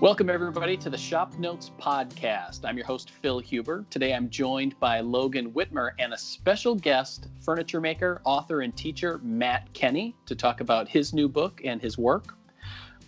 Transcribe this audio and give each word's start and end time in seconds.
Welcome, 0.00 0.30
everybody, 0.30 0.76
to 0.76 0.90
the 0.90 0.96
Shop 0.96 1.36
Notes 1.40 1.72
Podcast. 1.76 2.60
I'm 2.64 2.76
your 2.76 2.86
host, 2.86 3.10
Phil 3.10 3.40
Huber. 3.40 3.84
Today 3.90 4.14
I'm 4.14 4.30
joined 4.30 4.78
by 4.78 5.00
Logan 5.00 5.50
Whitmer 5.50 5.90
and 5.98 6.12
a 6.12 6.16
special 6.16 6.76
guest, 6.76 7.26
furniture 7.40 7.80
maker, 7.80 8.20
author, 8.22 8.60
and 8.60 8.76
teacher 8.76 9.18
Matt 9.24 9.66
Kenney, 9.72 10.14
to 10.26 10.36
talk 10.36 10.60
about 10.60 10.88
his 10.88 11.12
new 11.12 11.28
book 11.28 11.62
and 11.64 11.82
his 11.82 11.98
work. 11.98 12.36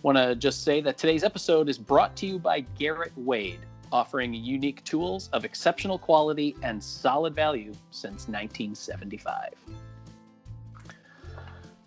Want 0.03 0.17
to 0.17 0.35
just 0.35 0.65
say 0.65 0.81
that 0.81 0.97
today's 0.97 1.23
episode 1.23 1.69
is 1.69 1.77
brought 1.77 2.13
to 2.17 2.25
you 2.25 2.37
by 2.37 2.59
Garrett 2.77 3.13
Wade, 3.15 3.61
offering 3.93 4.33
unique 4.33 4.83
tools 4.83 5.29
of 5.31 5.45
exceptional 5.45 5.97
quality 5.97 6.57
and 6.61 6.83
solid 6.83 7.33
value 7.33 7.71
since 7.91 8.27
1975. 8.27 9.53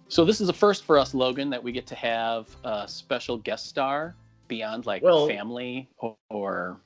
So, 0.09 0.25
this 0.25 0.41
is 0.41 0.48
a 0.48 0.55
first 0.55 0.84
for 0.84 0.96
us, 0.96 1.12
Logan, 1.12 1.50
that 1.50 1.62
we 1.62 1.73
get 1.73 1.86
to 1.89 1.95
have 1.95 2.48
a 2.64 2.89
special 2.89 3.36
guest 3.36 3.66
star 3.66 4.14
beyond 4.54 4.86
like 4.86 5.03
well, 5.03 5.26
family 5.26 5.89
or, 5.99 6.17
or 6.31 6.81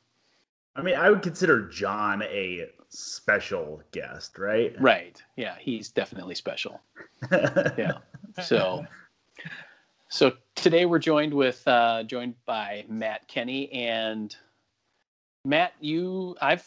I 0.75 0.83
mean, 0.83 0.95
I 0.95 1.11
would 1.11 1.23
consider 1.23 1.69
John 1.69 2.23
a 2.23 2.67
special 2.89 3.83
guest, 3.93 4.39
right? 4.39 4.75
Right. 4.81 5.23
Yeah, 5.37 5.57
he's 5.61 5.91
definitely 5.91 6.35
special. 6.35 6.81
yeah. 7.33 7.99
So 8.43 8.87
so 10.09 10.33
today 10.55 10.87
we're 10.87 10.99
joined 10.99 11.35
with 11.35 11.67
uh 11.67 12.05
joined 12.05 12.35
by 12.47 12.87
Matt 12.89 13.29
Kenney 13.29 13.71
and 13.73 14.35
Matt, 15.45 15.75
you 15.81 16.37
I've 16.41 16.67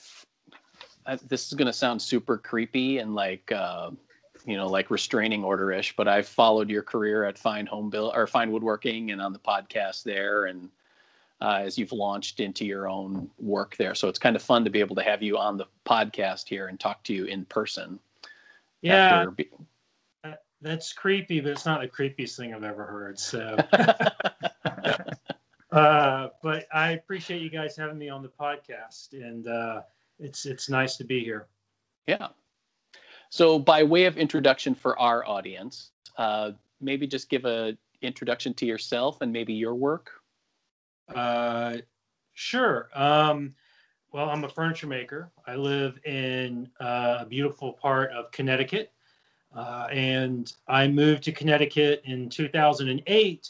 I, 1.07 1.15
this 1.15 1.47
is 1.47 1.53
going 1.53 1.65
to 1.65 1.73
sound 1.73 1.99
super 1.99 2.37
creepy 2.37 2.99
and 2.99 3.15
like 3.15 3.51
uh 3.51 3.89
you 4.45 4.57
know, 4.57 4.67
like 4.67 4.89
restraining 4.89 5.43
order-ish, 5.43 5.95
but 5.95 6.07
I've 6.07 6.27
followed 6.27 6.67
your 6.67 6.81
career 6.81 7.25
at 7.25 7.37
Fine 7.37 7.67
Home 7.67 7.91
Bill 7.91 8.11
or 8.15 8.25
Fine 8.25 8.51
Woodworking 8.51 9.11
and 9.11 9.21
on 9.21 9.33
the 9.33 9.39
podcast 9.39 10.03
there 10.03 10.45
and 10.45 10.69
uh, 11.41 11.61
as 11.63 11.77
you've 11.77 11.91
launched 11.91 12.39
into 12.39 12.65
your 12.65 12.87
own 12.87 13.29
work 13.39 13.75
there. 13.77 13.95
So 13.95 14.07
it's 14.07 14.19
kind 14.19 14.35
of 14.35 14.41
fun 14.41 14.63
to 14.63 14.69
be 14.69 14.79
able 14.79 14.95
to 14.95 15.03
have 15.03 15.23
you 15.23 15.37
on 15.37 15.57
the 15.57 15.65
podcast 15.85 16.47
here 16.47 16.67
and 16.67 16.79
talk 16.79 17.03
to 17.05 17.13
you 17.13 17.25
in 17.25 17.45
person. 17.45 17.99
Yeah. 18.81 19.25
Be- 19.35 19.49
that's 20.61 20.93
creepy, 20.93 21.39
but 21.39 21.51
it's 21.51 21.65
not 21.65 21.81
the 21.81 21.87
creepiest 21.87 22.37
thing 22.37 22.53
I've 22.53 22.63
ever 22.63 22.85
heard. 22.85 23.17
So, 23.19 23.57
uh, 25.71 26.27
but 26.43 26.67
I 26.71 26.91
appreciate 26.91 27.41
you 27.41 27.49
guys 27.49 27.75
having 27.75 27.97
me 27.97 28.09
on 28.09 28.21
the 28.21 28.29
podcast, 28.29 29.13
and 29.13 29.47
uh, 29.47 29.81
it's 30.19 30.45
it's 30.45 30.69
nice 30.69 30.97
to 30.97 31.03
be 31.03 31.23
here. 31.23 31.47
Yeah. 32.07 32.27
So, 33.29 33.57
by 33.57 33.81
way 33.81 34.05
of 34.05 34.17
introduction 34.17 34.75
for 34.75 34.99
our 34.99 35.27
audience, 35.27 35.91
uh, 36.17 36.51
maybe 36.79 37.07
just 37.07 37.29
give 37.29 37.45
a 37.45 37.75
introduction 38.01 38.53
to 38.55 38.65
yourself 38.65 39.21
and 39.21 39.33
maybe 39.33 39.53
your 39.53 39.73
work. 39.73 40.11
Uh, 41.13 41.77
sure. 42.33 42.89
Um, 42.93 43.55
well, 44.11 44.29
I'm 44.29 44.43
a 44.43 44.49
furniture 44.49 44.87
maker. 44.87 45.31
I 45.47 45.55
live 45.55 45.97
in 46.05 46.69
uh, 46.79 47.19
a 47.21 47.25
beautiful 47.25 47.73
part 47.73 48.11
of 48.11 48.31
Connecticut. 48.31 48.91
Uh, 49.55 49.87
and 49.91 50.53
I 50.67 50.87
moved 50.87 51.23
to 51.23 51.31
Connecticut 51.31 52.01
in 52.05 52.29
2008 52.29 53.49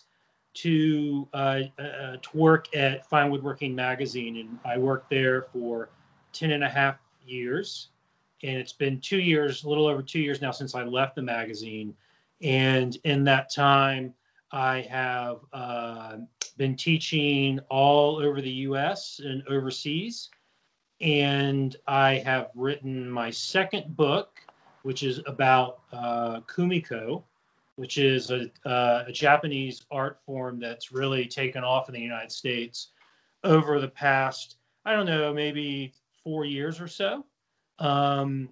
to 0.53 1.27
uh, 1.33 1.61
uh, 1.79 2.17
to 2.21 2.29
work 2.33 2.75
at 2.75 3.07
Fine 3.09 3.31
Woodworking 3.31 3.73
Magazine, 3.73 4.37
and 4.37 4.59
I 4.65 4.77
worked 4.77 5.09
there 5.09 5.43
for 5.43 5.89
10 6.33 6.51
and 6.51 6.63
a 6.63 6.69
half 6.69 6.97
years. 7.25 7.89
And 8.43 8.57
it's 8.57 8.73
been 8.73 8.99
two 8.99 9.19
years, 9.19 9.63
a 9.63 9.69
little 9.69 9.87
over 9.87 10.01
two 10.01 10.19
years 10.19 10.41
now 10.41 10.51
since 10.51 10.73
I 10.73 10.83
left 10.83 11.15
the 11.15 11.21
magazine. 11.21 11.95
And 12.41 12.97
in 13.03 13.23
that 13.25 13.53
time, 13.53 14.13
I 14.51 14.81
have 14.81 15.37
uh, 15.53 16.17
been 16.57 16.75
teaching 16.75 17.59
all 17.69 18.17
over 18.17 18.41
the 18.41 18.51
US 18.67 19.19
and 19.23 19.43
overseas. 19.47 20.29
And 20.99 21.75
I 21.87 22.15
have 22.17 22.49
written 22.53 23.09
my 23.09 23.31
second 23.31 23.95
book, 23.95 24.39
which 24.83 25.01
is 25.01 25.21
about 25.25 25.79
uh, 25.91 26.41
kumiko, 26.41 27.23
which 27.75 27.97
is 27.97 28.29
a, 28.29 28.51
uh, 28.65 29.05
a, 29.07 29.11
Japanese 29.11 29.83
art 29.89 30.19
form 30.25 30.59
that's 30.59 30.91
really 30.91 31.25
taken 31.25 31.63
off 31.63 31.89
in 31.89 31.95
the 31.95 32.01
United 32.01 32.31
States 32.31 32.89
over 33.43 33.79
the 33.79 33.87
past, 33.87 34.57
I 34.85 34.93
don't 34.93 35.07
know, 35.07 35.33
maybe 35.33 35.93
four 36.23 36.45
years 36.45 36.79
or 36.79 36.87
so. 36.87 37.25
Um, 37.79 38.49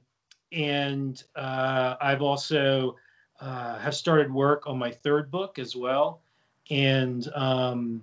and 0.51 1.21
uh, 1.35 1.95
I've 2.01 2.23
also 2.23 2.95
uh, 3.39 3.77
have 3.79 3.95
started 3.95 4.31
work 4.31 4.67
on 4.67 4.77
my 4.77 4.91
third 4.91 5.31
book 5.31 5.59
as 5.59 5.75
well, 5.75 6.21
and 6.69 7.27
um, 7.35 8.01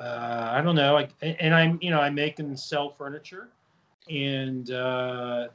uh, 0.00 0.50
I 0.52 0.60
don't 0.60 0.76
know. 0.76 0.96
I, 0.96 1.08
and 1.22 1.54
I'm 1.54 1.78
you 1.82 1.90
know 1.90 2.00
I 2.00 2.10
make 2.10 2.38
and 2.38 2.58
sell 2.58 2.90
furniture, 2.90 3.48
and 4.08 4.70
uh, 4.70 5.48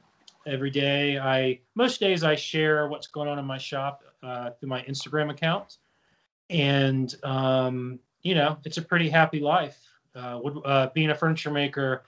every 0.45 0.69
day 0.69 1.17
I 1.17 1.59
most 1.75 1.99
days 1.99 2.23
I 2.23 2.35
share 2.35 2.87
what's 2.87 3.07
going 3.07 3.29
on 3.29 3.39
in 3.39 3.45
my 3.45 3.57
shop 3.57 4.03
uh, 4.21 4.51
through 4.51 4.69
my 4.69 4.81
Instagram 4.83 5.31
account, 5.31 5.77
and 6.49 7.15
um, 7.23 7.99
you 8.21 8.35
know 8.35 8.57
it's 8.65 8.77
a 8.77 8.81
pretty 8.81 9.09
happy 9.09 9.39
life. 9.39 9.79
Uh, 10.15 10.39
would, 10.43 10.57
uh, 10.65 10.89
being 10.93 11.09
a 11.09 11.15
furniture 11.15 11.51
maker 11.51 12.03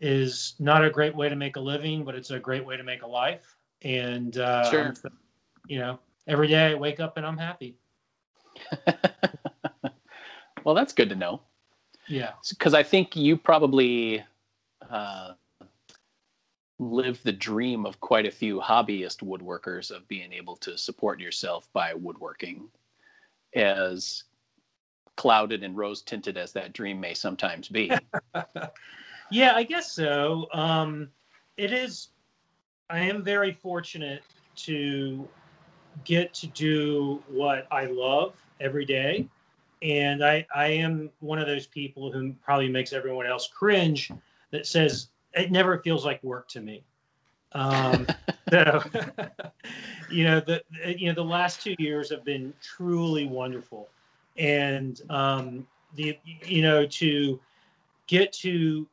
is 0.00 0.54
not 0.58 0.84
a 0.84 0.90
great 0.90 1.14
way 1.14 1.28
to 1.28 1.36
make 1.36 1.56
a 1.56 1.60
living, 1.60 2.04
but 2.04 2.14
it's 2.14 2.30
a 2.30 2.38
great 2.38 2.64
way 2.64 2.76
to 2.76 2.82
make 2.82 3.02
a 3.02 3.06
life. 3.06 3.56
And 3.82 4.36
uh, 4.36 4.70
sure. 4.70 4.94
you 5.66 5.78
know, 5.78 5.98
every 6.26 6.48
day 6.48 6.70
I 6.70 6.74
wake 6.74 7.00
up 7.00 7.16
and 7.16 7.26
I'm 7.26 7.38
happy. 7.38 7.76
well, 10.64 10.74
that's 10.74 10.92
good 10.92 11.08
to 11.10 11.14
know. 11.14 11.42
Yeah. 12.08 12.32
Because 12.48 12.74
I 12.74 12.82
think 12.82 13.16
you 13.16 13.36
probably 13.36 14.24
uh, 14.90 15.32
live 16.78 17.22
the 17.22 17.32
dream 17.32 17.86
of 17.86 18.00
quite 18.00 18.26
a 18.26 18.30
few 18.30 18.60
hobbyist 18.60 19.22
woodworkers 19.22 19.90
of 19.90 20.06
being 20.08 20.32
able 20.32 20.56
to 20.56 20.76
support 20.76 21.20
yourself 21.20 21.68
by 21.72 21.94
woodworking, 21.94 22.68
as 23.54 24.24
clouded 25.16 25.62
and 25.62 25.76
rose 25.76 26.02
tinted 26.02 26.36
as 26.36 26.52
that 26.52 26.72
dream 26.72 27.00
may 27.00 27.14
sometimes 27.14 27.68
be. 27.68 27.90
yeah, 29.30 29.54
I 29.54 29.62
guess 29.62 29.90
so. 29.90 30.48
Um, 30.52 31.08
it 31.56 31.72
is. 31.72 32.08
I 32.90 33.00
am 33.00 33.24
very 33.24 33.52
fortunate 33.52 34.22
to 34.56 35.26
get 36.04 36.34
to 36.34 36.46
do 36.48 37.22
what 37.28 37.66
I 37.70 37.86
love 37.86 38.34
every 38.60 38.84
day. 38.84 39.28
And 39.82 40.24
I, 40.24 40.46
I 40.54 40.66
am 40.68 41.10
one 41.20 41.38
of 41.38 41.46
those 41.46 41.66
people 41.66 42.10
who 42.10 42.32
probably 42.42 42.68
makes 42.68 42.92
everyone 42.92 43.26
else 43.26 43.48
cringe 43.48 44.10
that 44.50 44.66
says 44.66 45.08
it 45.34 45.50
never 45.50 45.78
feels 45.78 46.04
like 46.04 46.22
work 46.22 46.48
to 46.48 46.60
me. 46.60 46.82
Um, 47.52 48.06
so, 48.50 48.82
you 50.10 50.24
know, 50.24 50.40
the, 50.40 50.62
you 50.96 51.08
know, 51.08 51.14
the 51.14 51.24
last 51.24 51.62
two 51.62 51.74
years 51.78 52.10
have 52.10 52.24
been 52.24 52.52
truly 52.62 53.26
wonderful. 53.26 53.88
And, 54.36 55.00
um, 55.10 55.66
the, 55.94 56.18
you 56.44 56.62
know, 56.62 56.86
to 56.86 57.40
get 58.06 58.32
to 58.32 58.86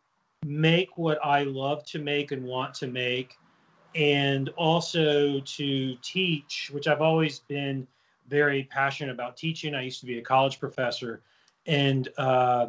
make 0.45 0.97
what 0.97 1.23
I 1.23 1.43
love 1.43 1.85
to 1.85 1.99
make 1.99 2.31
and 2.31 2.43
want 2.43 2.73
to 2.75 2.87
make 2.87 3.37
and 3.95 4.49
also 4.49 5.39
to 5.39 5.95
teach, 6.01 6.69
which 6.73 6.87
I've 6.87 7.01
always 7.01 7.39
been 7.39 7.87
very 8.27 8.63
passionate 8.63 9.11
about 9.11 9.37
teaching. 9.37 9.75
I 9.75 9.81
used 9.81 9.99
to 9.99 10.05
be 10.05 10.17
a 10.17 10.21
college 10.21 10.59
professor, 10.59 11.21
and 11.65 12.09
uh, 12.17 12.67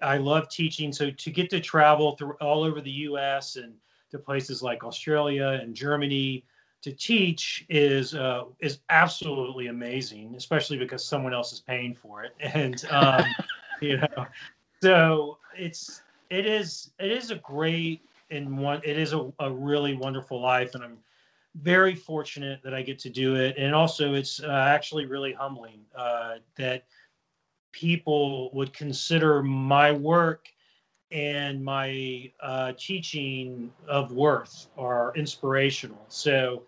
I 0.00 0.18
love 0.18 0.48
teaching. 0.48 0.92
So 0.92 1.10
to 1.10 1.30
get 1.30 1.50
to 1.50 1.60
travel 1.60 2.16
through 2.16 2.34
all 2.40 2.64
over 2.64 2.80
the 2.80 2.90
U.S. 2.90 3.56
and 3.56 3.74
to 4.10 4.18
places 4.18 4.62
like 4.62 4.84
Australia 4.84 5.60
and 5.62 5.74
Germany 5.74 6.44
to 6.82 6.92
teach 6.92 7.64
is 7.68 8.14
uh, 8.14 8.44
is 8.60 8.80
absolutely 8.90 9.68
amazing, 9.68 10.34
especially 10.36 10.76
because 10.76 11.04
someone 11.04 11.32
else 11.32 11.52
is 11.52 11.60
paying 11.60 11.94
for 11.94 12.24
it, 12.24 12.34
and 12.40 12.84
um, 12.90 13.24
you 13.80 13.96
know, 13.98 14.26
so 14.82 15.38
it's 15.56 16.02
it 16.30 16.46
is 16.46 16.90
it 16.98 17.10
is 17.10 17.30
a 17.30 17.36
great 17.36 18.02
and 18.32 18.58
one 18.58 18.80
it 18.84 18.98
is 18.98 19.12
a, 19.12 19.32
a 19.38 19.50
really 19.50 19.94
wonderful 19.94 20.40
life 20.40 20.74
and 20.74 20.82
i'm 20.82 20.98
very 21.56 21.94
fortunate 21.94 22.62
that 22.62 22.74
i 22.74 22.82
get 22.82 22.98
to 22.98 23.10
do 23.10 23.36
it. 23.36 23.56
And 23.58 23.74
also 23.74 24.14
it's 24.14 24.42
uh, 24.42 24.66
actually 24.68 25.06
really 25.06 25.32
humbling 25.32 25.80
uh, 25.94 26.36
that 26.56 26.84
people 27.72 28.50
would 28.52 28.72
consider 28.72 29.42
my 29.42 29.92
work 29.92 30.48
and 31.10 31.62
my 31.62 32.30
uh, 32.42 32.72
teaching 32.78 33.70
of 33.86 34.12
worth 34.12 34.68
are 34.78 35.12
inspirational. 35.14 36.02
So 36.08 36.62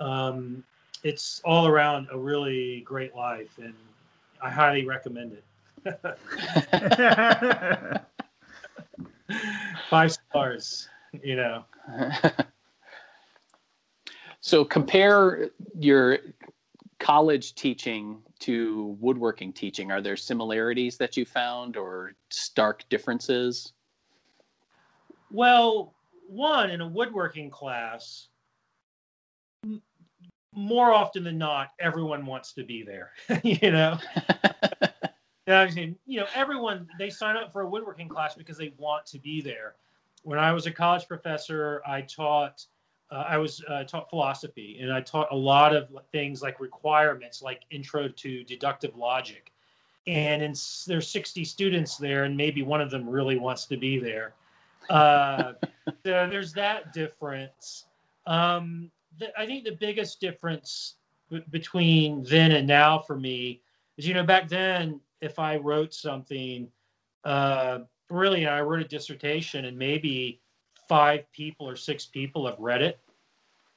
um, 0.00 0.64
it's 1.04 1.40
all 1.44 1.68
around 1.68 2.08
a 2.10 2.18
really 2.18 2.80
great 2.80 3.14
life 3.14 3.58
and 3.58 3.74
i 4.42 4.50
highly 4.50 4.84
recommend 4.84 5.32
it. 5.32 5.44
Five 9.90 10.12
stars 10.12 10.88
you 11.22 11.36
know. 11.36 11.64
so 14.40 14.64
compare 14.64 15.50
your 15.78 16.18
college 16.98 17.54
teaching 17.54 18.22
to 18.40 18.96
woodworking 19.00 19.52
teaching, 19.52 19.90
are 19.90 20.00
there 20.00 20.16
similarities 20.16 20.96
that 20.98 21.16
you 21.16 21.24
found 21.24 21.76
or 21.76 22.14
stark 22.30 22.88
differences? 22.88 23.72
Well, 25.30 25.94
one 26.28 26.70
in 26.70 26.80
a 26.80 26.86
woodworking 26.86 27.50
class, 27.50 28.28
m- 29.64 29.82
more 30.54 30.92
often 30.92 31.24
than 31.24 31.38
not, 31.38 31.70
everyone 31.80 32.24
wants 32.24 32.52
to 32.54 32.64
be 32.64 32.82
there. 32.82 33.10
you 33.42 33.70
know, 33.70 33.98
you 35.46 36.20
know, 36.20 36.26
everyone 36.34 36.86
they 36.98 37.10
sign 37.10 37.36
up 37.36 37.52
for 37.52 37.62
a 37.62 37.68
woodworking 37.68 38.08
class 38.08 38.34
because 38.34 38.56
they 38.56 38.72
want 38.78 39.04
to 39.06 39.18
be 39.18 39.40
there. 39.40 39.74
When 40.24 40.38
I 40.38 40.52
was 40.52 40.66
a 40.66 40.72
college 40.72 41.06
professor, 41.06 41.82
I 41.86 42.02
taught. 42.02 42.64
Uh, 43.10 43.24
I 43.28 43.36
was 43.36 43.62
uh, 43.68 43.84
taught 43.84 44.08
philosophy, 44.08 44.78
and 44.80 44.90
I 44.92 45.00
taught 45.02 45.28
a 45.30 45.36
lot 45.36 45.76
of 45.76 45.90
things 46.10 46.40
like 46.42 46.58
requirements, 46.58 47.42
like 47.42 47.62
intro 47.70 48.08
to 48.08 48.44
deductive 48.44 48.96
logic. 48.96 49.52
And 50.06 50.42
in, 50.42 50.54
there's 50.86 51.08
60 51.08 51.44
students 51.44 51.96
there, 51.98 52.24
and 52.24 52.34
maybe 52.34 52.62
one 52.62 52.80
of 52.80 52.90
them 52.90 53.08
really 53.08 53.38
wants 53.38 53.66
to 53.66 53.76
be 53.76 53.98
there. 53.98 54.34
Uh, 54.88 55.52
so 55.86 56.26
there's 56.30 56.54
that 56.54 56.94
difference. 56.94 57.84
Um, 58.26 58.90
the, 59.18 59.38
I 59.38 59.46
think 59.46 59.64
the 59.64 59.76
biggest 59.76 60.18
difference 60.18 60.94
b- 61.30 61.44
between 61.50 62.24
then 62.24 62.52
and 62.52 62.66
now 62.66 62.98
for 62.98 63.16
me 63.16 63.60
is, 63.98 64.08
you 64.08 64.14
know, 64.14 64.24
back 64.24 64.48
then 64.48 65.00
if 65.20 65.38
I 65.38 65.56
wrote 65.56 65.94
something, 65.94 66.68
uh, 67.24 67.80
really, 68.10 68.46
I 68.46 68.60
wrote 68.60 68.80
a 68.80 68.88
dissertation 68.88 69.64
and 69.64 69.78
maybe 69.78 70.40
five 70.88 71.30
people 71.32 71.68
or 71.68 71.76
six 71.76 72.06
people 72.06 72.46
have 72.46 72.58
read 72.58 72.82
it. 72.82 73.00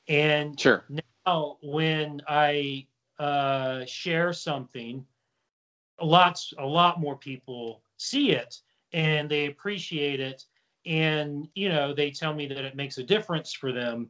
And 0.07 0.59
sure. 0.59 0.85
now 1.25 1.57
when 1.61 2.21
I 2.27 2.87
uh, 3.19 3.85
share 3.85 4.33
something, 4.33 5.05
lots, 6.01 6.53
a 6.57 6.65
lot 6.65 6.99
more 6.99 7.17
people 7.17 7.81
see 7.97 8.31
it 8.31 8.61
and 8.93 9.29
they 9.29 9.47
appreciate 9.47 10.19
it. 10.19 10.45
And, 10.85 11.49
you 11.55 11.69
know, 11.69 11.93
they 11.93 12.11
tell 12.11 12.33
me 12.33 12.47
that 12.47 12.63
it 12.63 12.75
makes 12.75 12.97
a 12.97 13.03
difference 13.03 13.51
for 13.51 13.71
them. 13.73 14.09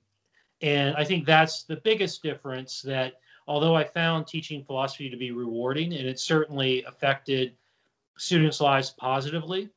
And 0.62 0.96
I 0.96 1.04
think 1.04 1.26
that's 1.26 1.64
the 1.64 1.78
biggest 1.78 2.22
difference 2.22 2.82
that 2.82 3.14
although 3.48 3.76
I 3.76 3.84
found 3.84 4.28
teaching 4.28 4.64
philosophy 4.64 5.10
to 5.10 5.18
be 5.18 5.32
rewarding 5.32 5.94
and 5.94 6.08
it 6.08 6.20
certainly 6.20 6.84
affected 6.84 7.54
students' 8.18 8.62
lives 8.62 8.92
positively, 8.92 9.70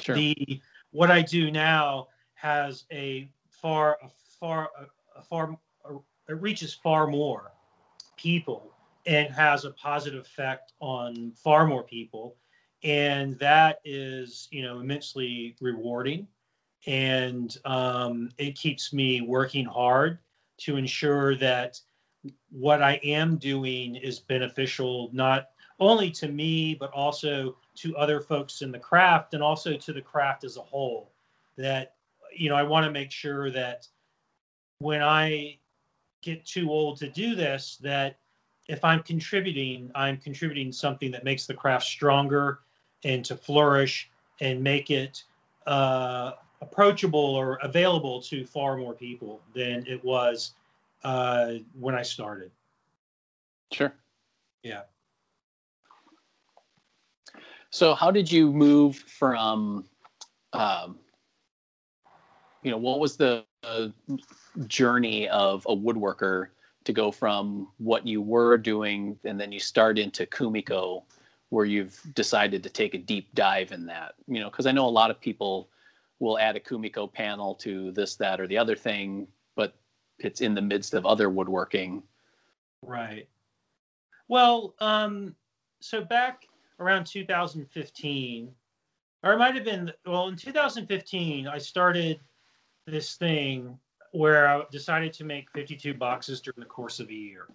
Sure. 0.00 0.16
the 0.16 0.60
what 0.90 1.10
I 1.10 1.22
do 1.22 1.50
now 1.50 2.08
has 2.34 2.84
a 2.92 3.28
far, 3.48 3.98
a 4.02 4.08
far, 4.38 4.70
a, 4.78 5.18
a 5.18 5.22
far, 5.22 5.56
a, 5.84 5.94
it 6.28 6.40
reaches 6.40 6.74
far 6.74 7.06
more 7.06 7.52
people 8.16 8.70
and 9.06 9.32
has 9.34 9.64
a 9.64 9.70
positive 9.72 10.24
effect 10.24 10.72
on 10.80 11.32
far 11.32 11.66
more 11.66 11.82
people, 11.82 12.36
and 12.82 13.38
that 13.38 13.80
is, 13.84 14.48
you 14.50 14.62
know, 14.62 14.80
immensely 14.80 15.56
rewarding, 15.60 16.26
and 16.86 17.56
um, 17.64 18.30
it 18.38 18.56
keeps 18.56 18.92
me 18.92 19.20
working 19.20 19.64
hard 19.64 20.18
to 20.58 20.76
ensure 20.76 21.34
that 21.36 21.80
what 22.50 22.82
I 22.82 23.00
am 23.04 23.36
doing 23.36 23.96
is 23.96 24.20
beneficial 24.20 25.10
not 25.12 25.48
only 25.80 26.10
to 26.12 26.28
me 26.28 26.74
but 26.74 26.90
also 26.92 27.56
to 27.76 27.96
other 27.96 28.20
folks 28.20 28.62
in 28.62 28.70
the 28.70 28.78
craft 28.78 29.34
and 29.34 29.42
also 29.42 29.76
to 29.76 29.92
the 29.92 30.00
craft 30.00 30.44
as 30.44 30.56
a 30.56 30.62
whole 30.62 31.10
that 31.56 31.94
you 32.34 32.48
know 32.48 32.56
I 32.56 32.62
want 32.62 32.84
to 32.84 32.90
make 32.90 33.10
sure 33.10 33.50
that 33.50 33.86
when 34.78 35.02
I 35.02 35.58
get 36.22 36.44
too 36.44 36.70
old 36.70 36.98
to 36.98 37.08
do 37.08 37.34
this 37.34 37.78
that 37.82 38.18
if 38.68 38.84
I'm 38.84 39.02
contributing 39.02 39.90
I'm 39.94 40.16
contributing 40.16 40.72
something 40.72 41.10
that 41.10 41.24
makes 41.24 41.46
the 41.46 41.54
craft 41.54 41.84
stronger 41.84 42.60
and 43.04 43.24
to 43.24 43.36
flourish 43.36 44.10
and 44.40 44.62
make 44.62 44.90
it 44.90 45.24
uh, 45.66 46.32
approachable 46.60 47.20
or 47.20 47.58
available 47.62 48.20
to 48.22 48.44
far 48.46 48.76
more 48.76 48.94
people 48.94 49.40
than 49.54 49.84
it 49.86 50.02
was 50.04 50.54
uh, 51.04 51.54
when 51.78 51.94
I 51.94 52.02
started. 52.02 52.50
Sure. 53.70 53.94
Yeah. 54.62 54.82
So, 57.74 57.92
how 57.92 58.12
did 58.12 58.30
you 58.30 58.52
move 58.52 58.94
from, 58.94 59.84
um, 60.52 60.96
you 62.62 62.70
know, 62.70 62.76
what 62.76 63.00
was 63.00 63.16
the 63.16 63.44
uh, 63.64 63.88
journey 64.68 65.28
of 65.28 65.66
a 65.68 65.74
woodworker 65.74 66.50
to 66.84 66.92
go 66.92 67.10
from 67.10 67.66
what 67.78 68.06
you 68.06 68.22
were 68.22 68.56
doing 68.58 69.18
and 69.24 69.40
then 69.40 69.50
you 69.50 69.58
start 69.58 69.98
into 69.98 70.24
Kumiko, 70.24 71.02
where 71.48 71.64
you've 71.64 72.00
decided 72.14 72.62
to 72.62 72.70
take 72.70 72.94
a 72.94 72.98
deep 72.98 73.34
dive 73.34 73.72
in 73.72 73.86
that? 73.86 74.14
You 74.28 74.38
know, 74.38 74.50
because 74.50 74.66
I 74.66 74.70
know 74.70 74.86
a 74.86 74.88
lot 74.88 75.10
of 75.10 75.20
people 75.20 75.68
will 76.20 76.38
add 76.38 76.54
a 76.54 76.60
Kumiko 76.60 77.12
panel 77.12 77.56
to 77.56 77.90
this, 77.90 78.14
that, 78.14 78.40
or 78.40 78.46
the 78.46 78.56
other 78.56 78.76
thing, 78.76 79.26
but 79.56 79.74
it's 80.20 80.42
in 80.42 80.54
the 80.54 80.62
midst 80.62 80.94
of 80.94 81.04
other 81.06 81.28
woodworking. 81.28 82.04
Right. 82.82 83.28
Well, 84.28 84.76
um, 84.78 85.34
so 85.80 86.04
back 86.04 86.46
around 86.80 87.06
2015, 87.06 88.52
or 89.22 89.32
it 89.32 89.38
might 89.38 89.54
have 89.54 89.64
been, 89.64 89.92
well, 90.06 90.28
in 90.28 90.36
2015, 90.36 91.48
I 91.48 91.58
started 91.58 92.20
this 92.86 93.16
thing 93.16 93.78
where 94.12 94.48
I 94.48 94.62
decided 94.70 95.12
to 95.14 95.24
make 95.24 95.50
52 95.50 95.94
boxes 95.94 96.40
during 96.40 96.60
the 96.60 96.66
course 96.66 97.00
of 97.00 97.08
a 97.08 97.14
year. 97.14 97.48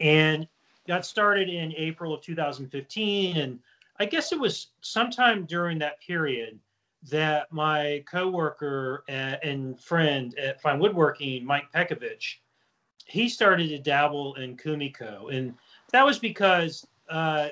And 0.00 0.48
got 0.88 1.04
started 1.06 1.48
in 1.48 1.72
April 1.76 2.14
of 2.14 2.22
2015. 2.22 3.36
And 3.36 3.60
I 4.00 4.06
guess 4.06 4.32
it 4.32 4.40
was 4.40 4.68
sometime 4.80 5.44
during 5.44 5.78
that 5.78 6.00
period 6.00 6.58
that 7.10 7.52
my 7.52 8.02
coworker 8.10 9.04
and 9.08 9.80
friend 9.80 10.36
at 10.36 10.60
Fine 10.60 10.80
Woodworking, 10.80 11.44
Mike 11.44 11.70
Pekovich, 11.72 12.38
he 13.04 13.28
started 13.28 13.68
to 13.68 13.78
dabble 13.78 14.34
in 14.34 14.56
Kumiko. 14.56 15.32
And 15.32 15.54
that 15.92 16.04
was 16.04 16.18
because 16.18 16.86
uh, 17.08 17.48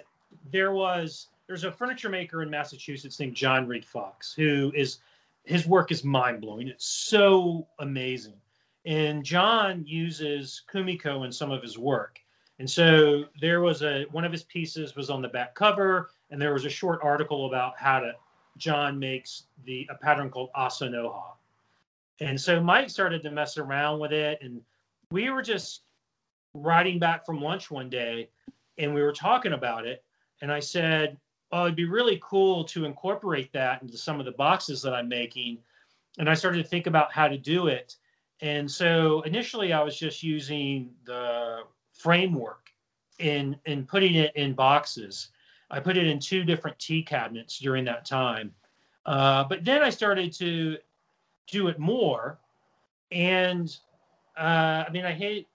there 0.51 0.73
was 0.73 1.29
there's 1.47 1.65
a 1.65 1.73
furniture 1.73 2.09
maker 2.09 2.43
in 2.43 2.51
Massachusetts 2.51 3.21
named 3.21 3.35
John 3.35 3.67
Reed 3.67 3.85
Fox 3.85 4.33
who 4.33 4.73
is 4.75 4.99
his 5.45 5.67
work 5.67 5.93
is 5.93 6.03
mind 6.03 6.41
blowing. 6.41 6.69
It's 6.69 6.87
so 6.87 7.67
amazing, 7.79 8.41
and 8.85 9.25
John 9.25 9.85
uses 9.87 10.63
Kumiko 10.73 11.25
in 11.25 11.33
some 11.33 11.51
of 11.51 11.63
his 11.63 11.79
work. 11.79 12.21
And 12.59 12.69
so 12.69 13.27
there 13.41 13.61
was 13.61 13.83
a 13.83 14.05
one 14.13 14.25
of 14.25 14.33
his 14.33 14.45
pieces 14.45 14.97
was 14.97 15.11
on 15.11 15.23
the 15.23 15.29
back 15.29 15.55
cover, 15.55 16.11
and 16.31 16.41
there 16.41 16.53
was 16.53 16.65
a 16.65 16.71
short 16.71 17.01
article 17.03 17.47
about 17.47 17.79
how 17.79 18.01
to 18.01 18.13
John 18.57 18.99
makes 18.99 19.45
the 19.65 19.87
a 19.91 19.95
pattern 19.95 20.31
called 20.31 20.51
Asanoha. 20.57 21.33
And 22.21 22.41
so 22.41 22.63
Mike 22.63 22.89
started 22.89 23.23
to 23.23 23.31
mess 23.31 23.59
around 23.59 23.99
with 24.01 24.13
it, 24.13 24.39
and 24.41 24.63
we 25.11 25.29
were 25.31 25.43
just 25.43 25.83
riding 26.55 26.99
back 26.99 27.27
from 27.27 27.41
lunch 27.43 27.71
one 27.71 27.91
day, 27.91 28.31
and 28.79 28.95
we 28.95 29.03
were 29.03 29.13
talking 29.13 29.53
about 29.53 29.87
it, 29.87 30.03
and 30.43 30.53
I 30.53 30.61
said, 30.61 31.19
"Oh, 31.53 31.65
it'd 31.65 31.77
be 31.77 31.85
really 31.85 32.21
cool 32.23 32.65
to 32.65 32.85
incorporate 32.85 33.53
that 33.53 33.83
into 33.83 33.97
some 33.97 34.19
of 34.21 34.27
the 34.27 34.33
boxes 34.33 34.83
that 34.83 34.95
I'm 34.95 35.09
making." 35.09 35.59
And 36.19 36.29
I 36.31 36.35
started 36.35 36.63
to 36.63 36.69
think 36.69 36.87
about 36.87 37.13
how 37.13 37.29
to 37.29 37.37
do 37.39 37.67
it. 37.69 37.97
And 38.41 38.71
so 38.71 39.23
initially, 39.23 39.73
I 39.73 39.83
was 39.83 39.99
just 39.99 40.23
using 40.23 40.91
the 41.05 41.65
framework 41.93 42.71
in 43.19 43.57
in 43.65 43.87
putting 43.87 44.15
it 44.15 44.35
in 44.37 44.55
boxes. 44.55 45.29
I 45.71 45.81
put 45.81 45.97
it 45.97 46.07
in 46.07 46.19
two 46.19 46.45
different 46.45 46.79
tea 46.79 47.03
cabinets 47.03 47.59
during 47.59 47.85
that 47.87 48.05
time. 48.05 48.55
Uh, 49.05 49.45
but 49.45 49.65
then 49.65 49.83
I 49.83 49.91
started 49.91 50.33
to 50.35 50.79
do 51.47 51.69
it 51.69 51.79
more. 51.79 52.39
And 53.13 53.77
uh, 54.37 54.85
I 54.87 54.91
mean, 54.91 55.05
I 55.05 55.13
hate, 55.13 55.49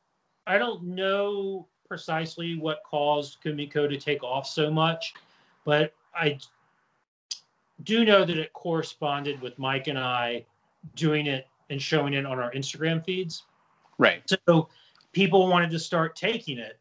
I 0.47 0.57
don't 0.57 0.83
know 0.83 1.67
precisely 1.91 2.57
what 2.57 2.81
caused 2.89 3.43
Kumiko 3.43 3.89
to 3.89 3.97
take 3.97 4.23
off 4.23 4.47
so 4.47 4.71
much, 4.71 5.13
but 5.65 5.93
I 6.15 6.39
do 7.83 8.05
know 8.05 8.23
that 8.23 8.37
it 8.37 8.53
corresponded 8.53 9.41
with 9.41 9.59
Mike 9.59 9.87
and 9.87 9.99
I 9.99 10.45
doing 10.95 11.27
it 11.27 11.47
and 11.69 11.81
showing 11.81 12.13
it 12.13 12.25
on 12.25 12.39
our 12.39 12.49
Instagram 12.53 13.03
feeds. 13.03 13.43
Right. 13.97 14.23
So 14.47 14.69
people 15.11 15.49
wanted 15.49 15.69
to 15.71 15.79
start 15.79 16.15
taking 16.15 16.59
it. 16.59 16.79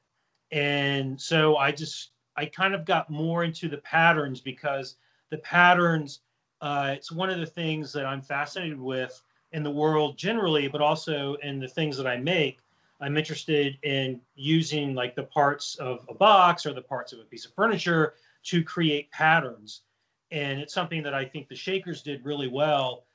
And 0.53 1.21
so 1.21 1.57
I 1.57 1.73
just, 1.73 2.11
I 2.37 2.47
kind 2.47 2.73
of 2.73 2.85
got 2.85 3.11
more 3.11 3.43
into 3.43 3.69
the 3.69 3.79
patterns 3.79 4.41
because 4.41 4.95
the 5.31 5.39
patterns, 5.39 6.21
uh, 6.61 6.95
it's 6.97 7.11
one 7.11 7.31
of 7.31 7.41
the 7.41 7.47
things 7.47 7.93
that 7.95 8.07
I'm 8.07 8.23
fascinated 8.23 8.81
with 8.81 9.21
in 9.51 9.65
the 9.65 9.73
world 9.73 10.17
generally, 10.17 10.69
but 10.69 10.81
also 10.81 11.35
in 11.43 11.59
the 11.59 11.67
things 11.67 11.97
that 11.97 12.07
I 12.07 12.17
make. 12.17 12.61
I'm 13.01 13.17
interested 13.17 13.79
in 13.83 14.21
using 14.35 14.95
like 14.95 15.15
the 15.15 15.25
parts 15.25 15.77
of 15.77 16.07
a 16.09 16.15
box 16.15 16.67
or 16.67 16.73
the 16.73 16.83
parts 16.83 17.13
of 17.13 17.21
a 17.21 17.25
piece 17.25 17.47
of 17.47 17.55
furniture 17.55 18.15
to 18.45 18.63
create 18.63 19.11
patterns. 19.11 19.83
And 20.31 20.61
it's 20.61 20.75
something 20.75 21.03
that 21.03 21.15
I 21.15 21.25
think 21.25 21.49
the 21.49 21.57
Shakers 21.57 22.03
did 22.03 22.25
really 22.25 22.49
well. 22.49 23.07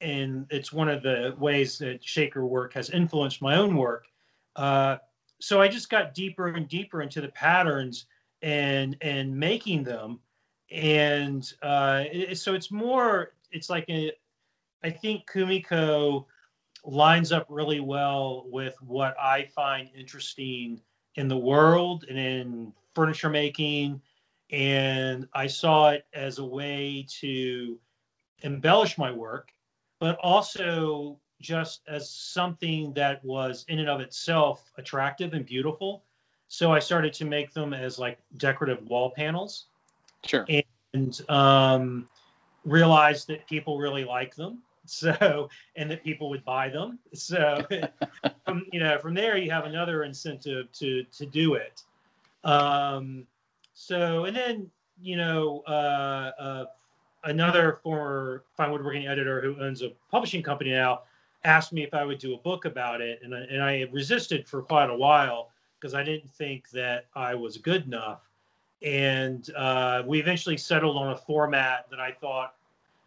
And 0.00 0.46
it's 0.50 0.72
one 0.72 0.88
of 0.88 1.02
the 1.02 1.34
ways 1.38 1.78
that 1.78 2.04
Shaker 2.04 2.46
work 2.46 2.74
has 2.74 2.90
influenced 2.90 3.42
my 3.42 3.56
own 3.56 3.76
work. 3.76 4.06
Uh, 4.54 4.98
so 5.40 5.60
I 5.60 5.68
just 5.68 5.88
got 5.88 6.14
deeper 6.14 6.48
and 6.48 6.68
deeper 6.68 7.02
into 7.02 7.20
the 7.20 7.28
patterns 7.28 8.06
and 8.42 8.96
and 9.00 9.36
making 9.36 9.84
them, 9.84 10.20
and 10.70 11.52
uh, 11.62 12.04
it, 12.12 12.38
so 12.38 12.54
it's 12.54 12.70
more. 12.70 13.32
It's 13.50 13.70
like 13.70 13.84
a, 13.88 14.12
I 14.84 14.90
think 14.90 15.28
Kumiko 15.30 16.26
lines 16.84 17.32
up 17.32 17.46
really 17.48 17.80
well 17.80 18.44
with 18.46 18.76
what 18.80 19.16
I 19.20 19.44
find 19.54 19.88
interesting 19.96 20.80
in 21.16 21.28
the 21.28 21.36
world 21.36 22.04
and 22.08 22.18
in 22.18 22.72
furniture 22.94 23.28
making. 23.28 24.00
And 24.50 25.28
I 25.34 25.46
saw 25.46 25.90
it 25.90 26.06
as 26.14 26.38
a 26.38 26.44
way 26.44 27.06
to 27.20 27.78
embellish 28.42 28.96
my 28.96 29.10
work, 29.10 29.50
but 30.00 30.16
also 30.22 31.18
just 31.40 31.82
as 31.86 32.10
something 32.10 32.92
that 32.94 33.24
was 33.24 33.64
in 33.68 33.78
and 33.78 33.88
of 33.88 34.00
itself 34.00 34.70
attractive 34.78 35.34
and 35.34 35.44
beautiful. 35.44 36.04
So 36.48 36.72
I 36.72 36.78
started 36.78 37.12
to 37.14 37.24
make 37.24 37.52
them 37.52 37.74
as 37.74 37.98
like 37.98 38.18
decorative 38.38 38.82
wall 38.86 39.10
panels. 39.14 39.66
Sure. 40.24 40.46
And 40.94 41.20
um, 41.28 42.08
realized 42.64 43.28
that 43.28 43.46
people 43.46 43.78
really 43.78 44.04
like 44.04 44.34
them. 44.34 44.62
So, 44.90 45.50
and 45.76 45.90
that 45.90 46.02
people 46.02 46.30
would 46.30 46.44
buy 46.44 46.70
them. 46.70 46.98
So, 47.12 47.62
from, 48.46 48.64
you 48.72 48.80
know, 48.80 48.98
from 48.98 49.12
there 49.12 49.36
you 49.36 49.50
have 49.50 49.66
another 49.66 50.04
incentive 50.04 50.72
to 50.72 51.04
to 51.04 51.26
do 51.26 51.54
it. 51.54 51.82
Um, 52.44 53.26
so, 53.74 54.24
and 54.24 54.34
then 54.34 54.70
you 55.00 55.16
know, 55.16 55.62
uh, 55.66 56.30
uh, 56.40 56.64
another 57.24 57.78
former 57.82 58.44
fine 58.56 58.72
woodworking 58.72 59.06
editor 59.06 59.40
who 59.40 59.62
owns 59.62 59.82
a 59.82 59.90
publishing 60.10 60.42
company 60.42 60.70
now 60.70 61.02
asked 61.44 61.72
me 61.72 61.82
if 61.84 61.94
I 61.94 62.04
would 62.04 62.18
do 62.18 62.34
a 62.34 62.38
book 62.38 62.64
about 62.64 63.00
it, 63.00 63.20
and 63.22 63.34
I, 63.34 63.40
and 63.40 63.62
I 63.62 63.88
resisted 63.92 64.48
for 64.48 64.62
quite 64.62 64.90
a 64.90 64.96
while 64.96 65.50
because 65.78 65.94
I 65.94 66.02
didn't 66.02 66.30
think 66.30 66.70
that 66.70 67.06
I 67.14 67.34
was 67.34 67.56
good 67.56 67.86
enough. 67.86 68.28
And 68.82 69.48
uh, 69.56 70.02
we 70.06 70.20
eventually 70.20 70.56
settled 70.56 70.96
on 70.96 71.12
a 71.12 71.16
format 71.16 71.86
that 71.90 72.00
I 72.00 72.12
thought 72.12 72.54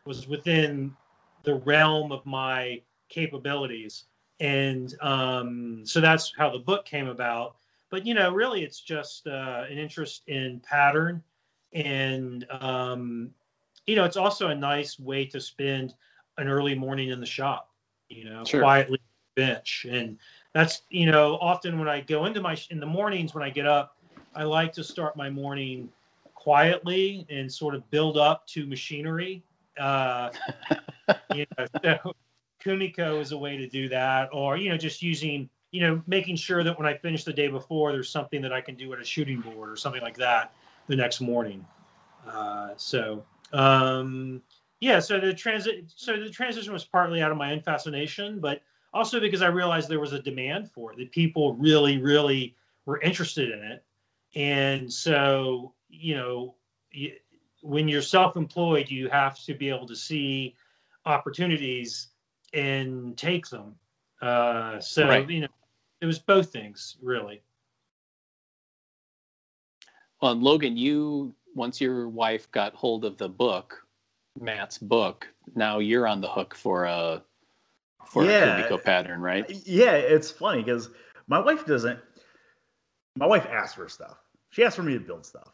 was 0.06 0.28
within 0.28 0.96
the 1.44 1.56
realm 1.56 2.12
of 2.12 2.26
my 2.26 2.82
capabilities. 3.10 4.06
And 4.40 4.96
um, 5.02 5.82
so 5.86 6.02
that's 6.02 6.34
how 6.38 6.50
the 6.50 6.60
book 6.60 6.86
came 6.86 7.08
about. 7.08 7.56
But, 7.90 8.06
you 8.06 8.14
know, 8.14 8.32
really 8.34 8.64
it's 8.64 8.82
just 8.82 9.28
uh, 9.28 9.66
an 9.70 9.78
interest 9.78 10.24
in 10.28 10.62
pattern. 10.62 11.22
And, 11.74 12.46
um, 12.50 13.32
you 13.86 13.96
know, 13.96 14.06
it's 14.06 14.18
also 14.18 14.48
a 14.48 14.56
nice 14.56 15.00
way 15.00 15.26
to 15.26 15.40
spend 15.40 15.94
an 16.38 16.48
early 16.48 16.76
morning 16.76 17.10
in 17.10 17.20
the 17.20 17.26
shop 17.26 17.72
you 18.12 18.26
know, 18.26 18.44
sure. 18.44 18.62
quietly 18.62 19.00
bench. 19.36 19.86
And 19.90 20.18
that's, 20.54 20.84
you 20.90 21.10
know, 21.10 21.38
often 21.42 21.80
when 21.80 21.88
I 21.88 22.02
go 22.02 22.26
into 22.26 22.42
my, 22.42 22.58
in 22.70 22.80
the 22.80 22.86
mornings 22.86 23.34
when 23.34 23.44
I 23.44 23.50
get 23.50 23.66
up, 23.66 23.98
I 24.36 24.44
like 24.44 24.74
to 24.74 24.84
start 24.84 25.16
my 25.16 25.30
morning 25.30 25.90
quietly 26.36 27.26
and 27.30 27.52
sort 27.52 27.76
of 27.76 27.90
build 27.90 28.18
up 28.18 28.46
to 28.48 28.66
machinery. 28.66 29.44
Uh, 29.80 30.30
you 31.36 31.46
know, 31.58 31.66
so 31.84 32.14
Kumiko 32.64 33.20
is 33.20 33.32
a 33.32 33.38
way 33.38 33.58
to 33.58 33.68
do 33.68 33.90
that, 33.90 34.30
or, 34.32 34.58
you 34.58 34.70
know, 34.70 34.78
just 34.78 35.02
using, 35.02 35.50
you 35.72 35.82
know, 35.82 36.02
making 36.08 36.36
sure 36.36 36.64
that 36.64 36.78
when 36.78 36.88
I 36.88 36.96
finish 36.96 37.24
the 37.24 37.34
day 37.34 37.48
before, 37.48 37.92
there's 37.92 38.10
something 38.10 38.42
that 38.42 38.54
I 38.54 38.62
can 38.62 38.76
do 38.76 38.92
at 38.94 39.00
a 39.00 39.06
shooting 39.06 39.42
board 39.42 39.70
or 39.70 39.76
something 39.76 40.02
like 40.02 40.18
that 40.18 40.54
the 40.88 40.96
next 40.96 41.22
morning. 41.22 41.66
Uh, 42.28 42.70
so, 42.78 43.24
um, 43.54 44.42
yeah, 44.80 45.00
so 45.00 45.20
the 45.20 45.34
transit 45.34 45.92
so 45.96 46.20
the 46.20 46.30
transition 46.30 46.74
was 46.74 46.84
partly 46.84 47.22
out 47.22 47.32
of 47.32 47.38
my 47.38 47.52
own 47.52 47.62
fascination, 47.62 48.40
but 48.40 48.62
also 48.94 49.20
because 49.20 49.42
I 49.42 49.48
realized 49.48 49.90
there 49.90 50.00
was 50.00 50.14
a 50.14 50.22
demand 50.22 50.72
for 50.72 50.92
it, 50.92 50.98
that 50.98 51.12
people 51.12 51.54
really, 51.56 51.98
really 51.98 52.56
were 52.86 53.00
interested 53.02 53.52
in 53.52 53.60
it. 53.60 53.84
And 54.36 54.92
so, 54.92 55.74
you 55.90 56.16
know, 56.16 56.56
when 57.62 57.88
you're 57.88 58.02
self-employed, 58.02 58.90
you 58.90 59.10
have 59.10 59.42
to 59.44 59.54
be 59.54 59.70
able 59.70 59.88
to 59.88 59.96
see 59.96 60.56
opportunities 61.06 62.10
and 62.54 63.18
take 63.18 63.48
them. 63.48 63.76
Uh, 64.22 64.80
so, 64.80 65.08
right. 65.08 65.30
you 65.30 65.42
know, 65.42 65.48
it 66.02 66.06
was 66.06 66.20
both 66.20 66.52
things 66.52 66.98
really. 67.02 67.42
Well, 70.22 70.36
Logan, 70.36 70.78
you 70.78 71.34
once 71.56 71.82
your 71.82 72.08
wife 72.08 72.50
got 72.52 72.76
hold 72.76 73.06
of 73.06 73.18
the 73.18 73.30
book, 73.30 73.86
Matt's 74.40 74.78
book, 74.78 75.28
now 75.56 75.80
you're 75.80 76.08
on 76.08 76.22
the 76.22 76.28
hook 76.28 76.56
for 76.56 76.86
a 76.86 77.24
for 78.06 78.26
yeah. 78.26 78.58
a 78.58 78.70
Kumiko 78.70 78.84
pattern, 78.84 79.22
right? 79.22 79.50
Yeah, 79.66 79.94
it's 79.94 80.30
funny 80.30 80.62
because 80.62 80.90
my 81.28 81.40
wife 81.40 81.66
doesn't. 81.66 82.00
My 83.18 83.26
wife 83.26 83.46
asks 83.48 83.76
for 83.76 83.90
stuff. 83.90 84.18
She 84.52 84.64
asks 84.64 84.76
for 84.76 84.84
me 84.84 84.94
to 84.94 85.00
build 85.00 85.26
stuff, 85.26 85.54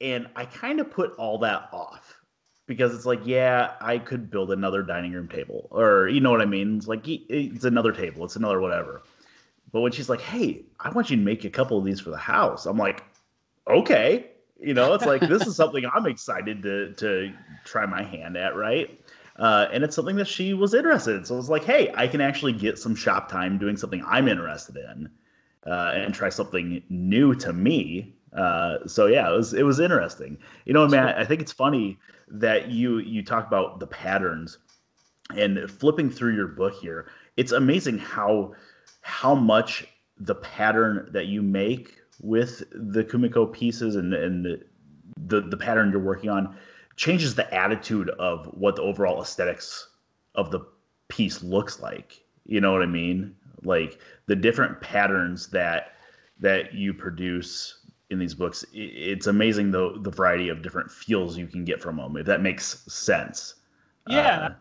and 0.00 0.28
I 0.36 0.44
kind 0.44 0.80
of 0.80 0.90
put 0.90 1.12
all 1.16 1.38
that 1.38 1.68
off 1.72 2.20
because 2.66 2.94
it's 2.94 3.06
like, 3.06 3.20
yeah, 3.24 3.74
I 3.80 3.98
could 3.98 4.30
build 4.30 4.50
another 4.50 4.82
dining 4.82 5.12
room 5.12 5.28
table, 5.28 5.68
or 5.70 6.08
you 6.08 6.20
know 6.20 6.30
what 6.30 6.40
I 6.40 6.46
mean. 6.46 6.76
It's 6.76 6.88
like 6.88 7.02
it's 7.06 7.64
another 7.64 7.92
table, 7.92 8.24
it's 8.24 8.36
another 8.36 8.60
whatever. 8.60 9.02
But 9.72 9.80
when 9.80 9.92
she's 9.92 10.08
like, 10.08 10.20
"Hey, 10.20 10.64
I 10.80 10.90
want 10.90 11.10
you 11.10 11.16
to 11.16 11.22
make 11.22 11.44
a 11.44 11.50
couple 11.50 11.78
of 11.78 11.84
these 11.84 12.00
for 12.00 12.10
the 12.10 12.16
house," 12.16 12.66
I'm 12.66 12.78
like, 12.78 13.04
"Okay." 13.68 14.30
You 14.58 14.72
know, 14.74 14.94
it's 14.94 15.04
like 15.04 15.28
this 15.28 15.46
is 15.46 15.56
something 15.62 15.84
I'm 15.92 16.06
excited 16.06 16.62
to 16.62 16.92
to 16.94 17.32
try 17.64 17.86
my 17.86 18.02
hand 18.02 18.36
at, 18.36 18.56
right? 18.56 18.98
Uh, 19.38 19.68
and 19.70 19.84
it's 19.84 19.94
something 19.94 20.16
that 20.16 20.26
she 20.26 20.54
was 20.54 20.72
interested 20.72 21.16
in. 21.16 21.24
So 21.24 21.34
it 21.34 21.38
was 21.38 21.50
like, 21.50 21.64
hey, 21.64 21.92
I 21.94 22.06
can 22.08 22.22
actually 22.22 22.54
get 22.54 22.78
some 22.78 22.94
shop 22.94 23.30
time 23.30 23.58
doing 23.58 23.76
something 23.76 24.02
I'm 24.06 24.28
interested 24.28 24.76
in, 24.76 25.10
uh, 25.66 25.92
and 25.94 26.14
try 26.14 26.30
something 26.30 26.82
new 26.88 27.34
to 27.36 27.52
me. 27.52 28.15
Uh, 28.36 28.86
so 28.86 29.06
yeah, 29.06 29.32
it 29.32 29.36
was 29.36 29.54
it 29.54 29.62
was 29.62 29.80
interesting. 29.80 30.38
You 30.66 30.74
know, 30.74 30.86
man, 30.86 31.08
I 31.08 31.24
think 31.24 31.40
it's 31.40 31.52
funny 31.52 31.98
that 32.28 32.68
you 32.70 32.98
you 32.98 33.24
talk 33.24 33.46
about 33.46 33.80
the 33.80 33.86
patterns 33.86 34.58
and 35.34 35.70
flipping 35.70 36.10
through 36.10 36.34
your 36.34 36.48
book 36.48 36.74
here. 36.74 37.06
It's 37.36 37.52
amazing 37.52 37.98
how 37.98 38.52
how 39.00 39.34
much 39.34 39.86
the 40.18 40.34
pattern 40.34 41.08
that 41.12 41.26
you 41.26 41.42
make 41.42 41.94
with 42.20 42.62
the 42.72 43.04
Kumiko 43.04 43.50
pieces 43.50 43.96
and 43.96 44.12
and 44.12 44.62
the 45.16 45.40
the 45.40 45.56
pattern 45.56 45.90
you're 45.90 46.00
working 46.00 46.30
on 46.30 46.56
changes 46.96 47.34
the 47.34 47.52
attitude 47.54 48.10
of 48.10 48.46
what 48.46 48.76
the 48.76 48.82
overall 48.82 49.22
aesthetics 49.22 49.88
of 50.34 50.50
the 50.50 50.60
piece 51.08 51.42
looks 51.42 51.80
like. 51.80 52.22
You 52.46 52.60
know 52.60 52.72
what 52.72 52.82
I 52.82 52.86
mean? 52.86 53.34
Like 53.62 53.98
the 54.26 54.36
different 54.36 54.80
patterns 54.80 55.48
that 55.48 55.92
that 56.38 56.74
you 56.74 56.92
produce 56.92 57.85
in 58.10 58.18
these 58.18 58.34
books. 58.34 58.64
It's 58.72 59.26
amazing 59.26 59.70
the 59.70 59.98
the 60.00 60.10
variety 60.10 60.48
of 60.48 60.62
different 60.62 60.90
feels 60.90 61.36
you 61.36 61.46
can 61.46 61.64
get 61.64 61.80
from 61.80 61.96
them. 61.96 62.16
If 62.16 62.26
that 62.26 62.42
makes 62.42 62.92
sense. 62.92 63.56
Yeah. 64.08 64.18
Uh, 64.20 64.54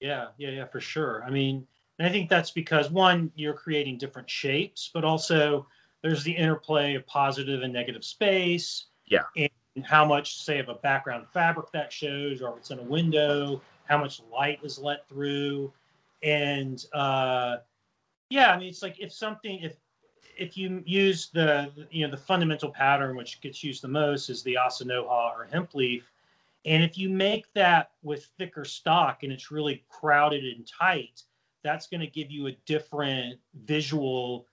yeah, 0.00 0.26
yeah, 0.36 0.50
yeah, 0.50 0.64
for 0.66 0.80
sure. 0.80 1.22
I 1.24 1.30
mean, 1.30 1.66
and 1.98 2.08
I 2.08 2.10
think 2.10 2.28
that's 2.28 2.50
because 2.50 2.90
one, 2.90 3.30
you're 3.36 3.54
creating 3.54 3.98
different 3.98 4.28
shapes, 4.28 4.90
but 4.92 5.04
also 5.04 5.66
there's 6.02 6.24
the 6.24 6.32
interplay 6.32 6.94
of 6.94 7.06
positive 7.06 7.62
and 7.62 7.72
negative 7.72 8.04
space. 8.04 8.86
Yeah. 9.06 9.22
And 9.36 9.50
how 9.84 10.04
much, 10.04 10.42
say, 10.42 10.58
of 10.58 10.68
a 10.68 10.74
background 10.74 11.26
fabric 11.32 11.70
that 11.72 11.92
shows, 11.92 12.42
or 12.42 12.50
if 12.50 12.58
it's 12.58 12.70
in 12.70 12.80
a 12.80 12.82
window, 12.82 13.62
how 13.84 13.98
much 13.98 14.20
light 14.30 14.58
is 14.62 14.78
let 14.78 15.08
through. 15.08 15.72
And 16.22 16.84
uh, 16.92 17.58
yeah, 18.28 18.52
I 18.52 18.58
mean, 18.58 18.68
it's 18.68 18.82
like 18.82 18.98
if 18.98 19.12
something, 19.12 19.60
if 19.60 19.76
if 20.42 20.56
you 20.56 20.82
use 20.84 21.30
the 21.32 21.70
you 21.90 22.04
know 22.04 22.10
the 22.10 22.16
fundamental 22.16 22.70
pattern 22.70 23.16
which 23.16 23.40
gets 23.40 23.62
used 23.62 23.82
the 23.82 23.88
most 23.88 24.28
is 24.28 24.42
the 24.42 24.54
asanoha 24.54 25.36
or 25.36 25.48
hemp 25.50 25.74
leaf. 25.74 26.10
And 26.64 26.84
if 26.84 26.96
you 26.96 27.08
make 27.08 27.52
that 27.54 27.90
with 28.02 28.30
thicker 28.38 28.64
stock 28.64 29.22
and 29.22 29.32
it's 29.32 29.50
really 29.50 29.84
crowded 29.88 30.44
and 30.44 30.66
tight 30.66 31.22
that's 31.64 31.86
going 31.86 32.00
to 32.00 32.06
give 32.08 32.30
you 32.30 32.48
a 32.48 32.56
different 32.66 33.38
visual 33.64 34.46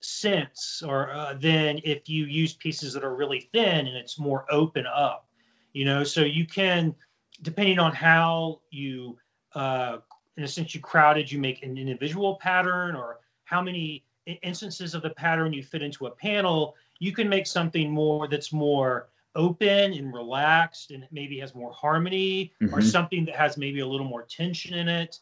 sense 0.00 0.82
or 0.86 1.10
uh, 1.10 1.34
if 1.42 2.08
you 2.08 2.24
use 2.24 2.54
pieces 2.54 2.92
that 2.92 3.04
are 3.04 3.14
really 3.14 3.48
thin 3.52 3.86
and 3.86 3.96
it's 3.96 4.18
more 4.18 4.44
open 4.50 4.86
up 4.86 5.28
you 5.72 5.86
know? 5.86 6.04
So 6.04 6.22
you 6.22 6.46
can 6.46 6.94
depending 7.42 7.78
on 7.78 7.92
how 7.92 8.60
you 8.70 9.18
uh, 9.54 9.98
in 10.36 10.44
a 10.44 10.48
sense 10.48 10.74
you 10.74 10.80
crowded 10.80 11.30
you 11.30 11.38
make 11.38 11.62
an 11.62 11.76
individual 11.76 12.36
pattern 12.36 12.94
or 12.94 13.20
how 13.44 13.60
many 13.60 14.04
instances 14.26 14.94
of 14.94 15.02
the 15.02 15.10
pattern 15.10 15.52
you 15.52 15.62
fit 15.62 15.82
into 15.82 16.06
a 16.06 16.10
panel 16.10 16.74
you 16.98 17.12
can 17.12 17.28
make 17.28 17.46
something 17.46 17.90
more 17.90 18.28
that's 18.28 18.52
more 18.52 19.08
open 19.34 19.92
and 19.92 20.12
relaxed 20.12 20.90
and 20.90 21.06
maybe 21.10 21.38
has 21.38 21.54
more 21.54 21.72
harmony 21.72 22.52
mm-hmm. 22.62 22.74
or 22.74 22.80
something 22.80 23.24
that 23.24 23.34
has 23.34 23.56
maybe 23.56 23.80
a 23.80 23.86
little 23.86 24.06
more 24.06 24.22
tension 24.22 24.74
in 24.74 24.88
it 24.88 25.18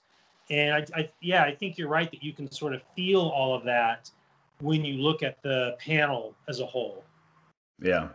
and 0.50 0.74
I, 0.74 1.00
I 1.00 1.10
yeah 1.22 1.44
i 1.44 1.54
think 1.54 1.78
you're 1.78 1.88
right 1.88 2.10
that 2.10 2.22
you 2.22 2.32
can 2.32 2.50
sort 2.50 2.74
of 2.74 2.82
feel 2.94 3.20
all 3.20 3.54
of 3.54 3.64
that 3.64 4.10
when 4.60 4.84
you 4.84 4.94
look 4.94 5.22
at 5.22 5.42
the 5.42 5.76
panel 5.78 6.34
as 6.48 6.60
a 6.60 6.66
whole. 6.66 7.04
Yeah. 7.82 8.08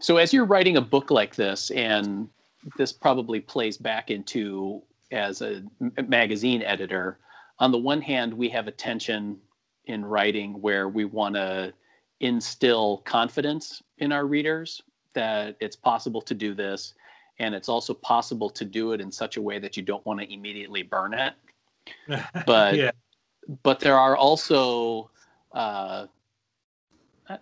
So 0.00 0.16
as 0.16 0.32
you're 0.32 0.44
writing 0.44 0.76
a 0.76 0.80
book 0.80 1.10
like 1.10 1.34
this, 1.34 1.70
and 1.70 2.28
this 2.76 2.92
probably 2.92 3.40
plays 3.40 3.76
back 3.76 4.10
into 4.10 4.82
as 5.10 5.42
a 5.42 5.62
magazine 6.06 6.62
editor, 6.62 7.18
on 7.58 7.72
the 7.72 7.78
one 7.78 8.00
hand, 8.00 8.32
we 8.32 8.48
have 8.50 8.68
attention 8.68 9.38
in 9.86 10.04
writing 10.04 10.60
where 10.60 10.88
we 10.88 11.04
want 11.04 11.34
to 11.34 11.72
instill 12.20 12.98
confidence 12.98 13.82
in 13.98 14.12
our 14.12 14.26
readers 14.26 14.82
that 15.14 15.56
it's 15.60 15.76
possible 15.76 16.20
to 16.20 16.34
do 16.34 16.54
this 16.54 16.94
and 17.38 17.54
it's 17.54 17.68
also 17.68 17.94
possible 17.94 18.50
to 18.50 18.64
do 18.64 18.92
it 18.92 19.00
in 19.00 19.10
such 19.10 19.36
a 19.36 19.42
way 19.42 19.58
that 19.58 19.76
you 19.76 19.82
don't 19.82 20.04
want 20.04 20.20
to 20.20 20.32
immediately 20.32 20.82
burn 20.82 21.14
it 21.14 21.34
but 22.46 22.76
yeah. 22.76 22.90
but 23.62 23.80
there 23.80 23.96
are 23.96 24.16
also 24.16 25.10
uh, 25.52 26.06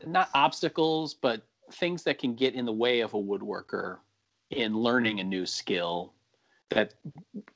not 0.07 0.29
obstacles 0.35 1.15
but 1.15 1.43
things 1.73 2.03
that 2.03 2.19
can 2.19 2.35
get 2.35 2.55
in 2.55 2.65
the 2.65 2.73
way 2.73 3.01
of 3.01 3.15
a 3.15 3.19
woodworker 3.19 3.97
in 4.51 4.77
learning 4.77 5.21
a 5.21 5.25
new 5.25 5.47
skill 5.47 6.13
that 6.71 6.95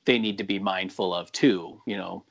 they 0.05 0.17
need 0.17 0.37
to 0.37 0.43
be 0.43 0.59
mindful 0.59 1.13
of 1.13 1.31
too 1.31 1.81
you 1.85 1.97
know 1.97 2.23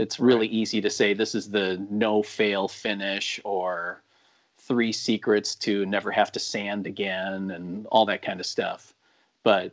it's 0.00 0.18
really 0.18 0.46
right. 0.46 0.52
easy 0.52 0.80
to 0.80 0.90
say 0.90 1.12
this 1.12 1.34
is 1.34 1.50
the 1.50 1.84
no 1.90 2.22
fail 2.22 2.68
finish 2.68 3.40
or 3.44 4.02
three 4.58 4.92
secrets 4.92 5.54
to 5.54 5.84
never 5.86 6.10
have 6.10 6.32
to 6.32 6.40
sand 6.40 6.86
again 6.86 7.50
and 7.50 7.86
all 7.88 8.06
that 8.06 8.22
kind 8.22 8.40
of 8.40 8.46
stuff. 8.46 8.94
But 9.42 9.72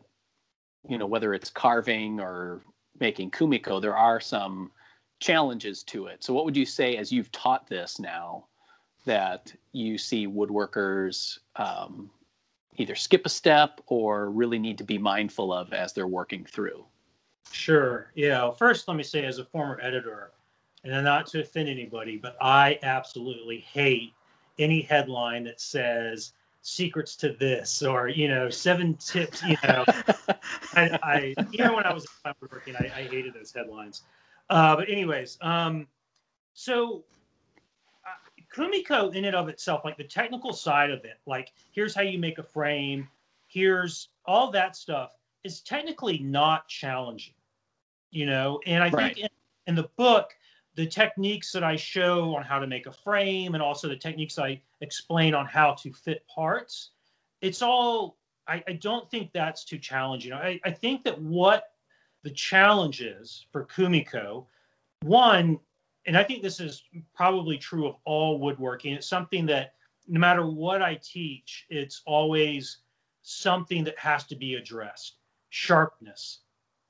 you 0.87 0.97
know, 0.97 1.05
whether 1.05 1.33
it's 1.33 1.49
carving 1.49 2.19
or 2.19 2.61
making 2.99 3.31
kumiko, 3.31 3.81
there 3.81 3.97
are 3.97 4.19
some 4.19 4.71
challenges 5.19 5.83
to 5.83 6.07
it. 6.07 6.23
So 6.23 6.33
what 6.33 6.45
would 6.45 6.57
you 6.57 6.65
say 6.65 6.95
as 6.97 7.11
you've 7.11 7.31
taught 7.31 7.67
this 7.67 7.99
now 7.99 8.45
that 9.05 9.53
you 9.71 9.97
see 9.97 10.27
woodworkers 10.27 11.39
um, 11.55 12.09
either 12.75 12.95
skip 12.95 13.25
a 13.25 13.29
step 13.29 13.81
or 13.87 14.29
really 14.29 14.59
need 14.59 14.77
to 14.77 14.83
be 14.83 14.97
mindful 14.97 15.51
of 15.51 15.73
as 15.73 15.93
they're 15.93 16.07
working 16.07 16.45
through? 16.45 16.85
Sure. 17.51 18.11
Yeah. 18.15 18.51
First, 18.51 18.87
let 18.87 18.97
me 18.97 19.03
say, 19.03 19.25
as 19.25 19.39
a 19.39 19.45
former 19.45 19.79
editor, 19.81 20.31
and 20.83 21.03
not 21.03 21.27
to 21.27 21.41
offend 21.41 21.69
anybody, 21.69 22.17
but 22.17 22.37
I 22.41 22.79
absolutely 22.83 23.59
hate 23.59 24.13
any 24.59 24.81
headline 24.81 25.43
that 25.45 25.59
says 25.59 26.33
secrets 26.61 27.15
to 27.15 27.31
this 27.33 27.81
or 27.81 28.09
you 28.09 28.27
know 28.27 28.49
seven 28.49 28.93
tips 28.95 29.41
you 29.43 29.55
know 29.63 29.85
I, 30.75 30.99
I 31.01 31.35
even 31.53 31.73
when 31.73 31.85
i 31.85 31.93
was 31.93 32.05
working 32.51 32.75
I, 32.75 32.91
I 32.93 33.03
hated 33.03 33.33
those 33.33 33.53
headlines 33.53 34.01
uh, 34.49 34.75
but 34.75 34.89
anyways 34.89 35.37
um 35.41 35.87
so 36.53 37.05
uh, 38.05 38.41
kumiko 38.53 39.15
in 39.15 39.23
and 39.23 39.35
of 39.35 39.47
itself 39.47 39.85
like 39.85 39.95
the 39.95 40.03
technical 40.03 40.51
side 40.51 40.91
of 40.91 41.05
it 41.05 41.19
like 41.25 41.53
here's 41.71 41.95
how 41.95 42.01
you 42.01 42.19
make 42.19 42.37
a 42.37 42.43
frame 42.43 43.07
here's 43.47 44.09
all 44.25 44.51
that 44.51 44.75
stuff 44.75 45.11
is 45.45 45.61
technically 45.61 46.19
not 46.19 46.67
challenging 46.67 47.33
you 48.17 48.25
know 48.25 48.59
and 48.65 48.83
i 48.83 48.89
right. 48.89 49.15
think 49.15 49.17
in, 49.19 49.29
in 49.67 49.75
the 49.75 49.89
book 49.95 50.33
the 50.77 50.85
techniques 50.85 51.51
that 51.51 51.63
I 51.63 51.75
show 51.75 52.35
on 52.35 52.43
how 52.43 52.59
to 52.59 52.67
make 52.67 52.85
a 52.85 52.91
frame 52.91 53.55
and 53.55 53.63
also 53.63 53.89
the 53.89 53.95
techniques 53.95 54.37
I 54.37 54.61
explain 54.81 55.33
on 55.33 55.47
how 55.47 55.73
to 55.73 55.91
fit 55.91 56.23
parts, 56.27 56.91
it's 57.41 57.63
all, 57.63 58.15
I, 58.47 58.63
I 58.67 58.73
don't 58.73 59.09
think 59.09 59.33
that's 59.33 59.65
too 59.65 59.79
challenging. 59.79 60.33
I, 60.33 60.59
I 60.63 60.69
think 60.69 61.03
that 61.03 61.19
what 61.19 61.71
the 62.21 62.29
challenge 62.29 63.01
is 63.01 63.47
for 63.51 63.65
Kumiko, 63.65 64.45
one, 65.01 65.59
and 66.05 66.15
I 66.15 66.23
think 66.23 66.43
this 66.43 66.59
is 66.59 66.83
probably 67.15 67.57
true 67.57 67.87
of 67.87 67.95
all 68.05 68.39
woodworking, 68.39 68.93
it's 68.93 69.09
something 69.09 69.47
that 69.47 69.73
no 70.07 70.19
matter 70.19 70.45
what 70.45 70.83
I 70.83 70.99
teach, 71.03 71.65
it's 71.71 72.03
always 72.05 72.77
something 73.23 73.83
that 73.83 73.97
has 73.97 74.25
to 74.25 74.35
be 74.35 74.53
addressed 74.53 75.15
sharpness, 75.49 76.41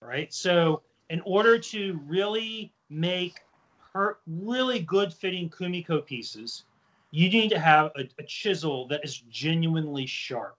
right? 0.01 0.33
So, 0.33 0.81
in 1.09 1.21
order 1.25 1.57
to 1.57 1.99
really 2.05 2.73
make 2.89 3.39
per- 3.93 4.17
really 4.27 4.79
good 4.79 5.13
fitting 5.13 5.49
kumiko 5.49 6.05
pieces, 6.05 6.63
you 7.11 7.29
need 7.29 7.49
to 7.49 7.59
have 7.59 7.91
a, 7.95 8.03
a 8.19 8.23
chisel 8.23 8.87
that 8.87 9.03
is 9.03 9.19
genuinely 9.29 10.05
sharp, 10.05 10.57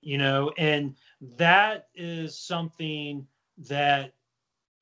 you 0.00 0.18
know, 0.18 0.52
and 0.58 0.94
that 1.36 1.88
is 1.94 2.36
something 2.38 3.26
that 3.68 4.12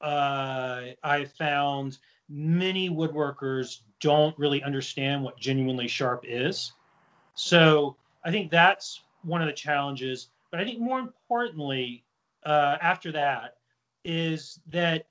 uh, 0.00 0.82
I 1.02 1.24
found 1.24 1.98
many 2.28 2.90
woodworkers 2.90 3.80
don't 4.00 4.36
really 4.38 4.62
understand 4.62 5.22
what 5.22 5.38
genuinely 5.38 5.88
sharp 5.88 6.24
is. 6.26 6.72
So 7.34 7.96
I 8.24 8.30
think 8.30 8.50
that's 8.50 9.02
one 9.22 9.40
of 9.40 9.46
the 9.46 9.52
challenges. 9.52 10.28
But 10.50 10.60
I 10.60 10.64
think 10.64 10.80
more 10.80 10.98
importantly, 10.98 12.04
uh, 12.44 12.76
after 12.80 13.12
that, 13.12 13.55
is 14.06 14.60
that 14.68 15.06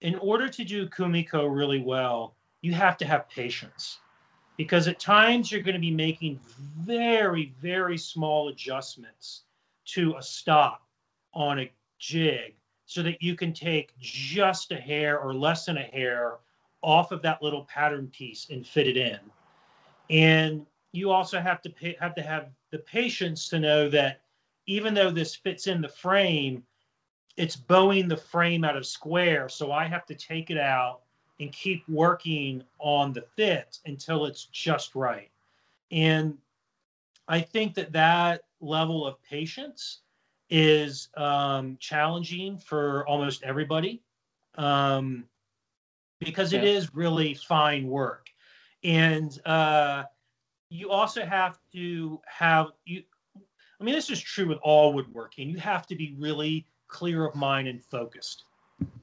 in 0.00 0.16
order 0.16 0.48
to 0.48 0.64
do 0.64 0.88
kumiko 0.88 1.54
really 1.54 1.80
well, 1.80 2.34
you 2.62 2.72
have 2.72 2.96
to 2.96 3.04
have 3.04 3.28
patience 3.28 3.98
because 4.56 4.88
at 4.88 4.98
times 4.98 5.52
you're 5.52 5.62
going 5.62 5.74
to 5.74 5.80
be 5.80 5.90
making 5.90 6.40
very, 6.80 7.54
very 7.60 7.98
small 7.98 8.48
adjustments 8.48 9.42
to 9.84 10.14
a 10.16 10.22
stop 10.22 10.82
on 11.34 11.60
a 11.60 11.70
jig 11.98 12.54
so 12.86 13.02
that 13.02 13.22
you 13.22 13.34
can 13.34 13.52
take 13.52 13.92
just 13.98 14.72
a 14.72 14.76
hair 14.76 15.18
or 15.18 15.34
less 15.34 15.66
than 15.66 15.76
a 15.76 15.82
hair 15.82 16.38
off 16.82 17.12
of 17.12 17.22
that 17.22 17.42
little 17.42 17.64
pattern 17.64 18.08
piece 18.08 18.48
and 18.50 18.66
fit 18.66 18.86
it 18.86 18.96
in. 18.96 19.18
And 20.10 20.66
you 20.92 21.10
also 21.10 21.40
have 21.40 21.62
to 21.62 21.70
pay, 21.70 21.96
have 22.00 22.14
to 22.14 22.22
have 22.22 22.48
the 22.70 22.78
patience 22.78 23.48
to 23.48 23.58
know 23.58 23.88
that 23.90 24.20
even 24.66 24.94
though 24.94 25.10
this 25.10 25.34
fits 25.34 25.66
in 25.66 25.80
the 25.80 25.88
frame, 25.88 26.62
it's 27.36 27.56
bowing 27.56 28.08
the 28.08 28.16
frame 28.16 28.64
out 28.64 28.76
of 28.76 28.86
square. 28.86 29.48
So 29.48 29.72
I 29.72 29.86
have 29.86 30.06
to 30.06 30.14
take 30.14 30.50
it 30.50 30.58
out 30.58 31.00
and 31.40 31.52
keep 31.52 31.88
working 31.88 32.62
on 32.78 33.12
the 33.12 33.22
fit 33.36 33.78
until 33.86 34.26
it's 34.26 34.46
just 34.46 34.94
right. 34.94 35.30
And 35.90 36.36
I 37.28 37.40
think 37.40 37.74
that 37.74 37.92
that 37.92 38.42
level 38.60 39.06
of 39.06 39.22
patience 39.22 40.00
is 40.50 41.08
um, 41.16 41.76
challenging 41.80 42.58
for 42.58 43.06
almost 43.06 43.42
everybody 43.42 44.02
um, 44.56 45.24
because 46.20 46.52
it 46.52 46.62
yeah. 46.62 46.70
is 46.70 46.94
really 46.94 47.34
fine 47.34 47.88
work. 47.88 48.28
And 48.84 49.38
uh, 49.46 50.04
you 50.68 50.90
also 50.90 51.24
have 51.24 51.58
to 51.72 52.20
have 52.26 52.68
you. 52.84 53.02
I 53.80 53.84
mean, 53.84 53.94
this 53.94 54.10
is 54.10 54.20
true 54.20 54.46
with 54.46 54.58
all 54.62 54.92
woodworking. 54.92 55.48
You 55.48 55.58
have 55.58 55.86
to 55.88 55.96
be 55.96 56.14
really 56.18 56.66
clear 56.92 57.24
of 57.24 57.34
mind 57.34 57.66
and 57.66 57.82
focused 57.82 58.44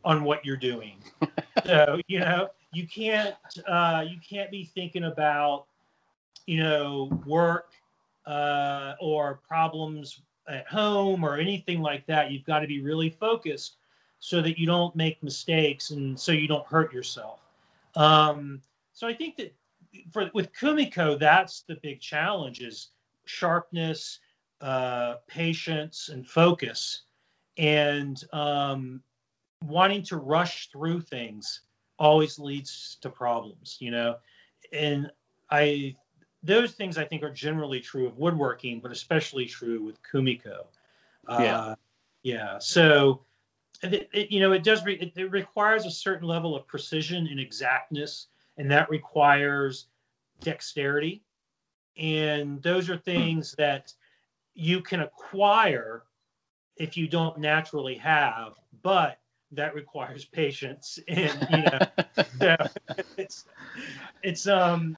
on 0.06 0.24
what 0.24 0.46
you're 0.46 0.56
doing. 0.56 0.98
so 1.66 2.00
you 2.08 2.20
know 2.20 2.50
you 2.72 2.88
can't 2.88 3.36
uh, 3.68 4.06
you 4.08 4.18
can't 4.28 4.52
be 4.52 4.64
thinking 4.64 5.06
about 5.06 5.66
you 6.46 6.62
know 6.64 7.10
work 7.26 7.72
uh, 8.26 8.94
or 9.02 9.42
problems 9.46 10.22
at 10.48 10.68
home 10.68 11.24
or 11.24 11.38
anything 11.38 11.82
like 11.82 12.06
that. 12.06 12.32
You've 12.32 12.46
got 12.46 12.60
to 12.60 12.68
be 12.68 12.80
really 12.82 13.10
focused 13.10 13.78
so 14.20 14.42
that 14.42 14.60
you 14.60 14.66
don't 14.66 14.96
make 14.96 15.22
mistakes 15.24 15.92
and 15.92 16.20
so 16.20 16.32
you 16.32 16.48
don't 16.48 16.66
hurt 16.68 16.94
yourself. 16.94 17.40
Um, 17.96 18.62
so 18.94 19.08
I 19.08 19.14
think 19.14 19.38
that 19.38 19.54
for 20.12 20.30
with 20.34 20.54
Kumiko, 20.54 21.18
that's 21.18 21.62
the 21.62 21.76
big 21.82 22.00
challenge 22.00 22.62
is 22.62 22.90
sharpness, 23.26 24.20
uh, 24.62 25.16
patience, 25.28 26.10
and 26.10 26.28
focus 26.28 27.04
and 27.58 28.24
um, 28.34 29.02
wanting 29.64 30.04
to 30.04 30.18
rush 30.18 30.70
through 30.72 31.02
things 31.02 31.62
always 31.98 32.40
leads 32.40 32.98
to 33.02 33.10
problems 33.10 33.78
you 33.80 33.92
know? 33.92 34.16
And 34.74 35.12
i 35.52 35.96
those 36.44 36.72
things 36.74 36.98
i 36.98 37.04
think 37.04 37.24
are 37.24 37.32
generally 37.32 37.80
true 37.80 38.08
of 38.08 38.18
woodworking 38.18 38.80
but 38.80 38.92
especially 38.92 39.46
true 39.46 39.84
with 39.84 40.02
kumiko. 40.04 40.66
Yeah. 41.28 41.58
Uh, 41.58 41.76
yeah 42.24 42.58
so 42.60 43.22
it, 43.84 44.10
it, 44.14 44.32
you 44.32 44.40
know 44.40 44.52
it 44.52 44.64
does 44.64 44.84
re- 44.86 45.00
it, 45.00 45.14
it 45.16 45.32
requires 45.32 45.86
a 45.86 45.92
certain 45.92 46.28
level 46.28 46.56
of 46.56 46.68
precision 46.68 47.28
and 47.28 47.40
exactness 47.40 48.28
and 48.60 48.70
that 48.70 48.90
requires 48.90 49.88
dexterity. 50.42 51.24
And 51.98 52.62
those 52.62 52.90
are 52.90 52.98
things 52.98 53.54
that 53.58 53.94
you 54.54 54.82
can 54.82 55.02
acquire 55.02 56.04
if 56.80 56.98
you 56.98 57.08
don't 57.08 57.38
naturally 57.38 57.96
have, 57.96 58.54
but 58.82 59.20
that 59.52 59.76
requires 59.76 60.26
patience 60.32 61.00
and 61.08 61.48
you 61.52 61.58
know 61.64 61.80
so 62.40 62.56
it's 63.18 63.46
it's 64.24 64.48
um 64.48 64.96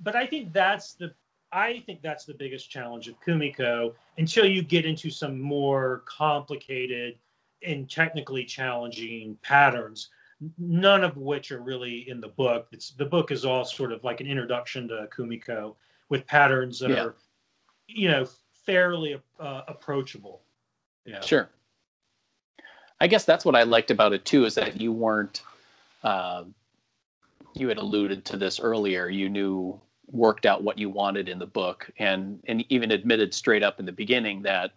but 0.00 0.14
I 0.14 0.26
think 0.26 0.52
that's 0.52 0.94
the 0.94 1.12
I 1.52 1.82
think 1.86 2.02
that's 2.02 2.24
the 2.24 2.34
biggest 2.34 2.70
challenge 2.70 3.08
of 3.08 3.18
Kumiko 3.20 3.94
until 4.18 4.46
you 4.46 4.62
get 4.62 4.84
into 4.84 5.10
some 5.10 5.40
more 5.40 6.02
complicated 6.04 7.18
and 7.64 7.90
technically 7.90 8.44
challenging 8.44 9.36
patterns, 9.42 10.10
none 10.58 11.02
of 11.02 11.16
which 11.16 11.50
are 11.50 11.60
really 11.60 12.08
in 12.08 12.20
the 12.20 12.28
book. 12.28 12.68
It's 12.70 12.90
the 12.90 13.06
book 13.06 13.30
is 13.30 13.44
all 13.44 13.64
sort 13.64 13.92
of 13.92 14.04
like 14.04 14.20
an 14.20 14.26
introduction 14.26 14.88
to 14.88 15.08
Kumiko 15.10 15.74
with 16.10 16.26
patterns 16.26 16.78
that 16.80 16.90
yeah. 16.90 17.04
are, 17.04 17.14
you 17.86 18.10
know, 18.10 18.26
fairly 18.52 19.20
uh, 19.40 19.62
approachable. 19.66 20.42
Yeah. 21.08 21.20
Sure. 21.20 21.48
I 23.00 23.06
guess 23.06 23.24
that's 23.24 23.44
what 23.44 23.56
I 23.56 23.62
liked 23.62 23.90
about 23.90 24.12
it 24.12 24.26
too 24.26 24.44
is 24.44 24.54
that 24.56 24.78
you 24.78 24.92
weren't, 24.92 25.42
uh, 26.04 26.44
you 27.54 27.68
had 27.68 27.78
alluded 27.78 28.26
to 28.26 28.36
this 28.36 28.60
earlier. 28.60 29.08
You 29.08 29.30
knew 29.30 29.80
worked 30.10 30.44
out 30.44 30.62
what 30.62 30.78
you 30.78 30.90
wanted 30.90 31.28
in 31.28 31.38
the 31.38 31.46
book, 31.46 31.90
and 31.98 32.40
and 32.46 32.64
even 32.68 32.90
admitted 32.90 33.32
straight 33.32 33.62
up 33.62 33.80
in 33.80 33.86
the 33.86 33.92
beginning 33.92 34.42
that 34.42 34.72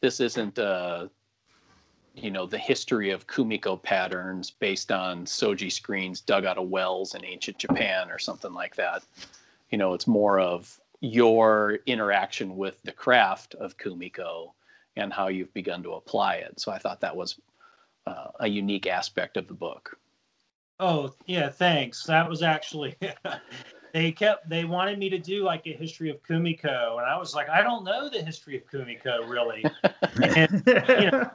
this 0.00 0.18
isn't 0.18 0.58
uh, 0.58 1.06
you 2.14 2.30
know 2.30 2.44
the 2.44 2.58
history 2.58 3.10
of 3.10 3.28
kumiko 3.28 3.80
patterns 3.80 4.50
based 4.50 4.90
on 4.90 5.26
shoji 5.26 5.70
screens 5.70 6.20
dug 6.20 6.44
out 6.44 6.58
of 6.58 6.68
wells 6.68 7.14
in 7.14 7.24
ancient 7.24 7.58
Japan 7.58 8.10
or 8.10 8.18
something 8.18 8.52
like 8.52 8.74
that. 8.76 9.04
You 9.70 9.78
know, 9.78 9.94
it's 9.94 10.08
more 10.08 10.40
of 10.40 10.80
your 11.00 11.78
interaction 11.86 12.56
with 12.56 12.82
the 12.82 12.92
craft 12.92 13.54
of 13.54 13.76
kumiko 13.76 14.52
and 14.98 15.12
how 15.12 15.28
you've 15.28 15.52
begun 15.54 15.82
to 15.82 15.92
apply 15.92 16.36
it. 16.36 16.60
So 16.60 16.72
I 16.72 16.78
thought 16.78 17.00
that 17.00 17.16
was 17.16 17.40
uh, 18.06 18.28
a 18.40 18.48
unique 18.48 18.86
aspect 18.86 19.36
of 19.36 19.48
the 19.48 19.54
book. 19.54 19.96
Oh 20.80 21.14
yeah, 21.26 21.48
thanks. 21.48 22.04
That 22.04 22.28
was 22.28 22.42
actually 22.42 22.96
they 23.92 24.12
kept 24.12 24.48
they 24.48 24.64
wanted 24.64 24.98
me 24.98 25.08
to 25.10 25.18
do 25.18 25.44
like 25.44 25.66
a 25.66 25.72
history 25.72 26.10
of 26.10 26.22
Kumiko, 26.22 26.98
and 26.98 27.06
I 27.06 27.18
was 27.18 27.34
like, 27.34 27.48
I 27.48 27.62
don't 27.62 27.84
know 27.84 28.08
the 28.08 28.22
history 28.22 28.56
of 28.56 28.66
Kumiko 28.66 29.28
really. 29.28 29.64
and, 30.36 30.62
you 30.66 31.10
know, 31.10 31.30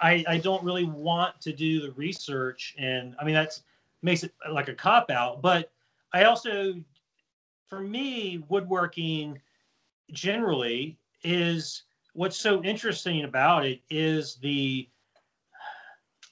I 0.00 0.24
I 0.28 0.38
don't 0.38 0.62
really 0.62 0.84
want 0.84 1.40
to 1.42 1.52
do 1.52 1.80
the 1.80 1.92
research, 1.92 2.74
and 2.78 3.14
I 3.18 3.24
mean 3.24 3.34
that's 3.34 3.62
makes 4.02 4.22
it 4.22 4.34
like 4.50 4.68
a 4.68 4.74
cop 4.74 5.10
out. 5.10 5.40
But 5.40 5.72
I 6.12 6.24
also, 6.24 6.74
for 7.68 7.80
me, 7.80 8.44
woodworking 8.48 9.40
generally 10.12 10.98
is 11.22 11.84
what's 12.18 12.36
so 12.36 12.60
interesting 12.64 13.22
about 13.22 13.64
it 13.64 13.80
is 13.90 14.34
the 14.42 14.88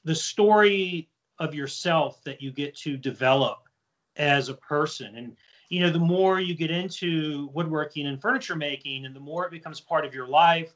the 0.05 0.14
story 0.14 1.09
of 1.38 1.55
yourself 1.55 2.25
that 2.25 2.42
you 2.42 2.51
get 2.51 2.75
to 2.75 2.96
develop 2.96 3.68
as 4.16 4.49
a 4.49 4.55
person. 4.55 5.14
And 5.14 5.37
you 5.68 5.81
know 5.81 5.90
the 5.90 6.01
more 6.01 6.40
you 6.40 6.57
get 6.57 6.72
into 6.72 7.51
woodworking 7.55 8.09
and 8.09 8.20
furniture 8.20 8.57
making 8.57 9.07
and 9.07 9.14
the 9.14 9.20
more 9.20 9.46
it 9.46 9.53
becomes 9.53 9.81
part 9.81 10.05
of 10.05 10.12
your 10.12 10.27
life 10.27 10.75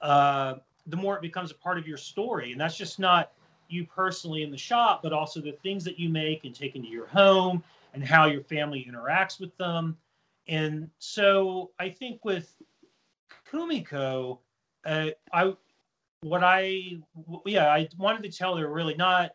uh, 0.00 0.54
the 0.86 0.96
more 0.96 1.16
it 1.16 1.22
becomes 1.22 1.50
a 1.50 1.54
part 1.54 1.76
of 1.78 1.86
your 1.86 1.96
story. 1.96 2.52
And 2.52 2.60
that's 2.60 2.76
just 2.76 3.00
not 3.00 3.32
you 3.68 3.84
personally 3.84 4.44
in 4.44 4.52
the 4.52 4.56
shop 4.56 5.02
but 5.02 5.12
also 5.12 5.40
the 5.40 5.52
things 5.64 5.82
that 5.84 5.98
you 5.98 6.08
make 6.08 6.44
and 6.44 6.54
take 6.54 6.76
into 6.76 6.88
your 6.88 7.06
home 7.06 7.64
and 7.94 8.04
how 8.04 8.26
your 8.26 8.42
family 8.42 8.88
interacts 8.88 9.40
with 9.40 9.56
them. 9.56 9.96
And 10.46 10.88
so 10.98 11.72
i 11.80 11.88
think 11.88 12.24
with 12.24 12.54
kumiko 13.50 14.38
uh, 14.84 15.08
i 15.32 15.52
what 16.22 16.42
i 16.44 16.98
yeah 17.46 17.68
i 17.68 17.88
wanted 17.98 18.22
to 18.22 18.30
tell 18.30 18.56
her 18.56 18.68
really 18.68 18.94
not 18.94 19.32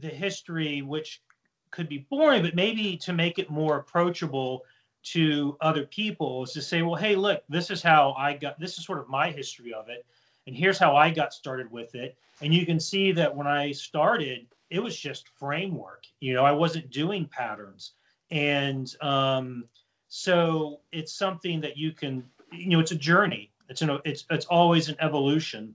the 0.00 0.08
history, 0.08 0.82
which 0.82 1.22
could 1.70 1.88
be 1.88 2.06
boring, 2.10 2.42
but 2.42 2.54
maybe 2.54 2.96
to 2.96 3.12
make 3.12 3.38
it 3.38 3.50
more 3.50 3.78
approachable 3.78 4.64
to 5.02 5.56
other 5.60 5.84
people 5.86 6.44
is 6.44 6.52
to 6.52 6.62
say, 6.62 6.82
well, 6.82 6.94
hey, 6.94 7.14
look, 7.14 7.42
this 7.48 7.70
is 7.70 7.82
how 7.82 8.14
I 8.18 8.34
got, 8.34 8.58
this 8.58 8.78
is 8.78 8.84
sort 8.84 8.98
of 8.98 9.08
my 9.08 9.30
history 9.30 9.72
of 9.72 9.88
it. 9.88 10.04
And 10.46 10.56
here's 10.56 10.78
how 10.78 10.96
I 10.96 11.10
got 11.10 11.32
started 11.32 11.70
with 11.70 11.94
it. 11.94 12.16
And 12.40 12.54
you 12.54 12.64
can 12.64 12.80
see 12.80 13.12
that 13.12 13.34
when 13.34 13.46
I 13.46 13.72
started, 13.72 14.46
it 14.70 14.82
was 14.82 14.98
just 14.98 15.28
framework. 15.38 16.04
You 16.20 16.34
know, 16.34 16.44
I 16.44 16.52
wasn't 16.52 16.90
doing 16.90 17.26
patterns. 17.26 17.92
And 18.30 18.94
um, 19.00 19.64
so 20.08 20.80
it's 20.92 21.12
something 21.12 21.60
that 21.60 21.76
you 21.76 21.92
can, 21.92 22.24
you 22.52 22.68
know, 22.68 22.80
it's 22.80 22.92
a 22.92 22.96
journey. 22.96 23.50
It's 23.68 23.82
an, 23.82 23.98
it's, 24.04 24.24
it's 24.30 24.46
always 24.46 24.88
an 24.88 24.96
evolution. 25.00 25.74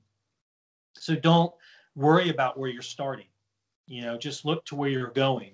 So 0.93 1.15
don't 1.15 1.53
worry 1.95 2.29
about 2.29 2.57
where 2.57 2.69
you're 2.69 2.81
starting. 2.81 3.27
You 3.87 4.01
know, 4.03 4.17
just 4.17 4.45
look 4.45 4.65
to 4.65 4.75
where 4.75 4.89
you're 4.89 5.11
going 5.11 5.51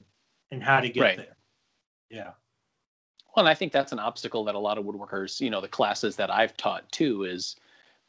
and 0.51 0.63
how 0.63 0.79
to 0.79 0.89
get 0.89 1.01
right. 1.01 1.17
there. 1.17 1.37
Yeah. 2.09 2.31
Well, 3.35 3.45
and 3.45 3.47
I 3.47 3.53
think 3.53 3.71
that's 3.71 3.91
an 3.91 3.99
obstacle 3.99 4.43
that 4.45 4.55
a 4.55 4.59
lot 4.59 4.77
of 4.77 4.85
woodworkers, 4.85 5.39
you 5.39 5.49
know, 5.49 5.61
the 5.61 5.67
classes 5.67 6.15
that 6.15 6.31
I've 6.31 6.57
taught 6.57 6.91
too, 6.91 7.23
is 7.23 7.55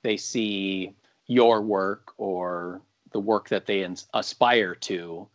they 0.02 0.16
see 0.16 0.94
your 1.26 1.60
work 1.60 2.12
or 2.16 2.80
the 3.12 3.20
work 3.20 3.48
that 3.48 3.66
they 3.66 3.86
aspire 4.14 4.74
to, 4.74 5.28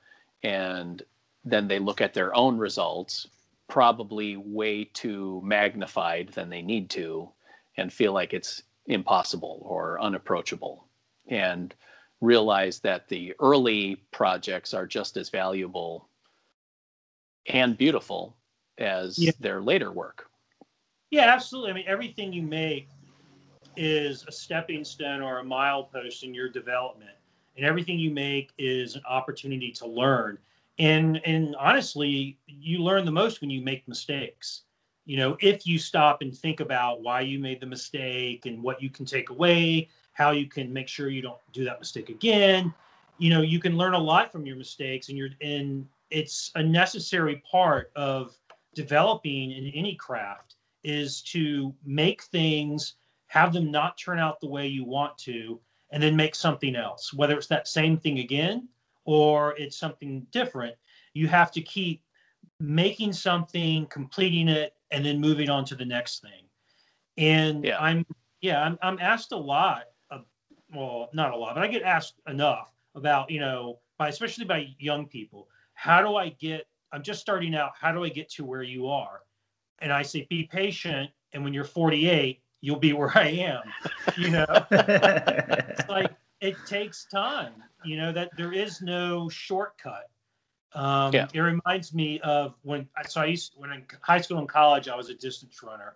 and 0.43 1.03
then 1.43 1.67
they 1.67 1.79
look 1.79 2.01
at 2.01 2.13
their 2.13 2.35
own 2.35 2.57
results, 2.57 3.27
probably 3.67 4.37
way 4.37 4.85
too 4.85 5.41
magnified 5.43 6.29
than 6.29 6.49
they 6.49 6.61
need 6.61 6.89
to, 6.91 7.29
and 7.77 7.93
feel 7.93 8.13
like 8.13 8.33
it's 8.33 8.63
impossible 8.87 9.61
or 9.63 9.99
unapproachable. 10.01 10.87
And 11.27 11.73
realize 12.21 12.79
that 12.79 13.07
the 13.07 13.33
early 13.39 14.03
projects 14.11 14.73
are 14.73 14.87
just 14.87 15.17
as 15.17 15.29
valuable 15.29 16.09
and 17.47 17.77
beautiful 17.77 18.35
as 18.77 19.17
yeah. 19.17 19.31
their 19.39 19.61
later 19.61 19.91
work. 19.91 20.29
Yeah, 21.11 21.33
absolutely. 21.33 21.71
I 21.71 21.73
mean, 21.73 21.85
everything 21.87 22.33
you 22.33 22.41
make 22.41 22.89
is 23.77 24.25
a 24.27 24.31
stepping 24.31 24.83
stone 24.83 25.21
or 25.21 25.39
a 25.39 25.43
milepost 25.43 26.23
in 26.23 26.33
your 26.33 26.49
development, 26.49 27.11
and 27.55 27.65
everything 27.65 27.99
you 27.99 28.11
make 28.11 28.51
is 28.57 28.95
an 28.95 29.01
opportunity 29.07 29.71
to 29.73 29.87
learn. 29.87 30.37
And 30.79 31.21
and 31.25 31.55
honestly, 31.57 32.37
you 32.47 32.79
learn 32.79 33.05
the 33.05 33.11
most 33.11 33.41
when 33.41 33.49
you 33.49 33.61
make 33.61 33.87
mistakes. 33.87 34.63
You 35.05 35.17
know, 35.17 35.37
if 35.39 35.67
you 35.67 35.77
stop 35.77 36.21
and 36.21 36.35
think 36.35 36.59
about 36.59 37.01
why 37.01 37.21
you 37.21 37.39
made 37.39 37.61
the 37.61 37.67
mistake 37.67 38.45
and 38.45 38.61
what 38.61 38.81
you 38.81 38.89
can 38.89 39.05
take 39.05 39.29
away 39.29 39.89
how 40.15 40.31
you 40.31 40.47
can 40.47 40.71
make 40.71 40.87
sure 40.87 41.09
you 41.09 41.21
don't 41.21 41.39
do 41.51 41.65
that 41.65 41.77
mistake 41.77 42.09
again. 42.09 42.73
You 43.17 43.29
know, 43.29 43.41
you 43.41 43.59
can 43.59 43.77
learn 43.77 43.93
a 43.93 43.99
lot 43.99 44.31
from 44.31 44.45
your 44.45 44.55
mistakes, 44.55 45.09
and 45.09 45.17
you're 45.17 45.29
in. 45.41 45.87
It's 46.09 46.51
a 46.55 46.63
necessary 46.63 47.43
part 47.49 47.91
of 47.95 48.37
developing 48.73 49.51
in 49.51 49.67
any 49.75 49.95
craft 49.95 50.55
is 50.83 51.21
to 51.23 51.73
make 51.85 52.23
things, 52.23 52.93
have 53.27 53.51
them 53.51 53.71
not 53.71 53.97
turn 53.97 54.19
out 54.19 54.39
the 54.39 54.47
way 54.47 54.67
you 54.67 54.85
want 54.85 55.17
to, 55.17 55.59
and 55.91 56.01
then 56.01 56.15
make 56.15 56.33
something 56.33 56.75
else. 56.75 57.13
Whether 57.13 57.37
it's 57.37 57.47
that 57.47 57.67
same 57.67 57.97
thing 57.97 58.19
again 58.19 58.69
or 59.03 59.57
it's 59.57 59.77
something 59.77 60.25
different, 60.31 60.75
you 61.13 61.27
have 61.27 61.51
to 61.51 61.61
keep 61.61 62.03
making 62.59 63.13
something, 63.13 63.85
completing 63.87 64.47
it, 64.47 64.73
and 64.91 65.05
then 65.05 65.19
moving 65.19 65.49
on 65.49 65.65
to 65.65 65.75
the 65.75 65.85
next 65.85 66.21
thing. 66.21 66.47
And 67.17 67.65
yeah. 67.65 67.79
I'm 67.79 68.05
yeah, 68.41 68.61
I'm 68.61 68.77
I'm 68.81 68.99
asked 68.99 69.31
a 69.31 69.37
lot 69.37 69.85
well, 70.75 71.09
not 71.13 71.31
a 71.31 71.37
lot, 71.37 71.55
but 71.55 71.63
I 71.63 71.67
get 71.67 71.83
asked 71.83 72.15
enough 72.27 72.71
about, 72.95 73.29
you 73.29 73.39
know, 73.39 73.79
by 73.97 74.09
especially 74.09 74.45
by 74.45 74.73
young 74.79 75.07
people, 75.07 75.47
how 75.73 76.01
do 76.01 76.15
I 76.15 76.29
get, 76.29 76.67
I'm 76.91 77.03
just 77.03 77.21
starting 77.21 77.55
out, 77.55 77.71
how 77.79 77.91
do 77.91 78.03
I 78.03 78.09
get 78.09 78.29
to 78.31 78.45
where 78.45 78.63
you 78.63 78.87
are? 78.87 79.21
And 79.79 79.91
I 79.91 80.01
say, 80.01 80.27
be 80.29 80.43
patient. 80.43 81.09
And 81.33 81.43
when 81.43 81.53
you're 81.53 81.63
48, 81.63 82.41
you'll 82.61 82.79
be 82.79 82.93
where 82.99 83.17
I 83.17 83.27
am. 83.27 83.63
You 84.17 84.31
know, 84.31 84.45
it's 84.71 85.89
like 85.89 86.11
it 86.41 86.55
takes 86.65 87.05
time, 87.05 87.53
you 87.83 87.97
know, 87.97 88.11
that 88.11 88.31
there 88.37 88.53
is 88.53 88.81
no 88.81 89.29
shortcut. 89.29 90.09
Um, 90.75 91.13
yeah. 91.13 91.27
It 91.33 91.39
reminds 91.39 91.93
me 91.93 92.19
of 92.19 92.53
when, 92.63 92.87
I 92.97 93.07
so 93.07 93.21
I 93.21 93.25
used, 93.25 93.53
when 93.55 93.71
in 93.71 93.83
high 94.01 94.19
school 94.19 94.39
and 94.39 94.49
college, 94.49 94.87
I 94.89 94.95
was 94.95 95.09
a 95.09 95.15
distance 95.15 95.63
runner 95.63 95.95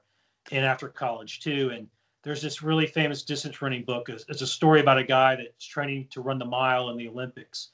and 0.52 0.66
after 0.66 0.88
college 0.88 1.42
too. 1.42 1.72
And 1.74 1.88
there's 2.24 2.42
this 2.42 2.64
really 2.64 2.88
famous 2.88 3.24
distance 3.24 3.62
running 3.62 3.84
book. 3.84 4.10
It's, 4.10 4.26
it's, 4.30 4.42
a 4.42 4.48
story 4.48 4.80
about 4.80 4.98
a 4.98 5.04
guy 5.04 5.36
that's 5.36 5.66
training 5.66 6.08
to 6.12 6.22
run 6.22 6.40
the 6.40 6.46
mile 6.46 6.90
in 6.90 6.98
the 6.98 7.08
Olympics, 7.08 7.70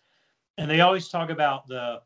and 0.57 0.69
they 0.69 0.81
always 0.81 1.09
talk 1.09 1.29
about 1.29 1.67
the 1.67 2.01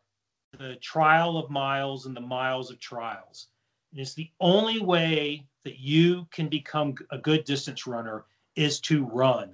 the 0.58 0.76
trial 0.78 1.38
of 1.38 1.50
miles 1.52 2.06
and 2.06 2.16
the 2.16 2.22
miles 2.22 2.72
of 2.72 2.80
trials. 2.80 3.48
And 3.92 4.02
it's 4.02 4.16
the 4.16 4.32
only 4.40 4.82
way 4.82 5.46
that 5.64 5.78
you 5.78 6.28
can 6.32 6.48
become 6.48 6.96
a 7.12 7.18
good 7.20 7.44
distance 7.44 7.86
runner 7.86 8.26
is 8.56 8.80
to 8.82 9.06
run. 9.06 9.54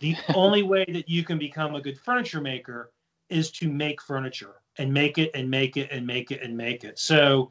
The 0.00 0.16
only 0.34 0.62
way 0.62 0.84
that 0.88 1.08
you 1.08 1.22
can 1.22 1.38
become 1.38 1.74
a 1.76 1.80
good 1.80 1.98
furniture 2.00 2.40
maker 2.40 2.92
is 3.34 3.50
to 3.50 3.68
make 3.68 4.00
furniture 4.00 4.54
and 4.78 4.92
make 4.92 5.18
it 5.18 5.30
and 5.34 5.50
make 5.50 5.76
it 5.76 5.90
and 5.90 6.06
make 6.06 6.30
it 6.30 6.40
and 6.42 6.56
make 6.56 6.84
it. 6.84 6.98
So, 6.98 7.50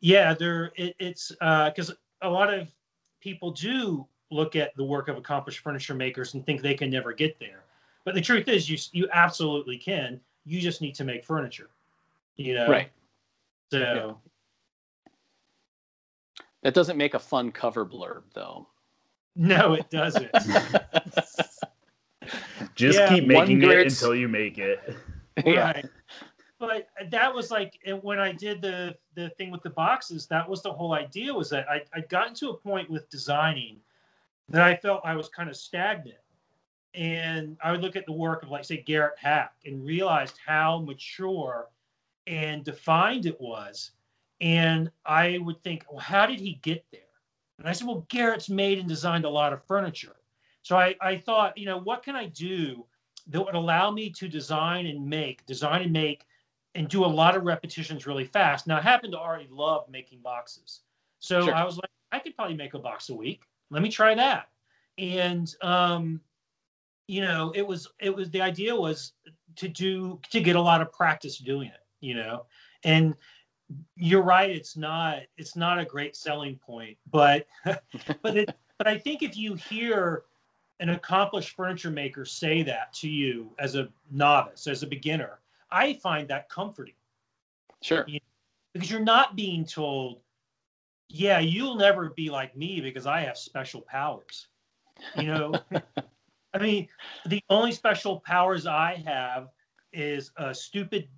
yeah, 0.00 0.32
there 0.34 0.72
it, 0.76 0.94
it's 0.98 1.30
because 1.30 1.90
uh, 1.90 1.94
a 2.22 2.30
lot 2.30 2.52
of 2.52 2.68
people 3.20 3.50
do 3.50 4.06
look 4.30 4.56
at 4.56 4.76
the 4.76 4.84
work 4.84 5.08
of 5.08 5.16
accomplished 5.16 5.60
furniture 5.60 5.94
makers 5.94 6.34
and 6.34 6.44
think 6.46 6.62
they 6.62 6.74
can 6.74 6.90
never 6.90 7.12
get 7.12 7.38
there. 7.38 7.64
But 8.04 8.14
the 8.14 8.20
truth 8.20 8.48
is, 8.48 8.70
you 8.70 8.78
you 8.92 9.08
absolutely 9.12 9.76
can. 9.78 10.20
You 10.46 10.60
just 10.60 10.80
need 10.80 10.94
to 10.96 11.04
make 11.04 11.24
furniture. 11.24 11.70
You 12.36 12.54
know, 12.54 12.68
right? 12.68 12.90
So 13.70 14.20
yeah. 15.06 15.12
that 16.62 16.74
doesn't 16.74 16.96
make 16.96 17.14
a 17.14 17.18
fun 17.18 17.50
cover 17.50 17.84
blurb, 17.84 18.22
though. 18.34 18.68
No, 19.36 19.74
it 19.74 19.90
doesn't. 19.90 20.30
just 22.74 22.98
yeah, 22.98 23.08
keep 23.08 23.26
making 23.26 23.62
it 23.62 23.78
until 23.78 24.14
you 24.14 24.28
make 24.28 24.58
it. 24.58 24.96
Right 25.44 25.84
but 26.66 26.88
that 27.10 27.34
was 27.34 27.50
like 27.50 27.78
when 28.02 28.18
I 28.18 28.32
did 28.32 28.62
the 28.62 28.96
the 29.14 29.30
thing 29.30 29.50
with 29.50 29.62
the 29.62 29.70
boxes. 29.70 30.26
That 30.26 30.48
was 30.48 30.62
the 30.62 30.72
whole 30.72 30.94
idea. 30.94 31.32
Was 31.32 31.50
that 31.50 31.68
I 31.68 31.82
I'd 31.94 32.08
gotten 32.08 32.34
to 32.36 32.50
a 32.50 32.56
point 32.56 32.90
with 32.90 33.08
designing 33.10 33.80
that 34.48 34.62
I 34.62 34.76
felt 34.76 35.02
I 35.04 35.16
was 35.16 35.28
kind 35.28 35.48
of 35.48 35.56
stagnant, 35.56 36.18
and 36.94 37.56
I 37.62 37.72
would 37.72 37.82
look 37.82 37.96
at 37.96 38.06
the 38.06 38.12
work 38.12 38.42
of 38.42 38.50
like 38.50 38.64
say 38.64 38.78
Garrett 38.78 39.18
Hack 39.18 39.54
and 39.64 39.84
realized 39.84 40.38
how 40.44 40.78
mature 40.80 41.68
and 42.26 42.64
defined 42.64 43.26
it 43.26 43.40
was. 43.40 43.92
And 44.40 44.90
I 45.06 45.38
would 45.38 45.62
think, 45.62 45.84
well, 45.90 46.00
how 46.00 46.26
did 46.26 46.40
he 46.40 46.54
get 46.62 46.84
there? 46.90 47.00
And 47.58 47.68
I 47.68 47.72
said, 47.72 47.86
well, 47.86 48.04
Garrett's 48.08 48.50
made 48.50 48.78
and 48.78 48.88
designed 48.88 49.24
a 49.24 49.30
lot 49.30 49.52
of 49.52 49.64
furniture. 49.64 50.16
So 50.62 50.76
I, 50.76 50.96
I 51.00 51.16
thought, 51.16 51.56
you 51.56 51.66
know, 51.66 51.78
what 51.78 52.02
can 52.02 52.16
I 52.16 52.26
do 52.26 52.84
that 53.28 53.40
would 53.40 53.54
allow 53.54 53.90
me 53.90 54.10
to 54.10 54.28
design 54.28 54.86
and 54.86 55.08
make, 55.08 55.44
design 55.46 55.82
and 55.82 55.92
make, 55.92 56.26
and 56.74 56.88
do 56.88 57.04
a 57.04 57.06
lot 57.06 57.36
of 57.36 57.44
repetitions 57.44 58.06
really 58.06 58.24
fast. 58.24 58.66
Now, 58.66 58.78
I 58.78 58.80
happen 58.80 59.10
to 59.12 59.18
already 59.18 59.48
love 59.50 59.88
making 59.88 60.20
boxes. 60.20 60.80
So 61.20 61.46
sure. 61.46 61.54
I 61.54 61.64
was 61.64 61.76
like, 61.76 61.90
I 62.12 62.18
could 62.18 62.36
probably 62.36 62.56
make 62.56 62.74
a 62.74 62.78
box 62.78 63.08
a 63.08 63.14
week. 63.14 63.42
Let 63.70 63.82
me 63.82 63.90
try 63.90 64.14
that. 64.14 64.48
And, 64.98 65.52
um, 65.62 66.20
you 67.06 67.22
know, 67.22 67.52
it 67.54 67.66
was, 67.66 67.88
it 68.00 68.14
was, 68.14 68.30
the 68.30 68.40
idea 68.40 68.74
was 68.74 69.12
to 69.56 69.68
do, 69.68 70.20
to 70.30 70.40
get 70.40 70.56
a 70.56 70.60
lot 70.60 70.80
of 70.80 70.92
practice 70.92 71.38
doing 71.38 71.68
it, 71.68 71.80
you 72.00 72.14
know, 72.14 72.46
and 72.84 73.14
you're 73.96 74.22
right. 74.22 74.50
It's 74.50 74.76
not, 74.76 75.20
it's 75.36 75.56
not 75.56 75.78
a 75.78 75.84
great 75.84 76.16
selling 76.16 76.56
point, 76.56 76.98
but, 77.10 77.46
but 77.64 78.36
it, 78.36 78.54
but 78.78 78.86
I 78.86 78.98
think 78.98 79.22
if 79.22 79.36
you 79.36 79.54
hear 79.54 80.24
an 80.84 80.90
accomplished 80.90 81.56
furniture 81.56 81.90
maker 81.90 82.26
say 82.26 82.62
that 82.62 82.92
to 82.92 83.08
you 83.08 83.50
as 83.58 83.74
a 83.74 83.88
novice, 84.10 84.66
as 84.66 84.82
a 84.82 84.86
beginner, 84.86 85.40
I 85.70 85.94
find 85.94 86.28
that 86.28 86.50
comforting. 86.50 86.92
Sure. 87.80 88.04
You 88.06 88.14
know, 88.14 88.20
because 88.74 88.90
you're 88.90 89.00
not 89.00 89.34
being 89.34 89.64
told, 89.64 90.20
yeah, 91.08 91.38
you'll 91.38 91.76
never 91.76 92.10
be 92.10 92.28
like 92.28 92.54
me 92.54 92.82
because 92.82 93.06
I 93.06 93.22
have 93.22 93.38
special 93.38 93.80
powers. 93.80 94.48
You 95.16 95.28
know, 95.28 95.54
I 96.54 96.58
mean, 96.58 96.88
the 97.24 97.42
only 97.48 97.72
special 97.72 98.20
powers 98.20 98.66
I 98.66 99.02
have 99.06 99.48
is 99.94 100.32
a 100.36 100.54
stupid 100.54 101.08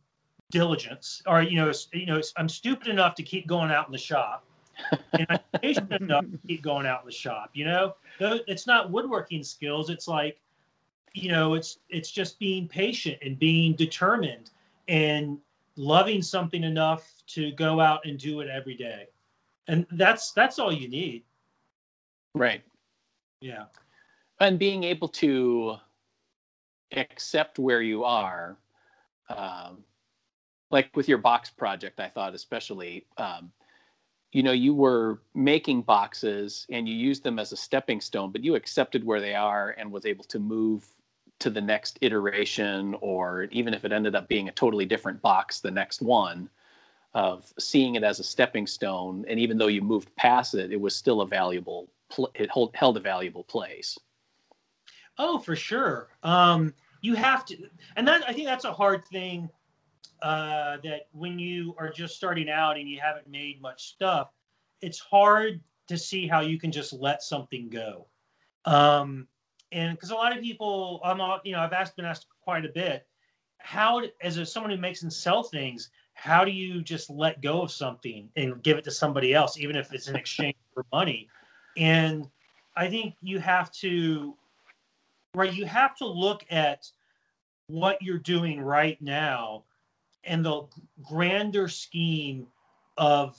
diligence, 0.53 1.23
or 1.27 1.43
you 1.43 1.57
know, 1.57 1.73
you 1.93 2.07
know, 2.07 2.21
I'm 2.37 2.49
stupid 2.49 2.87
enough 2.87 3.17
to 3.17 3.25
keep 3.25 3.49
going 3.49 3.73
out 3.73 3.87
in 3.87 3.93
the 3.93 3.99
shop, 3.99 4.46
and 5.13 5.27
I'm 5.29 5.61
patient 5.61 5.93
enough 5.93 6.25
to 6.31 6.39
keep 6.47 6.63
going 6.63 6.87
out 6.87 7.01
in 7.03 7.07
the 7.07 7.13
shop. 7.13 7.51
You 7.55 7.65
know, 7.65 7.95
it's 8.21 8.67
not 8.67 8.91
woodworking 8.91 9.43
skills. 9.43 9.91
It's 9.91 10.09
like 10.09 10.39
you 11.17 11.31
know 11.31 11.55
it's 11.55 11.79
it's 11.89 12.11
just 12.11 12.39
being 12.39 12.69
patient 12.69 13.17
and 13.23 13.39
being 13.39 13.73
determined 13.75 14.51
and 14.87 15.39
loving 15.77 16.23
something 16.23 16.63
enough 16.63 17.11
to 17.27 17.51
go 17.53 17.81
out 17.81 18.05
and 18.05 18.19
do 18.19 18.41
it 18.41 18.49
every 18.49 18.75
day 18.75 19.07
and 19.67 19.87
that's 19.93 20.33
that's 20.33 20.59
all 20.59 20.73
you 20.73 20.89
need 20.89 21.25
right 22.35 22.63
yeah 23.41 23.65
and 24.41 24.59
being 24.59 24.85
able 24.85 25.09
to 25.09 25.77
accept 26.93 27.59
where 27.59 27.83
you 27.83 28.05
are 28.05 28.59
um, 29.31 29.79
like 30.71 30.95
with 30.95 31.09
your 31.09 31.19
box 31.19 31.49
project 31.51 31.99
i 31.99 32.09
thought 32.09 32.35
especially 32.35 33.07
um, 33.17 33.51
you 34.33 34.43
know 34.43 34.53
you 34.53 34.75
were 34.75 35.21
making 35.35 35.83
boxes 35.83 36.67
and 36.71 36.89
you 36.89 36.95
used 36.95 37.23
them 37.23 37.39
as 37.39 37.53
a 37.53 37.57
stepping 37.57 38.01
stone 38.01 38.31
but 38.33 38.45
you 38.45 38.55
accepted 38.55 39.05
where 39.05 39.21
they 39.21 39.35
are 39.35 39.75
and 39.79 39.91
was 39.91 40.07
able 40.07 40.25
to 40.25 40.39
move 40.39 40.87
to 41.39 41.51
the 41.51 41.61
next 41.61 41.99
iteration 42.01 42.97
or 43.01 43.45
even 43.45 43.75
if 43.75 43.85
it 43.85 43.93
ended 43.93 44.15
up 44.15 44.29
being 44.29 44.49
a 44.49 44.53
totally 44.53 44.87
different 44.87 45.21
box 45.23 45.61
the 45.61 45.71
next 45.71 46.03
one 46.03 46.49
of 47.17 47.51
seeing 47.59 47.95
it 47.95 48.05
as 48.05 48.21
a 48.21 48.25
stepping 48.25 48.67
stone. 48.67 49.25
And 49.27 49.41
even 49.41 49.57
though 49.57 49.69
you 49.69 49.81
moved 49.81 50.15
past 50.17 50.55
it 50.55 50.71
it 50.71 50.81
was 50.81 50.95
still 50.95 51.23
a 51.23 51.27
valuable 51.27 51.89
it 52.35 52.51
hold, 52.51 52.75
held 52.75 52.97
a 52.99 53.01
valuable 53.01 53.45
place. 53.45 53.99
Oh 55.19 55.39
for 55.39 55.57
sure. 55.57 56.09
Um, 56.23 56.75
you 57.01 57.15
have 57.15 57.45
to 57.45 57.57
and 57.95 58.09
that 58.09 58.29
i 58.29 58.33
think 58.33 58.47
that's 58.47 58.65
a 58.65 58.73
hard 58.73 59.07
thing 59.07 59.49
uh, 60.23 60.79
that 60.83 61.09
when 61.13 61.39
you 61.39 61.75
are 61.79 61.91
just 61.91 62.17
starting 62.17 62.49
out 62.49 62.77
and 62.77 62.89
you 62.89 62.99
haven't 63.01 63.29
made 63.29 63.61
much 63.61 63.89
stuff 63.89 64.31
it's 64.81 64.99
hard 64.99 65.61
to 65.89 65.97
see 65.97 66.27
how 66.27 66.41
you 66.41 66.59
can 66.59 66.73
just 66.73 66.93
let 66.93 67.23
something 67.23 67.69
go 67.69 68.07
um, 68.67 69.29
and 69.73 69.97
because 69.97 70.11
a 70.11 70.15
lot 70.15 70.37
of 70.37 70.43
people, 70.43 71.01
I'm 71.05 71.21
all, 71.21 71.41
you 71.45 71.53
know, 71.53 71.61
I've 71.61 71.73
asked, 71.73 71.97
been 71.97 72.05
asked 72.05 72.27
quite 72.43 72.65
a 72.65 72.69
bit, 72.69 73.07
how, 73.59 74.03
as 74.23 74.37
a, 74.37 74.47
someone 74.47 74.71
who 74.71 74.77
makes 74.77 75.03
and 75.03 75.13
sell 75.13 75.43
things, 75.43 75.91
how 76.15 76.45
do 76.45 76.51
you 76.51 76.83
just 76.83 77.11
let 77.11 77.43
go 77.43 77.63
of 77.63 77.71
something 77.71 78.29
and 78.37 78.63
give 78.63 78.79
it 78.79 78.85
to 78.85 78.91
somebody 78.91 79.35
else, 79.35 79.59
even 79.59 79.77
if 79.77 79.93
it's 79.93 80.09
in 80.09 80.17
exchange 80.17 80.57
for 80.75 80.85
money? 80.93 81.29
And 81.77 82.29
I 82.77 82.89
think 82.89 83.15
you 83.21 83.39
have 83.39 83.71
to, 83.73 84.35
right, 85.35 85.53
you 85.53 85.67
have 85.67 85.97
to 85.97 86.07
look 86.07 86.45
at 86.51 86.89
what 87.67 88.01
you're 88.01 88.19
doing 88.19 88.61
right 88.61 89.01
now 89.03 89.65
and 90.27 90.45
the 90.45 90.63
grander 91.03 91.69
scheme 91.69 92.47
of 92.97 93.39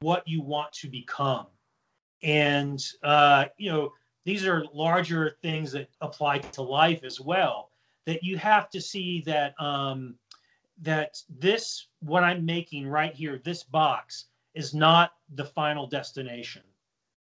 what 0.00 0.26
you 0.26 0.42
want 0.42 0.72
to 0.72 0.88
become. 0.88 1.46
And, 2.22 2.84
uh, 3.02 3.46
you 3.56 3.70
know, 3.70 3.92
these 4.24 4.46
are 4.46 4.64
larger 4.72 5.36
things 5.42 5.72
that 5.72 5.88
apply 6.00 6.38
to 6.38 6.62
life 6.62 7.02
as 7.04 7.20
well 7.20 7.70
that 8.06 8.22
you 8.22 8.36
have 8.38 8.68
to 8.70 8.80
see 8.80 9.22
that 9.26 9.54
um, 9.60 10.14
that 10.82 11.16
this 11.28 11.88
what 12.00 12.24
i'm 12.24 12.44
making 12.44 12.88
right 12.88 13.14
here 13.14 13.40
this 13.44 13.62
box 13.62 14.26
is 14.54 14.74
not 14.74 15.12
the 15.34 15.44
final 15.44 15.86
destination 15.86 16.62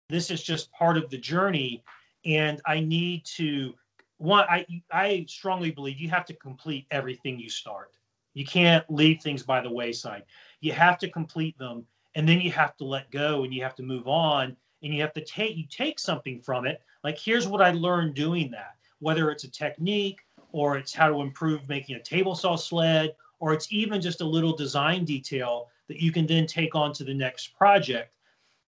this 0.10 0.30
is 0.32 0.44
just 0.44 0.72
part 0.72 0.96
of 0.98 1.10
the 1.10 1.18
journey 1.18 1.84
and 2.26 2.62
i 2.66 2.80
need 2.80 3.26
to 3.26 3.74
one 4.18 4.46
i 4.50 4.66
i 4.92 5.26
strongly 5.28 5.72
believe 5.72 6.00
you 6.00 6.10
have 6.10 6.26
to 6.26 6.34
complete 6.36 6.86
everything 6.92 7.40
you 7.40 7.50
start 7.50 7.97
you 8.38 8.46
can't 8.46 8.86
leave 8.88 9.20
things 9.20 9.42
by 9.42 9.60
the 9.60 9.72
wayside. 9.72 10.22
You 10.62 10.72
have 10.74 11.00
to 11.00 11.10
complete 11.10 11.58
them 11.58 11.88
and 12.14 12.30
then 12.30 12.40
you 12.40 12.52
have 12.52 12.78
to 12.78 12.84
let 12.84 13.10
go 13.10 13.44
and 13.44 13.52
you 13.52 13.64
have 13.64 13.74
to 13.78 13.82
move 13.82 14.08
on 14.08 14.56
and 14.84 14.94
you 14.94 15.02
have 15.02 15.14
to 15.14 15.26
take 15.26 15.58
you 15.58 15.64
take 15.72 15.98
something 15.98 16.40
from 16.40 16.68
it. 16.68 16.80
Like 17.04 17.18
here's 17.18 17.48
what 17.48 17.64
i 17.64 17.72
learned 17.72 18.14
doing 18.14 18.52
that. 18.52 18.76
Whether 19.00 19.32
it's 19.32 19.44
a 19.44 19.50
technique 19.50 20.20
or 20.52 20.78
it's 20.78 20.94
how 20.94 21.10
to 21.10 21.22
improve 21.22 21.68
making 21.68 21.96
a 21.96 22.04
table 22.04 22.36
saw 22.36 22.56
sled 22.56 23.16
or 23.40 23.54
it's 23.54 23.74
even 23.74 24.00
just 24.02 24.22
a 24.22 24.26
little 24.26 24.56
design 24.56 25.04
detail 25.04 25.70
that 25.88 26.00
you 26.00 26.12
can 26.12 26.28
then 26.28 26.46
take 26.46 26.76
on 26.76 26.94
to 26.94 27.04
the 27.04 27.16
next 27.16 27.58
project. 27.58 28.14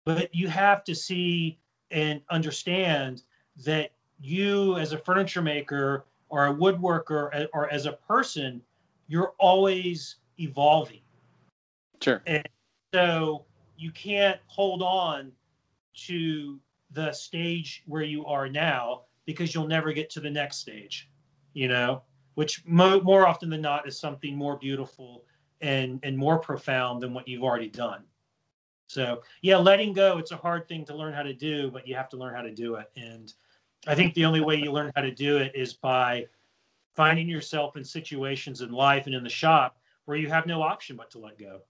But 0.06 0.34
you 0.34 0.48
have 0.48 0.84
to 0.84 0.94
see 0.94 1.58
and 1.90 2.22
understand 2.30 3.24
that 3.66 3.94
you 4.22 4.78
as 4.78 4.94
a 4.94 5.00
furniture 5.00 5.42
maker 5.42 6.06
or 6.30 6.46
a 6.46 6.54
woodworker 6.54 7.48
or 7.52 7.68
as 7.72 7.88
a 7.88 7.94
person 7.94 8.62
you're 9.08 9.34
always 9.40 10.18
evolving 10.40 11.02
sure 12.02 12.22
and 12.26 12.48
so 12.94 13.46
you 13.78 13.92
can't 13.92 14.40
hold 14.48 14.82
on 14.82 15.32
to 15.94 16.60
the 16.92 17.12
stage 17.12 17.84
where 17.88 18.04
you 18.04 18.26
are 18.26 18.48
now 18.50 19.04
because 19.26 19.54
you'll 19.54 19.68
never 19.68 19.92
get 19.92 20.10
to 20.12 20.20
the 20.20 20.30
next 20.30 20.58
stage, 20.58 21.10
you 21.54 21.68
know, 21.68 22.02
which 22.36 22.64
mo- 22.66 23.02
more 23.02 23.28
often 23.28 23.50
than 23.50 23.62
not 23.62 23.88
is 23.88 24.00
something 24.00 24.36
more 24.36 24.58
beautiful 24.58 25.26
and 25.62 26.00
and 26.04 26.18
more 26.18 26.38
profound 26.38 27.02
than 27.02 27.14
what 27.14 27.28
you've 27.28 27.44
already 27.44 27.70
done. 27.70 28.04
So 28.88 29.22
yeah, 29.42 29.58
letting 29.58 29.94
go, 29.94 30.18
it's 30.18 30.32
a 30.32 30.38
hard 30.38 30.68
thing 30.68 30.86
to 30.86 30.96
learn 30.96 31.14
how 31.14 31.24
to 31.24 31.34
do, 31.34 31.72
but 31.72 31.88
you 31.88 31.96
have 31.96 32.10
to 32.10 32.18
learn 32.18 32.36
how 32.36 32.42
to 32.42 32.54
do 32.54 32.76
it. 32.76 32.90
And 32.96 33.34
I 33.88 33.96
think 33.96 34.14
the 34.14 34.26
only 34.26 34.42
way 34.42 34.56
you 34.56 34.72
learn 34.72 34.92
how 34.96 35.02
to 35.02 35.12
do 35.12 35.38
it 35.38 35.54
is 35.56 35.74
by 35.74 36.28
finding 36.96 37.28
yourself 37.28 37.76
in 37.78 37.84
situations 37.84 38.62
in 38.62 38.72
life 38.72 39.06
and 39.06 39.16
in 39.16 39.24
the 39.24 39.30
shop 39.30 39.78
where 40.06 40.18
you 40.18 40.30
have 40.30 40.46
no 40.46 40.62
option 40.62 40.96
but 40.96 41.10
to 41.12 41.20
let 41.20 41.38
go. 41.38 41.62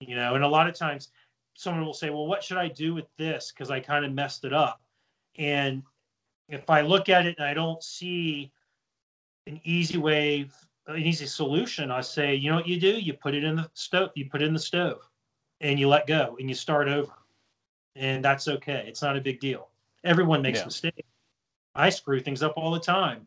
You 0.00 0.14
know, 0.14 0.34
and 0.34 0.44
a 0.44 0.48
lot 0.48 0.68
of 0.68 0.74
times 0.74 1.08
someone 1.54 1.84
will 1.84 1.94
say, 1.94 2.10
well, 2.10 2.26
what 2.26 2.42
should 2.42 2.56
I 2.58 2.68
do 2.68 2.94
with 2.94 3.06
this? 3.16 3.52
Because 3.52 3.70
I 3.70 3.80
kind 3.80 4.04
of 4.04 4.12
messed 4.12 4.44
it 4.44 4.52
up. 4.52 4.80
And 5.36 5.82
if 6.48 6.70
I 6.70 6.82
look 6.82 7.08
at 7.08 7.26
it 7.26 7.36
and 7.38 7.46
I 7.46 7.54
don't 7.54 7.82
see 7.82 8.52
an 9.46 9.60
easy 9.64 9.98
way, 9.98 10.48
an 10.86 11.02
easy 11.02 11.26
solution, 11.26 11.90
I 11.90 12.00
say, 12.00 12.34
you 12.34 12.50
know 12.50 12.56
what 12.56 12.68
you 12.68 12.78
do? 12.78 13.00
You 13.00 13.14
put 13.14 13.34
it 13.34 13.42
in 13.42 13.56
the 13.56 13.68
stove, 13.74 14.10
you 14.14 14.28
put 14.30 14.42
it 14.42 14.46
in 14.46 14.54
the 14.54 14.60
stove 14.60 15.00
and 15.60 15.78
you 15.78 15.88
let 15.88 16.06
go 16.06 16.36
and 16.38 16.48
you 16.48 16.54
start 16.54 16.88
over. 16.88 17.12
And 17.96 18.24
that's 18.24 18.46
okay. 18.46 18.84
It's 18.86 19.02
not 19.02 19.16
a 19.16 19.20
big 19.20 19.40
deal. 19.40 19.70
Everyone 20.04 20.42
makes 20.42 20.60
yeah. 20.60 20.66
mistakes. 20.66 21.08
I 21.74 21.90
screw 21.90 22.20
things 22.20 22.42
up 22.42 22.54
all 22.56 22.70
the 22.70 22.80
time, 22.80 23.26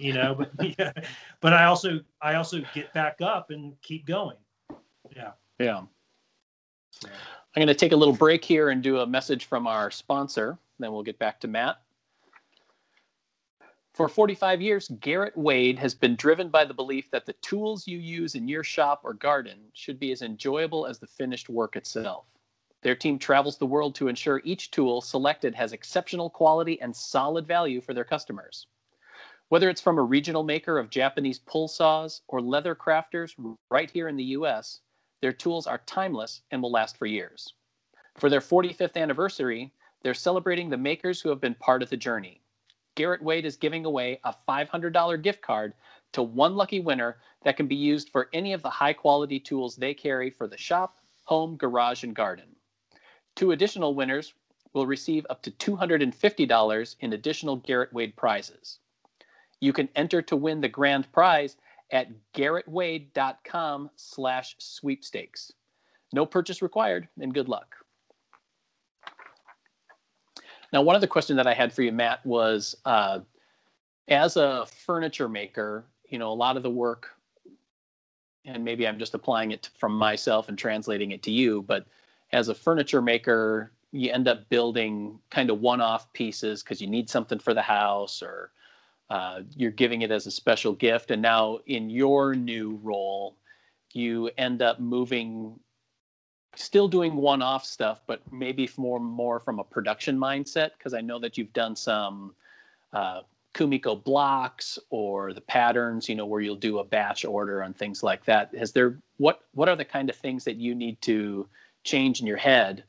you 0.00 0.12
know, 0.12 0.34
but 0.34 0.50
yeah, 0.78 0.92
but 1.40 1.52
I 1.52 1.64
also 1.64 2.00
I 2.20 2.34
also 2.34 2.62
get 2.74 2.92
back 2.92 3.20
up 3.20 3.50
and 3.50 3.80
keep 3.82 4.06
going. 4.06 4.36
Yeah. 5.14 5.32
Yeah. 5.58 5.82
I'm 7.02 7.60
going 7.60 7.66
to 7.68 7.74
take 7.74 7.92
a 7.92 7.96
little 7.96 8.14
break 8.14 8.44
here 8.44 8.70
and 8.70 8.82
do 8.82 8.98
a 8.98 9.06
message 9.06 9.46
from 9.46 9.66
our 9.66 9.90
sponsor. 9.90 10.58
Then 10.78 10.92
we'll 10.92 11.02
get 11.02 11.18
back 11.18 11.40
to 11.40 11.48
Matt. 11.48 11.80
For 13.92 14.08
45 14.08 14.62
years, 14.62 14.88
Garrett 15.00 15.36
Wade 15.36 15.78
has 15.78 15.94
been 15.94 16.16
driven 16.16 16.48
by 16.48 16.64
the 16.64 16.72
belief 16.72 17.10
that 17.10 17.26
the 17.26 17.32
tools 17.34 17.86
you 17.86 17.98
use 17.98 18.34
in 18.34 18.48
your 18.48 18.62
shop 18.62 19.00
or 19.02 19.14
garden 19.14 19.58
should 19.74 19.98
be 19.98 20.12
as 20.12 20.22
enjoyable 20.22 20.86
as 20.86 20.98
the 20.98 21.06
finished 21.06 21.48
work 21.48 21.76
itself. 21.76 22.24
Their 22.82 22.94
team 22.94 23.18
travels 23.18 23.58
the 23.58 23.66
world 23.66 23.94
to 23.96 24.08
ensure 24.08 24.40
each 24.44 24.70
tool 24.70 25.00
selected 25.00 25.54
has 25.54 25.72
exceptional 25.72 26.30
quality 26.30 26.80
and 26.80 26.94
solid 26.94 27.46
value 27.46 27.80
for 27.80 27.92
their 27.92 28.04
customers. 28.04 28.68
Whether 29.50 29.68
it's 29.68 29.80
from 29.80 29.98
a 29.98 30.02
regional 30.02 30.44
maker 30.44 30.78
of 30.78 30.90
Japanese 30.90 31.40
pull 31.40 31.66
saws 31.66 32.22
or 32.28 32.40
leather 32.40 32.76
crafters 32.76 33.34
right 33.68 33.90
here 33.90 34.06
in 34.06 34.14
the 34.16 34.24
US, 34.38 34.80
Their 35.22 35.32
tools 35.32 35.66
are 35.66 35.82
timeless 35.86 36.42
and 36.52 36.62
will 36.62 36.70
last 36.70 36.96
for 36.96 37.06
years. 37.06 37.52
For 38.16 38.30
their 38.30 38.40
45th 38.40 38.96
anniversary, 38.96 39.72
they're 40.02 40.14
celebrating 40.14 40.70
the 40.70 40.76
makers 40.76 41.20
who 41.20 41.30
have 41.30 41.40
been 41.40 41.56
part 41.56 41.82
of 41.82 41.90
the 41.90 41.96
journey. 41.96 42.42
Garrett 42.94 43.22
Wade 43.22 43.44
is 43.44 43.56
giving 43.56 43.84
away 43.84 44.20
a 44.22 44.32
$500 44.48 45.20
gift 45.20 45.42
card 45.42 45.74
to 46.12 46.22
one 46.22 46.54
lucky 46.54 46.78
winner 46.78 47.18
that 47.42 47.56
can 47.56 47.66
be 47.66 47.74
used 47.74 48.08
for 48.10 48.28
any 48.32 48.52
of 48.52 48.62
the 48.62 48.70
high 48.70 48.92
quality 48.92 49.40
tools 49.40 49.74
they 49.74 49.94
carry 49.94 50.30
for 50.30 50.46
the 50.46 50.56
shop, 50.56 50.98
home, 51.24 51.56
garage, 51.56 52.04
and 52.04 52.14
garden. 52.14 52.54
Two 53.34 53.50
additional 53.50 53.96
winners 53.96 54.32
will 54.74 54.86
receive 54.86 55.26
up 55.28 55.42
to 55.42 55.50
$250 55.50 56.96
in 57.00 57.12
additional 57.12 57.56
Garrett 57.56 57.92
Wade 57.92 58.14
prizes. 58.16 58.78
You 59.60 59.72
can 59.72 59.88
enter 59.94 60.22
to 60.22 60.36
win 60.36 60.60
the 60.60 60.68
grand 60.68 61.10
prize 61.12 61.56
at 61.92 62.08
garrettwade.com 62.34 63.90
slash 63.96 64.56
sweepstakes. 64.58 65.52
No 66.12 66.26
purchase 66.26 66.62
required, 66.62 67.08
and 67.20 67.34
good 67.34 67.48
luck. 67.48 67.76
Now, 70.72 70.82
one 70.82 70.94
of 70.94 71.00
the 71.00 71.08
questions 71.08 71.36
that 71.36 71.46
I 71.46 71.54
had 71.54 71.72
for 71.72 71.82
you, 71.82 71.92
Matt, 71.92 72.24
was 72.24 72.76
uh, 72.84 73.20
as 74.08 74.36
a 74.36 74.66
furniture 74.66 75.28
maker, 75.28 75.84
you 76.08 76.18
know, 76.18 76.30
a 76.30 76.34
lot 76.34 76.56
of 76.56 76.62
the 76.62 76.70
work, 76.70 77.08
and 78.44 78.64
maybe 78.64 78.86
I'm 78.86 78.98
just 78.98 79.14
applying 79.14 79.50
it 79.50 79.68
from 79.78 79.92
myself 79.92 80.48
and 80.48 80.56
translating 80.56 81.10
it 81.10 81.22
to 81.24 81.30
you, 81.30 81.62
but 81.62 81.86
as 82.32 82.48
a 82.48 82.54
furniture 82.54 83.02
maker, 83.02 83.72
you 83.92 84.12
end 84.12 84.28
up 84.28 84.48
building 84.48 85.18
kind 85.30 85.50
of 85.50 85.60
one-off 85.60 86.12
pieces 86.12 86.62
because 86.62 86.80
you 86.80 86.86
need 86.86 87.10
something 87.10 87.40
for 87.40 87.54
the 87.54 87.62
house 87.62 88.22
or 88.22 88.52
uh, 89.10 89.40
you're 89.56 89.72
giving 89.72 90.02
it 90.02 90.10
as 90.10 90.26
a 90.26 90.30
special 90.30 90.72
gift. 90.72 91.10
And 91.10 91.20
now 91.20 91.58
in 91.66 91.90
your 91.90 92.34
new 92.34 92.78
role, 92.82 93.36
you 93.92 94.30
end 94.38 94.62
up 94.62 94.78
moving 94.78 95.58
still 96.56 96.88
doing 96.88 97.16
one-off 97.16 97.64
stuff, 97.64 98.00
but 98.06 98.20
maybe 98.32 98.68
more 98.76 99.00
more 99.00 99.40
from 99.40 99.58
a 99.58 99.64
production 99.64 100.16
mindset. 100.16 100.70
Because 100.78 100.94
I 100.94 101.00
know 101.00 101.18
that 101.18 101.36
you've 101.36 101.52
done 101.52 101.74
some 101.74 102.34
uh, 102.92 103.22
Kumiko 103.52 104.02
blocks 104.02 104.78
or 104.90 105.32
the 105.32 105.40
patterns, 105.40 106.08
you 106.08 106.14
know, 106.14 106.26
where 106.26 106.40
you'll 106.40 106.54
do 106.56 106.78
a 106.78 106.84
batch 106.84 107.24
order 107.24 107.62
and 107.62 107.76
things 107.76 108.02
like 108.02 108.24
that. 108.26 108.54
Has 108.54 108.72
there 108.72 108.98
what 109.16 109.40
what 109.54 109.68
are 109.68 109.76
the 109.76 109.84
kind 109.84 110.08
of 110.08 110.16
things 110.16 110.44
that 110.44 110.56
you 110.56 110.74
need 110.74 111.00
to 111.02 111.48
change 111.82 112.20
in 112.20 112.26
your 112.26 112.36
head 112.36 112.84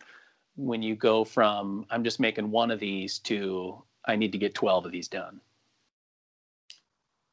when 0.55 0.84
you 0.84 0.95
go 0.95 1.23
from 1.23 1.88
I'm 1.89 2.03
just 2.03 2.19
making 2.19 2.51
one 2.51 2.69
of 2.69 2.79
these 2.79 3.17
to 3.19 3.81
I 4.05 4.15
need 4.15 4.31
to 4.34 4.38
get 4.38 4.53
12 4.53 4.86
of 4.86 4.91
these 4.91 5.07
done? 5.07 5.41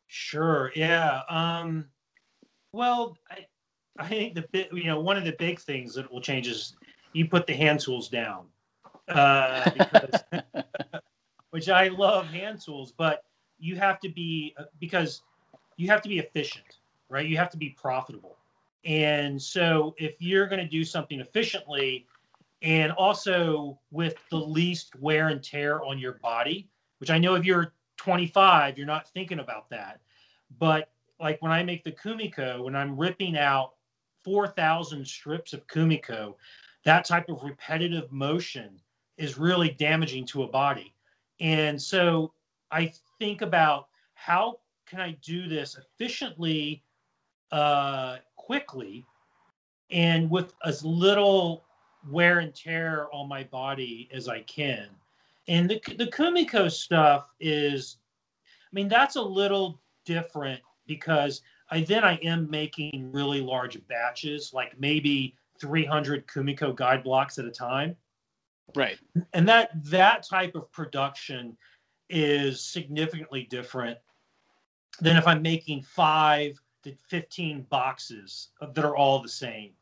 Sure. 0.08 0.72
Yeah. 0.74 1.20
Um, 1.28 1.86
well, 2.72 3.16
I, 3.30 3.46
I 3.98 4.08
think 4.08 4.34
the 4.34 4.44
bit, 4.52 4.72
you 4.72 4.84
know, 4.84 5.00
one 5.00 5.16
of 5.16 5.24
the 5.24 5.36
big 5.38 5.60
things 5.60 5.94
that 5.94 6.10
will 6.10 6.20
change 6.20 6.48
is 6.48 6.76
you 7.12 7.26
put 7.28 7.46
the 7.46 7.52
hand 7.52 7.80
tools 7.80 8.08
down, 8.08 8.46
uh, 9.08 9.70
because, 9.70 10.22
which 11.50 11.68
I 11.68 11.88
love 11.88 12.26
hand 12.26 12.60
tools, 12.60 12.92
but 12.96 13.24
you 13.58 13.76
have 13.76 14.00
to 14.00 14.08
be 14.08 14.54
uh, 14.58 14.64
because 14.80 15.22
you 15.76 15.88
have 15.88 16.00
to 16.02 16.08
be 16.08 16.18
efficient, 16.18 16.78
right? 17.08 17.26
You 17.26 17.36
have 17.36 17.50
to 17.50 17.56
be 17.56 17.70
profitable, 17.70 18.36
and 18.84 19.40
so 19.40 19.94
if 19.98 20.14
you're 20.20 20.46
going 20.46 20.60
to 20.60 20.68
do 20.68 20.84
something 20.84 21.20
efficiently, 21.20 22.06
and 22.62 22.92
also 22.92 23.78
with 23.90 24.16
the 24.30 24.36
least 24.36 24.94
wear 24.96 25.28
and 25.28 25.42
tear 25.42 25.82
on 25.84 25.98
your 25.98 26.14
body, 26.14 26.68
which 26.98 27.10
I 27.10 27.18
know 27.18 27.34
if 27.34 27.44
you're 27.44 27.72
25, 27.98 28.78
you're 28.78 28.86
not 28.86 29.08
thinking 29.08 29.40
about 29.40 29.68
that, 29.70 30.00
but 30.58 30.90
like 31.20 31.42
when 31.42 31.52
I 31.52 31.62
make 31.62 31.84
the 31.84 31.92
kumiko, 31.92 32.64
when 32.64 32.74
I'm 32.74 32.96
ripping 32.96 33.36
out 33.36 33.74
4,000 34.24 35.06
strips 35.06 35.52
of 35.52 35.66
kumiko, 35.66 36.34
that 36.84 37.04
type 37.04 37.28
of 37.28 37.42
repetitive 37.42 38.10
motion 38.10 38.80
is 39.16 39.36
really 39.36 39.70
damaging 39.70 40.24
to 40.26 40.44
a 40.44 40.48
body. 40.48 40.94
And 41.40 41.80
so 41.80 42.32
I 42.70 42.92
think 43.18 43.42
about 43.42 43.88
how 44.14 44.60
can 44.86 45.00
I 45.00 45.16
do 45.22 45.48
this 45.48 45.76
efficiently, 45.76 46.82
uh, 47.52 48.18
quickly, 48.36 49.04
and 49.90 50.30
with 50.30 50.54
as 50.64 50.84
little 50.84 51.64
wear 52.08 52.38
and 52.38 52.54
tear 52.54 53.08
on 53.12 53.28
my 53.28 53.44
body 53.44 54.08
as 54.12 54.28
I 54.28 54.40
can. 54.42 54.88
And 55.48 55.68
the, 55.68 55.80
the 55.96 56.06
Kumiko 56.06 56.70
stuff 56.70 57.30
is, 57.40 57.96
I 58.46 58.70
mean, 58.72 58.88
that's 58.88 59.16
a 59.16 59.22
little 59.22 59.80
different 60.04 60.60
because 60.86 61.42
I 61.70 61.80
then 61.80 62.04
I 62.04 62.16
am 62.16 62.48
making 62.50 63.10
really 63.12 63.40
large 63.40 63.78
batches, 63.88 64.52
like 64.52 64.78
maybe 64.78 65.34
300 65.60 66.26
Kumiko 66.26 66.74
guide 66.76 67.02
blocks 67.02 67.38
at 67.38 67.46
a 67.46 67.50
time. 67.50 67.96
Right. 68.74 68.98
And 69.32 69.48
that 69.48 69.70
that 69.84 70.26
type 70.28 70.54
of 70.54 70.70
production 70.70 71.56
is 72.10 72.60
significantly 72.60 73.46
different 73.50 73.98
than 75.00 75.16
if 75.16 75.26
I'm 75.26 75.42
making 75.42 75.82
five 75.82 76.58
to 76.84 76.94
15 77.08 77.66
boxes 77.70 78.48
that 78.60 78.84
are 78.84 78.96
all 78.96 79.22
the 79.22 79.28
same. 79.28 79.72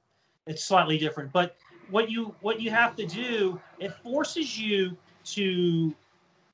It's 0.46 0.64
slightly 0.64 0.98
different, 0.98 1.32
but 1.32 1.56
what 1.90 2.10
you 2.10 2.34
what 2.40 2.60
you 2.60 2.70
have 2.70 2.96
to 2.96 3.06
do 3.06 3.60
it 3.78 3.92
forces 4.02 4.58
you 4.58 4.96
to 5.26 5.94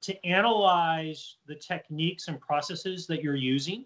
to 0.02 0.26
analyze 0.26 1.36
the 1.46 1.54
techniques 1.54 2.26
and 2.26 2.40
processes 2.40 3.06
that 3.06 3.22
you're 3.22 3.36
using 3.36 3.84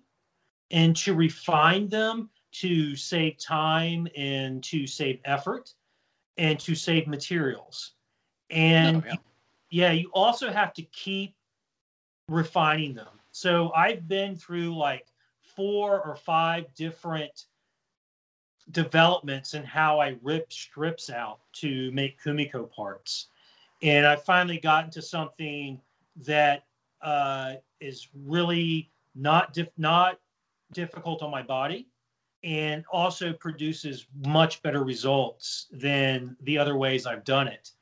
and 0.70 0.96
to 0.96 1.14
refine 1.14 1.88
them 1.88 2.30
to 2.52 2.96
save 2.96 3.36
time 3.38 4.08
and 4.16 4.64
to 4.64 4.86
save 4.86 5.20
effort 5.26 5.74
and 6.38 6.58
to 6.58 6.74
save 6.74 7.06
materials. 7.06 7.92
And 8.48 8.96
oh, 8.96 9.02
yeah. 9.06 9.14
yeah, 9.70 9.92
you 9.92 10.10
also 10.14 10.50
have 10.50 10.72
to 10.74 10.82
keep 10.82 11.34
refining 12.28 12.94
them. 12.94 13.20
So 13.30 13.72
I've 13.76 14.08
been 14.08 14.36
through 14.36 14.74
like 14.74 15.06
four 15.54 16.02
or 16.02 16.16
five 16.16 16.64
different 16.74 17.46
developments 18.70 19.54
in 19.54 19.62
how 19.62 20.00
I 20.00 20.16
rip 20.22 20.52
strips 20.52 21.10
out 21.10 21.40
to 21.54 21.90
make 21.92 22.20
Kumiko 22.22 22.70
parts. 22.70 23.28
And 23.82 24.06
I 24.06 24.16
finally 24.16 24.58
got 24.58 24.84
into 24.84 25.02
something 25.02 25.80
that 26.24 26.64
uh, 27.02 27.54
is 27.80 28.08
really 28.14 28.90
not 29.14 29.56
not 29.76 30.18
difficult 30.72 31.22
on 31.22 31.30
my 31.30 31.42
body 31.42 31.88
and 32.44 32.84
also 32.90 33.32
produces 33.32 34.06
much 34.26 34.62
better 34.62 34.84
results 34.84 35.66
than 35.72 36.36
the 36.42 36.58
other 36.58 36.76
ways 36.76 37.06
I've 37.06 37.24
done 37.24 37.48
it. 37.48 37.72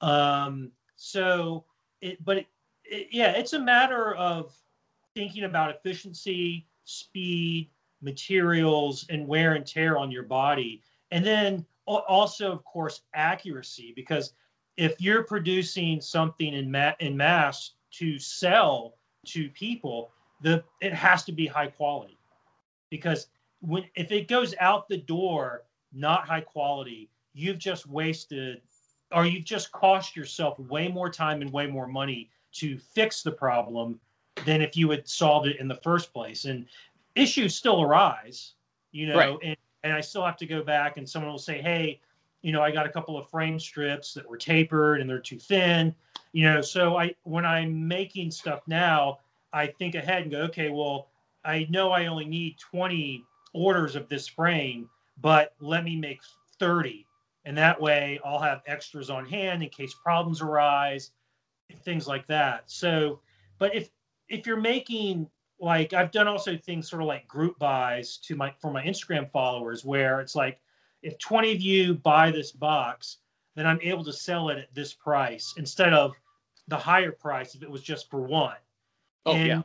Um, 0.00 0.70
so 0.96 1.64
it, 2.00 2.22
but 2.24 2.38
it, 2.38 2.46
it, 2.84 3.08
yeah, 3.10 3.32
it's 3.32 3.52
a 3.52 3.58
matter 3.58 4.14
of 4.14 4.52
thinking 5.14 5.44
about 5.44 5.74
efficiency, 5.74 6.66
speed, 6.84 7.70
materials, 8.02 9.06
and 9.10 9.26
wear 9.26 9.54
and 9.54 9.66
tear 9.66 9.98
on 9.98 10.10
your 10.10 10.22
body. 10.24 10.82
And 11.10 11.24
then 11.24 11.66
also, 11.86 12.52
of 12.52 12.64
course, 12.64 13.02
accuracy, 13.14 13.92
because 13.96 14.32
if 14.76 15.00
you're 15.00 15.24
producing 15.24 16.00
something 16.00 16.54
in, 16.54 16.70
ma- 16.70 16.92
in 17.00 17.16
mass 17.16 17.72
to 17.92 18.18
sell 18.18 18.94
to 19.26 19.48
people, 19.50 20.10
the 20.42 20.64
it 20.80 20.94
has 20.94 21.24
to 21.24 21.32
be 21.32 21.46
high 21.46 21.66
quality 21.66 22.16
because 22.90 23.28
when 23.60 23.84
if 23.94 24.10
it 24.10 24.28
goes 24.28 24.54
out 24.60 24.88
the 24.88 24.96
door 24.96 25.64
not 25.92 26.26
high 26.26 26.40
quality, 26.40 27.10
you've 27.34 27.58
just 27.58 27.86
wasted 27.86 28.60
or 29.12 29.26
you've 29.26 29.44
just 29.44 29.72
cost 29.72 30.16
yourself 30.16 30.58
way 30.58 30.88
more 30.88 31.10
time 31.10 31.42
and 31.42 31.52
way 31.52 31.66
more 31.66 31.86
money 31.86 32.30
to 32.52 32.78
fix 32.78 33.22
the 33.22 33.32
problem 33.32 33.98
than 34.44 34.62
if 34.62 34.76
you 34.76 34.88
had 34.90 35.06
solved 35.08 35.46
it 35.46 35.58
in 35.58 35.68
the 35.68 35.76
first 35.76 36.12
place. 36.12 36.44
And 36.44 36.66
issues 37.14 37.54
still 37.54 37.82
arise, 37.82 38.54
you 38.92 39.06
know, 39.06 39.16
right. 39.16 39.36
and, 39.42 39.56
and 39.82 39.92
I 39.92 40.00
still 40.00 40.24
have 40.24 40.36
to 40.38 40.46
go 40.46 40.62
back 40.62 40.96
and 40.96 41.08
someone 41.08 41.30
will 41.30 41.38
say, 41.38 41.60
Hey, 41.60 42.00
you 42.42 42.52
know, 42.52 42.62
I 42.62 42.70
got 42.70 42.86
a 42.86 42.90
couple 42.90 43.18
of 43.18 43.28
frame 43.28 43.58
strips 43.58 44.14
that 44.14 44.28
were 44.28 44.36
tapered 44.36 45.00
and 45.00 45.08
they're 45.08 45.18
too 45.18 45.38
thin, 45.38 45.94
you 46.32 46.44
know. 46.44 46.60
So 46.60 46.96
I, 46.96 47.14
when 47.24 47.44
I'm 47.44 47.86
making 47.86 48.30
stuff 48.30 48.60
now, 48.66 49.18
I 49.52 49.66
think 49.66 49.94
ahead 49.94 50.22
and 50.22 50.30
go, 50.30 50.40
okay, 50.42 50.70
well, 50.70 51.08
I 51.44 51.66
know 51.70 51.90
I 51.90 52.06
only 52.06 52.24
need 52.24 52.58
20 52.58 53.24
orders 53.52 53.96
of 53.96 54.08
this 54.08 54.28
frame, 54.28 54.88
but 55.20 55.54
let 55.60 55.84
me 55.84 55.96
make 55.96 56.20
30. 56.58 57.06
And 57.44 57.56
that 57.56 57.80
way 57.80 58.20
I'll 58.24 58.38
have 58.38 58.62
extras 58.66 59.10
on 59.10 59.26
hand 59.26 59.62
in 59.62 59.68
case 59.70 59.94
problems 59.94 60.40
arise, 60.40 61.10
things 61.84 62.06
like 62.06 62.26
that. 62.26 62.70
So, 62.70 63.20
but 63.58 63.74
if 63.74 63.90
if 64.28 64.46
you're 64.46 64.60
making 64.60 65.28
like 65.58 65.92
I've 65.92 66.10
done 66.10 66.28
also 66.28 66.56
things 66.56 66.88
sort 66.88 67.02
of 67.02 67.08
like 67.08 67.26
group 67.28 67.58
buys 67.58 68.18
to 68.18 68.36
my 68.36 68.52
for 68.60 68.70
my 68.72 68.82
Instagram 68.84 69.30
followers 69.30 69.84
where 69.84 70.20
it's 70.20 70.34
like 70.34 70.60
if 71.02 71.18
20 71.18 71.52
of 71.52 71.60
you 71.60 71.94
buy 71.94 72.30
this 72.30 72.52
box, 72.52 73.18
then 73.56 73.66
I'm 73.66 73.80
able 73.82 74.04
to 74.04 74.12
sell 74.12 74.48
it 74.50 74.58
at 74.58 74.74
this 74.74 74.92
price 74.92 75.54
instead 75.56 75.92
of 75.92 76.12
the 76.68 76.76
higher 76.76 77.12
price 77.12 77.54
if 77.54 77.62
it 77.62 77.70
was 77.70 77.82
just 77.82 78.10
for 78.10 78.20
one. 78.20 78.56
Oh 79.26 79.34
and, 79.34 79.46
yeah 79.46 79.62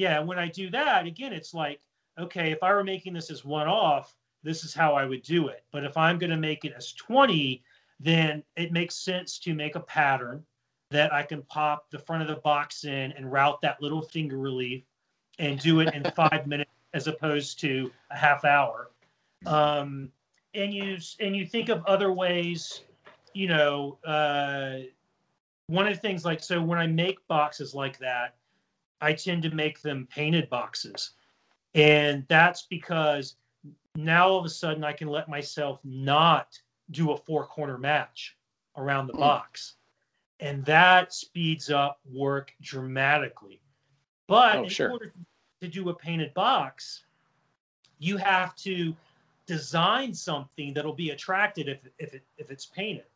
yeah, 0.00 0.18
when 0.20 0.38
I 0.38 0.48
do 0.48 0.70
that, 0.70 1.04
again, 1.04 1.34
it's 1.34 1.52
like, 1.52 1.80
okay, 2.18 2.52
if 2.52 2.62
I 2.62 2.72
were 2.72 2.82
making 2.82 3.12
this 3.12 3.30
as 3.30 3.44
one 3.44 3.68
off, 3.68 4.16
this 4.42 4.64
is 4.64 4.72
how 4.72 4.94
I 4.94 5.04
would 5.04 5.22
do 5.22 5.48
it. 5.48 5.64
But 5.72 5.84
if 5.84 5.94
I'm 5.94 6.18
going 6.18 6.30
to 6.30 6.38
make 6.38 6.64
it 6.64 6.72
as 6.74 6.92
20, 6.92 7.62
then 7.98 8.42
it 8.56 8.72
makes 8.72 8.94
sense 8.94 9.38
to 9.40 9.54
make 9.54 9.74
a 9.74 9.80
pattern 9.80 10.42
that 10.90 11.12
I 11.12 11.22
can 11.22 11.42
pop 11.42 11.90
the 11.90 11.98
front 11.98 12.22
of 12.22 12.28
the 12.28 12.36
box 12.36 12.84
in 12.84 13.12
and 13.12 13.30
route 13.30 13.60
that 13.60 13.82
little 13.82 14.00
finger 14.00 14.38
relief 14.38 14.84
and 15.38 15.60
do 15.60 15.80
it 15.80 15.94
in 15.94 16.02
five 16.16 16.46
minutes 16.46 16.70
as 16.94 17.06
opposed 17.06 17.60
to 17.60 17.92
a 18.10 18.16
half 18.16 18.46
hour. 18.46 18.90
Um, 19.44 20.10
and 20.54 20.72
you 20.74 20.98
and 21.20 21.36
you 21.36 21.46
think 21.46 21.68
of 21.68 21.84
other 21.86 22.12
ways, 22.12 22.82
you 23.34 23.48
know, 23.48 23.98
uh, 24.04 24.78
one 25.66 25.86
of 25.86 25.94
the 25.94 26.00
things 26.00 26.24
like 26.24 26.42
so 26.42 26.60
when 26.60 26.78
I 26.78 26.86
make 26.86 27.26
boxes 27.28 27.74
like 27.74 27.98
that, 27.98 28.36
I 29.00 29.12
tend 29.12 29.42
to 29.44 29.50
make 29.50 29.80
them 29.80 30.08
painted 30.10 30.48
boxes. 30.50 31.12
And 31.74 32.24
that's 32.28 32.62
because 32.62 33.36
now 33.94 34.28
all 34.28 34.38
of 34.38 34.44
a 34.44 34.50
sudden 34.50 34.82
I 34.84 34.92
can 34.92 35.08
let 35.08 35.28
myself 35.28 35.78
not 35.84 36.58
do 36.90 37.12
a 37.12 37.16
four 37.16 37.46
corner 37.46 37.78
match 37.78 38.36
around 38.76 39.06
the 39.06 39.12
mm. 39.12 39.20
box. 39.20 39.74
And 40.40 40.64
that 40.64 41.12
speeds 41.12 41.70
up 41.70 42.00
work 42.10 42.52
dramatically. 42.62 43.60
But 44.26 44.56
oh, 44.56 44.62
in 44.64 44.68
sure. 44.70 44.90
order 44.90 45.12
to 45.60 45.68
do 45.68 45.88
a 45.90 45.94
painted 45.94 46.32
box, 46.34 47.02
you 47.98 48.16
have 48.16 48.56
to 48.56 48.96
design 49.50 50.14
something 50.14 50.72
that'll 50.72 50.92
be 50.92 51.10
attracted 51.10 51.68
if, 51.68 51.80
if, 51.98 52.14
it, 52.14 52.22
if 52.38 52.52
it's 52.52 52.66
painted. 52.66 53.06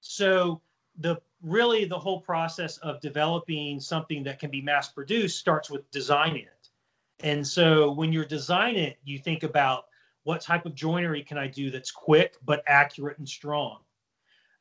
So 0.00 0.62
the 1.00 1.20
really 1.42 1.84
the 1.84 1.98
whole 1.98 2.18
process 2.18 2.78
of 2.78 2.98
developing 3.02 3.78
something 3.78 4.24
that 4.24 4.38
can 4.38 4.50
be 4.50 4.62
mass 4.62 4.88
produced 4.88 5.38
starts 5.38 5.68
with 5.68 5.90
designing 5.90 6.44
it. 6.44 6.70
And 7.20 7.46
so 7.46 7.92
when 7.92 8.10
you're 8.10 8.24
designing 8.24 8.84
it, 8.84 8.96
you 9.04 9.18
think 9.18 9.42
about 9.42 9.84
what 10.22 10.40
type 10.40 10.64
of 10.64 10.74
joinery 10.74 11.22
can 11.22 11.36
I 11.36 11.46
do 11.46 11.70
that's 11.70 11.90
quick 11.90 12.36
but 12.42 12.62
accurate 12.66 13.18
and 13.18 13.28
strong? 13.28 13.80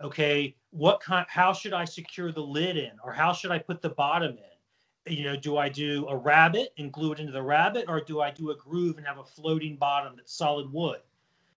Okay, 0.04 0.54
what 0.72 1.00
kind 1.00 1.26
how 1.30 1.54
should 1.54 1.74
I 1.74 1.86
secure 1.86 2.34
the 2.34 2.42
lid 2.42 2.76
in 2.76 2.92
or 3.06 3.14
how 3.14 3.32
should 3.32 3.52
I 3.52 3.60
put 3.60 3.82
the 3.82 3.92
bottom 3.92 4.32
in? 4.32 5.16
You 5.16 5.24
know, 5.24 5.38
do 5.38 5.56
I 5.56 5.70
do 5.70 6.06
a 6.10 6.18
rabbet 6.18 6.74
and 6.78 6.92
glue 6.92 7.14
it 7.14 7.20
into 7.20 7.32
the 7.32 7.42
rabbet 7.42 7.86
or 7.88 8.02
do 8.02 8.20
I 8.20 8.32
do 8.32 8.52
a 8.52 8.56
groove 8.58 8.98
and 8.98 9.08
have 9.08 9.20
a 9.20 9.24
floating 9.24 9.78
bottom 9.78 10.18
that's 10.18 10.34
solid 10.34 10.70
wood? 10.74 11.00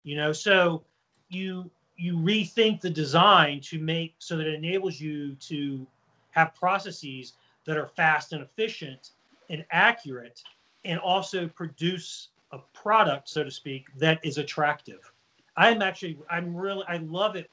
You 0.04 0.16
know, 0.16 0.34
so 0.34 0.84
you 1.30 1.70
you 1.96 2.16
rethink 2.16 2.82
the 2.82 2.90
design 2.90 3.62
to 3.62 3.78
make 3.80 4.16
so 4.18 4.36
that 4.36 4.48
it 4.48 4.56
enables 4.56 5.00
you 5.00 5.36
to 5.36 5.86
have 6.32 6.56
processes 6.56 7.34
that 7.66 7.78
are 7.78 7.88
fast 7.88 8.34
and 8.34 8.42
efficient 8.42 9.12
and 9.50 9.64
accurate 9.72 10.42
and 10.84 11.00
also 11.00 11.48
produce 11.48 12.30
a 12.54 12.58
product 12.74 13.30
so 13.30 13.44
to 13.44 13.52
speak 13.52 13.86
that 13.98 14.20
is 14.24 14.38
attractive. 14.38 15.12
I'm 15.58 15.82
actually 15.82 16.18
i'm 16.30 16.56
really 16.56 16.84
i 16.88 16.98
love 16.98 17.36
it 17.36 17.50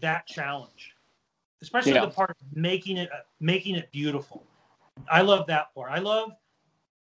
that 0.00 0.26
challenge. 0.26 0.94
Especially 1.62 1.92
yeah. 1.92 2.06
the 2.06 2.10
part 2.10 2.30
of 2.30 2.36
making 2.54 2.96
it 2.96 3.10
making 3.38 3.74
it 3.74 3.90
beautiful. 3.92 4.44
I 5.10 5.20
love 5.20 5.46
that 5.48 5.74
part. 5.74 5.90
I 5.90 5.98
love 5.98 6.32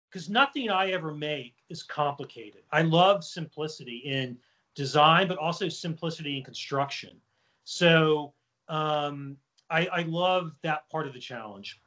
because 0.09 0.29
nothing 0.29 0.69
i 0.69 0.91
ever 0.91 1.13
make 1.13 1.55
is 1.69 1.81
complicated. 1.81 2.61
I 2.71 2.83
love 2.83 3.23
simplicity 3.23 3.97
in 4.05 4.37
design, 4.75 5.27
but 5.27 5.37
also 5.37 5.69
simplicity 5.69 6.37
in 6.37 6.43
construction. 6.43 7.11
So 7.63 8.33
um, 8.67 9.37
I, 9.69 9.87
I 9.87 10.01
love 10.03 10.53
that 10.61 10.89
part 10.89 11.07
of 11.07 11.13
the 11.13 11.19
challenge. 11.19 11.79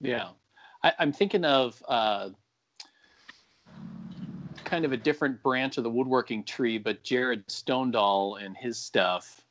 Yeah, 0.00 0.30
I, 0.82 0.92
am 0.98 1.12
thinking 1.12 1.44
of 1.44 1.82
uh, 1.88 2.30
kind 4.64 4.84
of 4.84 4.92
a 4.92 4.96
different 4.96 5.42
branch 5.42 5.78
of 5.78 5.84
the 5.84 5.90
woodworking 5.90 6.44
tree, 6.44 6.78
but 6.78 7.02
Jarrod 7.04 7.48
Stone 7.50 7.92
Dahl 7.92 8.36
and 8.36 8.56
his 8.56 8.78
stuff 8.78 9.44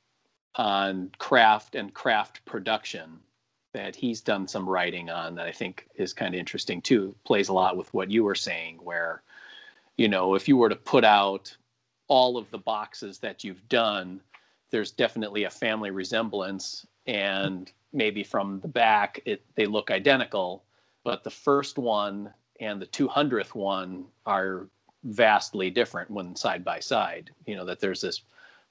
on 0.56 1.12
craft 1.18 1.76
and 1.76 1.94
craft 1.94 2.44
production 2.46 3.20
that 3.74 3.96
he's 3.96 4.22
done 4.22 4.48
some 4.48 4.70
writing 4.70 5.10
on 5.10 5.34
that 5.36 5.48
I 5.48 5.52
think 5.52 5.88
is 5.96 6.14
kind 6.14 6.36
of 6.36 6.40
interesting 6.40 6.82
too. 6.82 7.16
Plays 7.24 7.50
a 7.50 7.54
lot 7.54 7.76
with 7.76 7.92
what 7.94 8.12
you 8.12 8.24
were 8.24 8.36
saying, 8.36 8.78
where 8.84 9.24
you 9.98 10.08
know 10.08 10.36
if 10.36 10.48
you 10.48 10.58
were 10.58 10.70
to 10.70 10.76
put 10.76 11.04
out 11.04 11.56
all 12.08 12.38
of 12.38 12.50
the 12.52 12.58
boxes 12.58 13.20
that 13.20 13.44
you've 13.44 13.68
done, 13.70 14.22
there's 14.72 14.92
definitely 14.92 15.44
a 15.46 15.50
family 15.50 15.92
resemblance. 15.92 16.86
And 17.06 17.72
maybe 17.92 18.24
from 18.24 18.60
the 18.62 18.68
back, 18.68 19.22
it 19.26 19.44
they 19.56 19.66
look 19.66 19.92
identical, 19.92 20.64
but 21.04 21.24
the 21.24 21.30
first 21.30 21.78
one 21.78 22.34
and 22.60 22.82
the 22.82 22.88
200th 22.88 23.56
one 23.56 24.06
are 24.26 24.68
vastly 25.04 25.70
different 25.70 26.10
when 26.10 26.36
side 26.36 26.64
by 26.64 26.80
side. 26.80 27.32
You 27.46 27.56
know 27.56 27.66
that 27.66 27.80
there's 27.80 28.02
this 28.02 28.22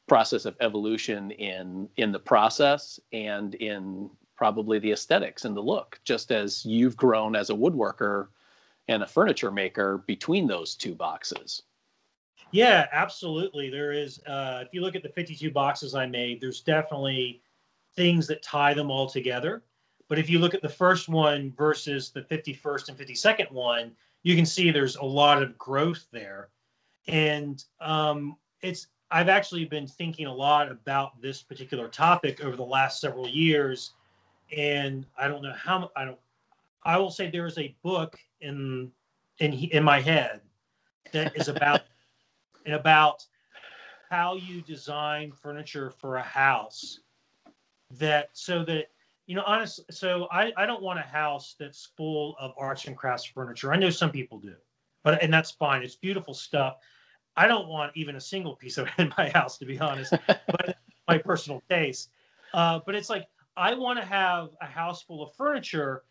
process 0.08 0.44
of 0.44 0.56
evolution 0.60 1.30
in 1.32 1.88
in 1.96 2.12
the 2.12 2.18
process 2.18 2.98
and 3.12 3.54
in 3.56 4.10
probably 4.36 4.78
the 4.78 4.90
aesthetics 4.90 5.44
and 5.44 5.56
the 5.56 5.60
look, 5.60 6.00
just 6.04 6.32
as 6.32 6.64
you've 6.66 6.96
grown 6.96 7.36
as 7.36 7.50
a 7.50 7.54
woodworker 7.54 8.28
and 8.88 9.02
a 9.02 9.06
furniture 9.06 9.52
maker 9.52 9.98
between 10.06 10.46
those 10.46 10.74
two 10.74 10.94
boxes. 10.94 11.62
Yeah, 12.52 12.86
absolutely. 12.92 13.70
There 13.70 13.92
is. 13.92 14.20
Uh, 14.26 14.62
if 14.66 14.68
you 14.72 14.82
look 14.82 14.94
at 14.94 15.02
the 15.02 15.08
52 15.08 15.50
boxes 15.50 15.94
I 15.94 16.06
made, 16.06 16.40
there's 16.40 16.60
definitely 16.60 17.42
things 17.96 18.26
that 18.26 18.42
tie 18.42 18.74
them 18.74 18.90
all 18.90 19.08
together. 19.08 19.62
But 20.08 20.18
if 20.18 20.28
you 20.28 20.38
look 20.38 20.54
at 20.54 20.62
the 20.62 20.68
first 20.68 21.08
one 21.08 21.52
versus 21.56 22.10
the 22.10 22.22
51st 22.22 22.90
and 22.90 22.98
52nd 22.98 23.50
one, 23.50 23.92
you 24.22 24.36
can 24.36 24.44
see 24.44 24.70
there's 24.70 24.96
a 24.96 25.04
lot 25.04 25.42
of 25.42 25.56
growth 25.56 26.06
there. 26.12 26.50
And 27.08 27.64
um, 27.80 28.36
it's 28.60 28.88
I've 29.10 29.28
actually 29.28 29.64
been 29.66 29.86
thinking 29.86 30.26
a 30.26 30.34
lot 30.34 30.70
about 30.70 31.20
this 31.20 31.42
particular 31.42 31.88
topic 31.88 32.42
over 32.42 32.56
the 32.56 32.64
last 32.64 33.00
several 33.00 33.28
years, 33.28 33.92
and 34.56 35.06
I 35.18 35.28
don't 35.28 35.42
know 35.42 35.54
how 35.54 35.90
I 35.96 36.04
don't. 36.04 36.18
I 36.84 36.98
will 36.98 37.10
say 37.10 37.30
there 37.30 37.46
is 37.46 37.58
a 37.58 37.74
book 37.82 38.18
in 38.40 38.90
in 39.38 39.52
in 39.52 39.84
my 39.84 40.00
head 40.00 40.40
that 41.12 41.36
is 41.36 41.48
about 41.48 41.82
about 42.66 43.24
how 44.10 44.34
you 44.34 44.60
design 44.62 45.32
furniture 45.32 45.90
for 45.90 46.16
a 46.16 46.22
house 46.22 47.00
that 47.92 48.28
so 48.32 48.64
that 48.64 48.86
you 49.26 49.34
know 49.34 49.42
honestly 49.46 49.84
so 49.90 50.28
I, 50.30 50.52
I 50.56 50.66
don't 50.66 50.82
want 50.82 50.98
a 50.98 51.02
house 51.02 51.56
that's 51.58 51.90
full 51.96 52.36
of 52.38 52.52
arts 52.58 52.86
and 52.86 52.96
crafts 52.96 53.24
furniture. 53.24 53.72
I 53.72 53.76
know 53.76 53.90
some 53.90 54.10
people 54.10 54.38
do 54.38 54.54
but 55.02 55.22
and 55.22 55.32
that's 55.32 55.50
fine. 55.50 55.82
It's 55.82 55.96
beautiful 55.96 56.34
stuff. 56.34 56.76
I 57.36 57.46
don't 57.48 57.68
want 57.68 57.92
even 57.94 58.16
a 58.16 58.20
single 58.20 58.54
piece 58.54 58.78
of 58.78 58.86
it 58.86 58.92
in 58.98 59.12
my 59.16 59.30
house 59.30 59.58
to 59.58 59.64
be 59.64 59.78
honest 59.78 60.12
but 60.26 60.76
my 61.08 61.18
personal 61.18 61.62
taste. 61.68 62.10
Uh, 62.54 62.80
but 62.84 62.94
it's 62.94 63.10
like 63.10 63.26
i 63.56 63.74
want 63.74 63.98
to 63.98 64.04
have 64.04 64.50
a 64.60 64.66
house 64.66 65.02
full 65.02 65.22
of 65.22 65.34
furniture 65.34 66.04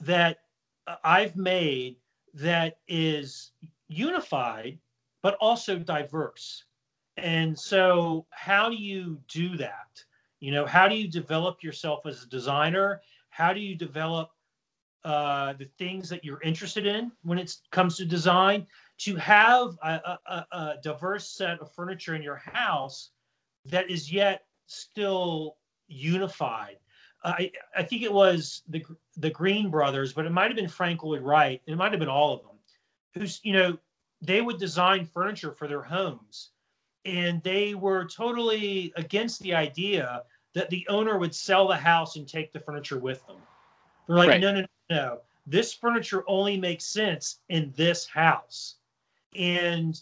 that 0.00 0.38
uh, 0.86 0.96
i've 1.04 1.36
made 1.36 1.96
that 2.32 2.78
is 2.88 3.52
unified 3.88 4.78
but 5.24 5.36
also 5.40 5.78
diverse. 5.78 6.64
And 7.16 7.58
so, 7.58 8.26
how 8.28 8.68
do 8.68 8.76
you 8.76 9.18
do 9.26 9.56
that? 9.56 10.04
You 10.40 10.52
know, 10.52 10.66
how 10.66 10.86
do 10.86 10.96
you 10.96 11.08
develop 11.08 11.62
yourself 11.62 12.04
as 12.04 12.22
a 12.22 12.26
designer? 12.26 13.00
How 13.30 13.54
do 13.54 13.60
you 13.60 13.74
develop 13.74 14.28
uh, 15.02 15.54
the 15.54 15.64
things 15.78 16.10
that 16.10 16.24
you're 16.26 16.42
interested 16.42 16.86
in 16.86 17.10
when 17.22 17.38
it 17.38 17.56
comes 17.70 17.96
to 17.96 18.04
design? 18.04 18.66
To 18.98 19.16
have 19.16 19.78
a, 19.82 20.18
a, 20.26 20.46
a 20.52 20.74
diverse 20.82 21.30
set 21.30 21.58
of 21.58 21.72
furniture 21.72 22.14
in 22.14 22.22
your 22.22 22.36
house 22.36 23.10
that 23.64 23.90
is 23.90 24.12
yet 24.12 24.44
still 24.66 25.56
unified. 25.88 26.76
I, 27.24 27.50
I 27.74 27.82
think 27.82 28.02
it 28.02 28.12
was 28.12 28.62
the 28.68 28.84
the 29.16 29.30
Greene 29.30 29.70
brothers, 29.70 30.12
but 30.12 30.26
it 30.26 30.32
might 30.32 30.48
have 30.48 30.56
been 30.56 30.68
Frank 30.68 31.02
Lloyd 31.02 31.22
Wright. 31.22 31.62
It 31.66 31.76
might 31.78 31.92
have 31.92 32.00
been 32.00 32.10
all 32.10 32.34
of 32.34 32.42
them. 32.42 32.58
Who's 33.14 33.40
you 33.42 33.54
know 33.54 33.78
they 34.22 34.40
would 34.40 34.58
design 34.58 35.04
furniture 35.04 35.52
for 35.52 35.68
their 35.68 35.82
homes. 35.82 36.50
And 37.04 37.42
they 37.42 37.74
were 37.74 38.06
totally 38.06 38.92
against 38.96 39.40
the 39.42 39.54
idea 39.54 40.22
that 40.54 40.70
the 40.70 40.86
owner 40.88 41.18
would 41.18 41.34
sell 41.34 41.68
the 41.68 41.76
house 41.76 42.16
and 42.16 42.26
take 42.26 42.52
the 42.52 42.60
furniture 42.60 42.98
with 42.98 43.26
them. 43.26 43.36
They're 44.06 44.16
like, 44.16 44.28
right. 44.28 44.40
no, 44.40 44.52
no, 44.52 44.66
no. 44.88 45.18
This 45.46 45.74
furniture 45.74 46.24
only 46.26 46.56
makes 46.56 46.86
sense 46.86 47.40
in 47.50 47.72
this 47.76 48.06
house. 48.06 48.76
And 49.36 50.00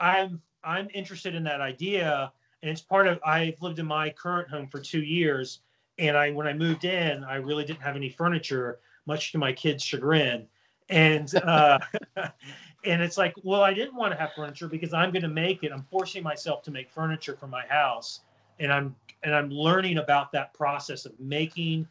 I'm 0.00 0.40
I'm 0.64 0.88
interested 0.94 1.34
in 1.34 1.44
that 1.44 1.60
idea. 1.60 2.32
And 2.62 2.70
it's 2.70 2.80
part 2.80 3.06
of 3.06 3.20
I've 3.24 3.60
lived 3.60 3.78
in 3.78 3.86
my 3.86 4.10
current 4.10 4.48
home 4.48 4.66
for 4.66 4.80
two 4.80 5.02
years. 5.02 5.60
And 5.98 6.16
I 6.16 6.30
when 6.30 6.46
I 6.48 6.54
moved 6.54 6.84
in, 6.84 7.22
I 7.22 7.36
really 7.36 7.64
didn't 7.64 7.82
have 7.82 7.94
any 7.94 8.08
furniture, 8.08 8.80
much 9.06 9.30
to 9.32 9.38
my 9.38 9.52
kids' 9.52 9.84
chagrin. 9.84 10.46
And 10.88 11.32
uh, 11.36 11.78
and 12.84 13.02
it's 13.02 13.16
like, 13.16 13.34
well, 13.42 13.62
I 13.62 13.72
didn't 13.72 13.94
want 13.94 14.12
to 14.12 14.18
have 14.18 14.32
furniture 14.34 14.68
because 14.68 14.92
I'm 14.92 15.10
going 15.10 15.22
to 15.22 15.28
make 15.28 15.62
it. 15.62 15.72
I'm 15.72 15.84
forcing 15.90 16.22
myself 16.22 16.62
to 16.64 16.70
make 16.70 16.90
furniture 16.90 17.36
for 17.36 17.46
my 17.46 17.66
house, 17.66 18.20
and 18.58 18.72
I'm 18.72 18.94
and 19.22 19.34
I'm 19.34 19.50
learning 19.50 19.98
about 19.98 20.32
that 20.32 20.52
process 20.54 21.06
of 21.06 21.18
making 21.18 21.88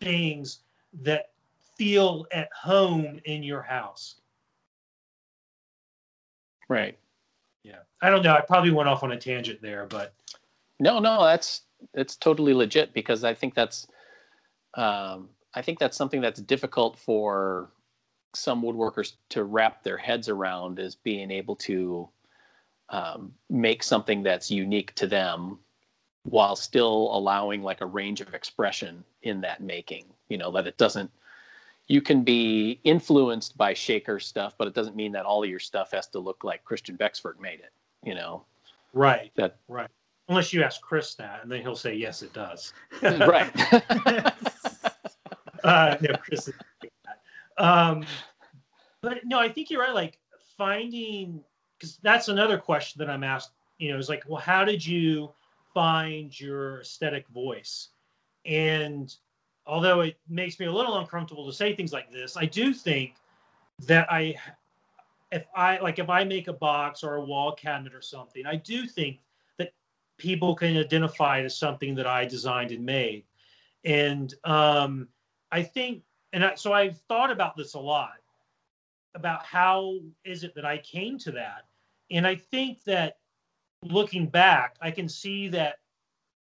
things 0.00 0.60
that 1.02 1.30
feel 1.76 2.26
at 2.32 2.48
home 2.52 3.20
in 3.24 3.42
your 3.42 3.62
house. 3.62 4.16
Right. 6.68 6.98
Yeah, 7.62 7.80
I 8.00 8.10
don't 8.10 8.22
know. 8.22 8.34
I 8.34 8.40
probably 8.40 8.70
went 8.70 8.88
off 8.88 9.02
on 9.02 9.12
a 9.12 9.18
tangent 9.18 9.60
there, 9.60 9.86
but 9.86 10.14
no, 10.78 10.98
no, 10.98 11.24
that's 11.24 11.62
it's 11.94 12.16
totally 12.16 12.54
legit 12.54 12.94
because 12.94 13.24
I 13.24 13.34
think 13.34 13.54
that's 13.54 13.86
um, 14.74 15.28
I 15.54 15.62
think 15.62 15.78
that's 15.78 15.96
something 15.96 16.20
that's 16.20 16.40
difficult 16.40 16.98
for 16.98 17.70
some 18.34 18.62
woodworkers 18.62 19.14
to 19.30 19.44
wrap 19.44 19.82
their 19.82 19.96
heads 19.96 20.28
around 20.28 20.78
is 20.78 20.94
being 20.94 21.30
able 21.30 21.56
to 21.56 22.08
um, 22.90 23.32
make 23.48 23.82
something 23.82 24.22
that's 24.22 24.50
unique 24.50 24.94
to 24.96 25.06
them 25.06 25.58
while 26.24 26.56
still 26.56 27.10
allowing 27.12 27.62
like 27.62 27.80
a 27.80 27.86
range 27.86 28.20
of 28.20 28.34
expression 28.34 29.02
in 29.22 29.40
that 29.40 29.62
making 29.62 30.04
you 30.28 30.36
know 30.36 30.50
that 30.50 30.66
it 30.66 30.76
doesn't 30.76 31.10
you 31.86 32.02
can 32.02 32.22
be 32.22 32.78
influenced 32.84 33.56
by 33.56 33.72
shaker 33.72 34.20
stuff 34.20 34.54
but 34.58 34.68
it 34.68 34.74
doesn't 34.74 34.96
mean 34.96 35.12
that 35.12 35.24
all 35.24 35.42
of 35.42 35.48
your 35.48 35.58
stuff 35.58 35.90
has 35.92 36.06
to 36.08 36.18
look 36.18 36.44
like 36.44 36.64
Christian 36.64 36.96
Becksvoort 36.96 37.40
made 37.40 37.60
it 37.60 37.72
you 38.04 38.14
know? 38.14 38.44
Right 38.92 39.30
that 39.36 39.56
right. 39.68 39.88
Unless 40.28 40.52
you 40.52 40.62
ask 40.62 40.80
chris 40.82 41.14
that 41.14 41.40
and 41.42 41.50
then 41.50 41.62
he'll 41.62 41.76
say 41.76 41.94
yes 41.94 42.22
it 42.22 42.32
does. 42.32 42.72
Right. 43.02 43.50
Uh, 45.62 45.94
no 46.00 46.16
chris 46.16 46.48
um, 47.60 48.04
but 49.02 49.24
no 49.24 49.38
i 49.38 49.48
think 49.48 49.70
you're 49.70 49.80
right 49.80 49.94
like 49.94 50.18
finding 50.56 51.42
because 51.78 51.98
that's 52.02 52.28
another 52.28 52.58
question 52.58 52.98
that 52.98 53.08
i'm 53.10 53.24
asked 53.24 53.52
you 53.78 53.92
know 53.92 53.98
is 53.98 54.08
like 54.08 54.22
well 54.28 54.40
how 54.40 54.64
did 54.64 54.84
you 54.84 55.32
find 55.74 56.38
your 56.38 56.80
aesthetic 56.80 57.28
voice. 57.28 57.88
And 58.44 59.14
although 59.66 60.00
it 60.00 60.18
makes 60.28 60.58
me 60.58 60.66
a 60.66 60.72
little 60.72 60.98
uncomfortable 60.98 61.46
to 61.46 61.52
say 61.52 61.74
things 61.74 61.92
like 61.92 62.10
this, 62.10 62.36
I 62.36 62.46
do 62.46 62.72
think 62.72 63.14
that 63.86 64.10
I, 64.10 64.34
if 65.32 65.44
I 65.54 65.78
like, 65.78 65.98
if 65.98 66.10
I 66.10 66.24
make 66.24 66.48
a 66.48 66.52
box 66.52 67.04
or 67.04 67.16
a 67.16 67.24
wall 67.24 67.52
cabinet 67.52 67.94
or 67.94 68.02
something, 68.02 68.46
I 68.46 68.56
do 68.56 68.86
think 68.86 69.18
that 69.58 69.72
people 70.18 70.54
can 70.54 70.76
identify 70.76 71.38
it 71.38 71.44
as 71.44 71.56
something 71.56 71.94
that 71.96 72.06
I 72.06 72.24
designed 72.24 72.72
and 72.72 72.84
made. 72.84 73.24
And 73.84 74.34
um, 74.44 75.08
I 75.52 75.62
think, 75.62 76.02
and 76.32 76.44
I, 76.44 76.54
so 76.54 76.72
I've 76.72 76.98
thought 77.08 77.30
about 77.30 77.56
this 77.56 77.74
a 77.74 77.78
lot 77.78 78.20
about 79.14 79.44
how 79.44 79.98
is 80.24 80.44
it 80.44 80.54
that 80.54 80.64
I 80.64 80.78
came 80.78 81.18
to 81.18 81.32
that. 81.32 81.66
And 82.10 82.26
I 82.26 82.36
think 82.36 82.84
that 82.84 83.18
looking 83.82 84.26
back, 84.26 84.76
I 84.80 84.90
can 84.90 85.08
see 85.08 85.48
that 85.48 85.78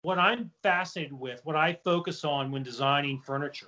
what 0.04 0.20
I'm 0.20 0.52
fascinated 0.64 1.14
with, 1.14 1.42
what 1.44 1.56
I 1.56 1.74
focus 1.84 2.24
on 2.24 2.52
when 2.52 2.64
designing 2.64 3.20
furniture, 3.20 3.68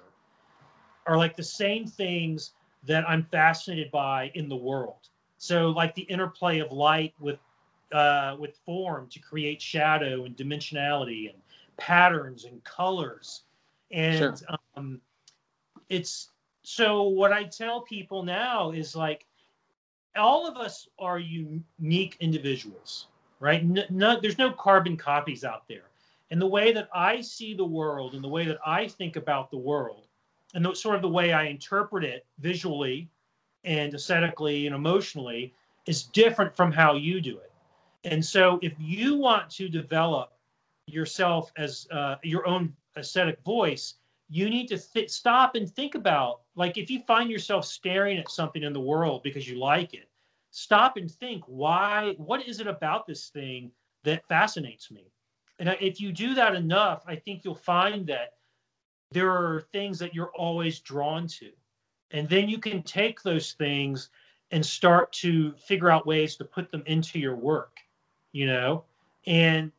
are 1.06 1.18
like 1.18 1.36
the 1.36 1.44
same 1.44 1.86
things 1.86 2.54
that 2.86 3.08
I'm 3.08 3.24
fascinated 3.24 3.92
by 3.92 4.32
in 4.36 4.50
the 4.50 4.56
world. 4.56 5.10
So, 5.38 5.70
like 5.70 5.94
the 5.96 6.04
interplay 6.04 6.60
of 6.60 6.72
light 6.72 7.14
with 7.20 7.40
uh, 7.92 8.36
with 8.40 8.58
form 8.66 9.08
to 9.10 9.20
create 9.20 9.62
shadow 9.62 10.26
and 10.26 10.36
dimensionality 10.36 11.30
and 11.30 11.40
patterns 11.78 12.46
and 12.46 12.64
colors, 12.64 13.44
and 13.92 14.18
sure. 14.40 14.58
um, 14.76 15.02
it's 15.90 16.32
so. 16.64 17.04
What 17.04 17.32
I 17.32 17.44
tell 17.44 17.82
people 17.82 18.24
now 18.24 18.72
is 18.72 18.96
like, 18.96 19.26
all 20.16 20.48
of 20.48 20.58
us 20.58 20.88
are 21.00 21.20
unique 21.20 22.18
individuals 22.20 23.08
right? 23.44 23.66
No, 23.66 23.84
no, 23.90 24.20
there's 24.22 24.38
no 24.38 24.54
carbon 24.54 24.96
copies 24.96 25.44
out 25.44 25.68
there. 25.68 25.90
And 26.32 26.42
the 26.42 26.48
way 26.48 26.72
that 26.72 26.88
I 26.96 27.20
see 27.20 27.54
the 27.54 27.66
world 27.66 28.16
and 28.16 28.24
the 28.24 28.30
way 28.30 28.46
that 28.46 28.58
I 28.66 28.88
think 28.88 29.18
about 29.18 29.52
the 29.52 29.58
world 29.58 30.08
and 30.56 30.64
the, 30.64 30.74
sort 30.74 30.96
of 30.96 31.02
the 31.02 31.10
way 31.10 31.34
I 31.34 31.44
interpret 31.48 32.06
it 32.06 32.26
visually 32.40 33.10
and 33.66 33.94
aesthetically 33.94 34.66
and 34.66 34.74
emotionally 34.74 35.54
is 35.86 36.04
different 36.04 36.56
from 36.56 36.72
how 36.72 36.96
you 36.96 37.20
do 37.20 37.38
it. 37.38 37.52
And 38.06 38.24
so 38.24 38.60
if 38.62 38.72
you 38.80 39.16
want 39.18 39.50
to 39.52 39.68
develop 39.68 40.32
yourself 40.88 41.52
as 41.58 41.86
uh, 41.92 42.16
your 42.24 42.48
own 42.48 42.74
aesthetic 42.96 43.44
voice, 43.44 43.96
you 44.34 44.50
need 44.50 44.68
to 44.68 44.78
th- 44.78 45.12
stop 45.12 45.56
and 45.56 45.70
think 45.70 45.96
about 45.96 46.42
like 46.56 46.78
if 46.78 46.90
you 46.90 47.00
find 47.02 47.30
yourself 47.30 47.66
staring 47.66 48.18
at 48.18 48.32
something 48.32 48.64
in 48.64 48.74
the 48.74 48.80
world 48.80 49.22
because 49.24 49.48
you 49.48 49.60
like 49.60 49.94
it 49.94 50.10
stop 50.52 50.98
and 50.98 51.12
think 51.12 51.44
why 51.46 52.16
what 52.18 52.48
is 52.48 52.60
it 52.60 52.68
about 52.68 53.06
this 53.06 53.30
thing 53.30 53.72
that 54.04 54.28
fascinates 54.28 54.92
me? 54.92 55.06
And 55.60 55.70
if 55.80 56.02
you 56.02 56.12
do 56.12 56.34
that 56.34 56.56
enough 56.56 57.04
i 57.08 57.16
think 57.16 57.44
you'll 57.44 57.56
find 57.56 58.08
that 58.08 58.34
there 59.12 59.32
are 59.32 59.62
things 59.72 60.00
that 60.00 60.16
you're 60.16 60.32
always 60.32 60.80
drawn 60.80 61.28
to. 61.28 61.52
And 62.10 62.28
then 62.28 62.50
you 62.50 62.58
can 62.58 62.82
take 62.82 63.22
those 63.22 63.54
things 63.54 64.10
and 64.50 64.66
start 64.66 65.12
to 65.14 65.54
figure 65.54 65.92
out 65.92 66.08
ways 66.08 66.36
to 66.38 66.46
put 66.46 66.72
them 66.72 66.84
into 66.88 67.20
your 67.20 67.36
work 67.36 67.80
you 68.34 68.48
know? 68.48 68.84
And 69.26 69.72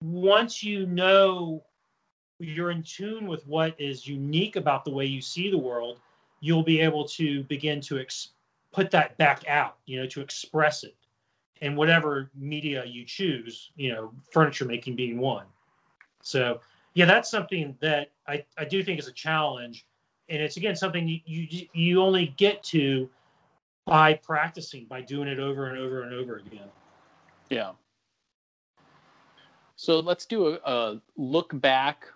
once 0.00 0.62
you 0.62 0.86
know 0.86 1.64
you're 2.42 2.70
in 2.70 2.82
tune 2.82 3.26
with 3.26 3.46
what 3.46 3.80
is 3.80 4.06
unique 4.06 4.56
about 4.56 4.84
the 4.84 4.90
way 4.90 5.06
you 5.06 5.20
see 5.20 5.50
the 5.50 5.58
world 5.58 5.98
you'll 6.42 6.64
be 6.64 6.80
able 6.80 7.04
to 7.04 7.44
begin 7.44 7.80
to 7.80 7.98
ex- 8.00 8.30
put 8.72 8.90
that 8.90 9.16
back 9.16 9.48
out, 9.48 9.76
you 9.86 9.98
know, 9.98 10.06
to 10.08 10.20
express 10.20 10.82
it 10.82 10.96
in 11.60 11.76
whatever 11.76 12.30
media 12.34 12.84
you 12.84 13.04
choose, 13.04 13.70
you 13.76 13.92
know, 13.92 14.12
furniture 14.30 14.64
making 14.64 14.96
being 14.96 15.18
one. 15.18 15.46
So, 16.20 16.60
yeah, 16.94 17.06
that's 17.06 17.30
something 17.30 17.76
that 17.80 18.10
I, 18.26 18.44
I 18.58 18.64
do 18.64 18.82
think 18.82 18.98
is 18.98 19.06
a 19.06 19.12
challenge. 19.12 19.86
And 20.28 20.42
it's 20.42 20.56
again 20.56 20.74
something 20.74 21.06
you, 21.06 21.20
you 21.26 21.68
you 21.72 22.02
only 22.02 22.34
get 22.36 22.62
to 22.64 23.08
by 23.86 24.14
practicing, 24.14 24.86
by 24.86 25.00
doing 25.00 25.28
it 25.28 25.38
over 25.38 25.66
and 25.66 25.78
over 25.78 26.02
and 26.02 26.14
over 26.14 26.36
again. 26.36 26.68
Yeah. 27.50 27.72
So 29.76 30.00
let's 30.00 30.26
do 30.26 30.46
a, 30.48 30.60
a 30.64 31.00
look 31.16 31.60
back 31.60 32.06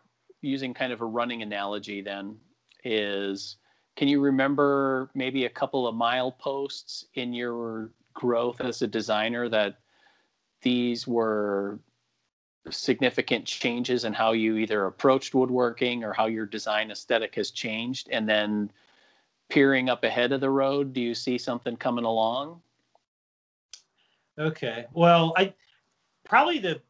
using 0.46 0.72
kind 0.72 0.92
of 0.92 1.00
a 1.00 1.04
running 1.04 1.42
analogy 1.42 2.00
then 2.00 2.36
is 2.84 3.56
can 3.96 4.08
you 4.08 4.20
remember 4.20 5.10
maybe 5.14 5.46
a 5.46 5.50
couple 5.50 5.86
of 5.86 5.94
mileposts 5.94 7.04
in 7.14 7.32
your 7.32 7.90
growth 8.14 8.60
as 8.60 8.82
a 8.82 8.86
designer 8.86 9.48
that 9.48 9.78
these 10.62 11.06
were 11.06 11.80
significant 12.70 13.44
changes 13.44 14.04
in 14.04 14.12
how 14.12 14.32
you 14.32 14.56
either 14.56 14.86
approached 14.86 15.34
woodworking 15.34 16.04
or 16.04 16.12
how 16.12 16.26
your 16.26 16.46
design 16.46 16.90
aesthetic 16.90 17.34
has 17.34 17.50
changed? 17.50 18.08
And 18.10 18.28
then 18.28 18.70
peering 19.48 19.88
up 19.88 20.04
ahead 20.04 20.32
of 20.32 20.40
the 20.40 20.50
road 20.50 20.92
do 20.92 21.00
you 21.00 21.14
see 21.14 21.38
something 21.38 21.76
coming 21.76 22.04
along? 22.04 22.60
Okay. 24.38 24.86
Well 24.92 25.32
i 25.36 25.52
probably 26.24 26.58
the 26.58 26.80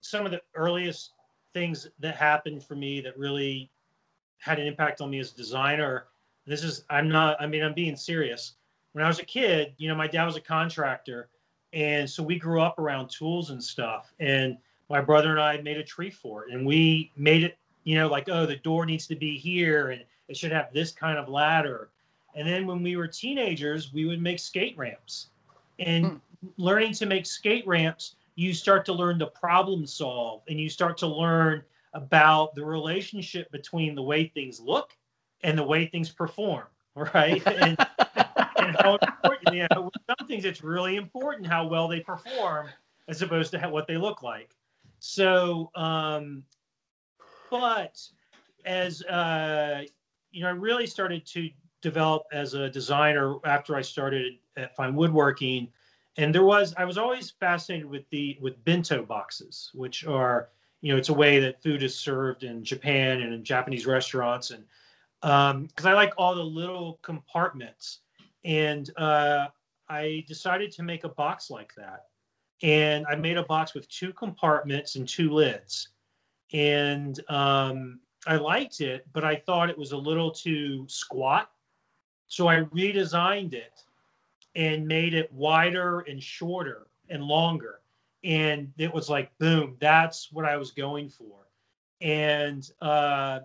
some 0.00 0.26
of 0.26 0.32
the 0.32 0.42
earliest 0.54 1.12
things 1.52 1.88
that 1.98 2.16
happened 2.16 2.62
for 2.62 2.74
me 2.74 3.00
that 3.00 3.18
really 3.18 3.70
had 4.38 4.58
an 4.58 4.66
impact 4.66 5.00
on 5.00 5.10
me 5.10 5.18
as 5.18 5.32
a 5.32 5.36
designer. 5.36 6.06
This 6.46 6.64
is 6.64 6.84
i'm 6.90 7.08
not 7.08 7.40
i 7.40 7.46
mean 7.46 7.62
i'm 7.62 7.74
being 7.74 7.96
serious. 7.96 8.54
When 8.92 9.04
i 9.04 9.08
was 9.08 9.18
a 9.20 9.24
kid 9.24 9.74
you 9.78 9.88
know 9.88 9.94
my 9.94 10.08
dad 10.08 10.24
was 10.24 10.36
a 10.36 10.40
contractor 10.40 11.28
and 11.72 12.08
so 12.08 12.22
we 12.22 12.38
grew 12.38 12.60
up 12.60 12.78
around 12.78 13.08
tools 13.08 13.50
and 13.50 13.62
stuff 13.62 14.12
and 14.18 14.58
my 14.88 15.00
brother 15.00 15.30
and 15.30 15.40
i 15.40 15.58
made 15.58 15.76
a 15.76 15.84
tree 15.84 16.10
fort 16.10 16.50
and 16.50 16.66
we 16.66 17.12
made 17.16 17.44
it 17.44 17.56
you 17.84 17.94
know 17.94 18.08
like 18.08 18.28
oh 18.28 18.46
the 18.46 18.56
door 18.56 18.84
needs 18.84 19.06
to 19.06 19.14
be 19.14 19.38
here 19.38 19.90
and 19.90 20.02
it 20.30 20.36
should 20.36 20.52
have 20.52 20.72
this 20.72 20.92
kind 20.92 21.18
of 21.18 21.28
ladder. 21.28 21.90
And 22.36 22.46
then 22.46 22.64
when 22.64 22.82
we 22.82 22.96
were 22.96 23.08
teenagers 23.08 23.92
we 23.92 24.06
would 24.06 24.22
make 24.22 24.38
skate 24.38 24.78
ramps. 24.78 25.26
And 25.80 26.06
hmm. 26.06 26.16
learning 26.56 26.92
to 26.94 27.06
make 27.06 27.26
skate 27.26 27.66
ramps 27.66 28.14
you 28.40 28.54
start 28.54 28.86
to 28.86 28.92
learn 28.94 29.18
to 29.18 29.26
problem 29.26 29.86
solve 29.86 30.40
and 30.48 30.58
you 30.58 30.70
start 30.70 30.96
to 30.96 31.06
learn 31.06 31.62
about 31.92 32.54
the 32.54 32.64
relationship 32.64 33.50
between 33.52 33.94
the 33.94 34.02
way 34.02 34.28
things 34.28 34.58
look 34.58 34.96
and 35.42 35.58
the 35.58 35.62
way 35.62 35.84
things 35.84 36.08
perform, 36.08 36.64
right? 36.94 37.42
And, 37.46 37.76
and 38.56 38.76
how 38.80 38.96
important, 38.96 39.54
you 39.54 39.66
know, 39.70 39.90
some 40.06 40.26
things 40.26 40.46
it's 40.46 40.62
really 40.62 40.96
important 40.96 41.46
how 41.46 41.66
well 41.66 41.86
they 41.86 42.00
perform 42.00 42.68
as 43.08 43.20
opposed 43.20 43.50
to 43.50 43.58
how, 43.58 43.68
what 43.68 43.86
they 43.86 43.98
look 43.98 44.22
like. 44.22 44.56
So, 45.00 45.70
um, 45.74 46.42
but 47.50 48.00
as 48.64 49.02
uh, 49.02 49.82
you 50.30 50.42
know, 50.42 50.48
I 50.48 50.52
really 50.52 50.86
started 50.86 51.26
to 51.26 51.50
develop 51.82 52.22
as 52.32 52.54
a 52.54 52.70
designer 52.70 53.36
after 53.44 53.76
I 53.76 53.82
started 53.82 54.34
at 54.56 54.74
Fine 54.76 54.94
Woodworking, 54.94 55.68
and 56.16 56.34
there 56.34 56.44
was 56.44 56.74
I 56.76 56.84
was 56.84 56.98
always 56.98 57.30
fascinated 57.30 57.86
with 57.86 58.08
the 58.10 58.38
with 58.40 58.62
bento 58.64 59.04
boxes, 59.04 59.70
which 59.74 60.06
are 60.06 60.48
you 60.80 60.92
know 60.92 60.98
it's 60.98 61.08
a 61.08 61.14
way 61.14 61.40
that 61.40 61.62
food 61.62 61.82
is 61.82 61.96
served 61.96 62.44
in 62.44 62.64
Japan 62.64 63.20
and 63.22 63.32
in 63.32 63.44
Japanese 63.44 63.86
restaurants, 63.86 64.50
and 64.50 64.64
um, 65.22 65.64
because 65.66 65.86
um, 65.86 65.92
I 65.92 65.94
like 65.94 66.12
all 66.16 66.34
the 66.34 66.42
little 66.42 66.98
compartments. 67.02 68.00
And 68.44 68.90
uh, 68.96 69.48
I 69.88 70.24
decided 70.26 70.72
to 70.72 70.82
make 70.82 71.04
a 71.04 71.08
box 71.08 71.50
like 71.50 71.74
that. 71.76 72.06
And 72.62 73.06
I 73.06 73.16
made 73.16 73.36
a 73.36 73.44
box 73.44 73.74
with 73.74 73.88
two 73.88 74.12
compartments 74.12 74.96
and 74.96 75.08
two 75.08 75.30
lids. 75.30 75.88
And 76.52 77.20
um, 77.30 78.00
I 78.26 78.36
liked 78.36 78.80
it, 78.80 79.06
but 79.12 79.24
I 79.24 79.36
thought 79.36 79.70
it 79.70 79.78
was 79.78 79.92
a 79.92 79.96
little 79.96 80.30
too 80.30 80.86
squat. 80.88 81.50
So 82.26 82.48
I 82.48 82.62
redesigned 82.62 83.54
it 83.54 83.82
and 84.54 84.86
made 84.86 85.14
it 85.14 85.32
wider 85.32 86.00
and 86.00 86.22
shorter 86.22 86.86
and 87.08 87.22
longer. 87.22 87.80
And 88.24 88.72
it 88.76 88.92
was 88.92 89.08
like, 89.08 89.36
boom, 89.38 89.76
that's 89.80 90.30
what 90.32 90.44
I 90.44 90.56
was 90.56 90.72
going 90.72 91.08
for. 91.08 91.36
And 92.00 92.68
uh, 92.80 93.40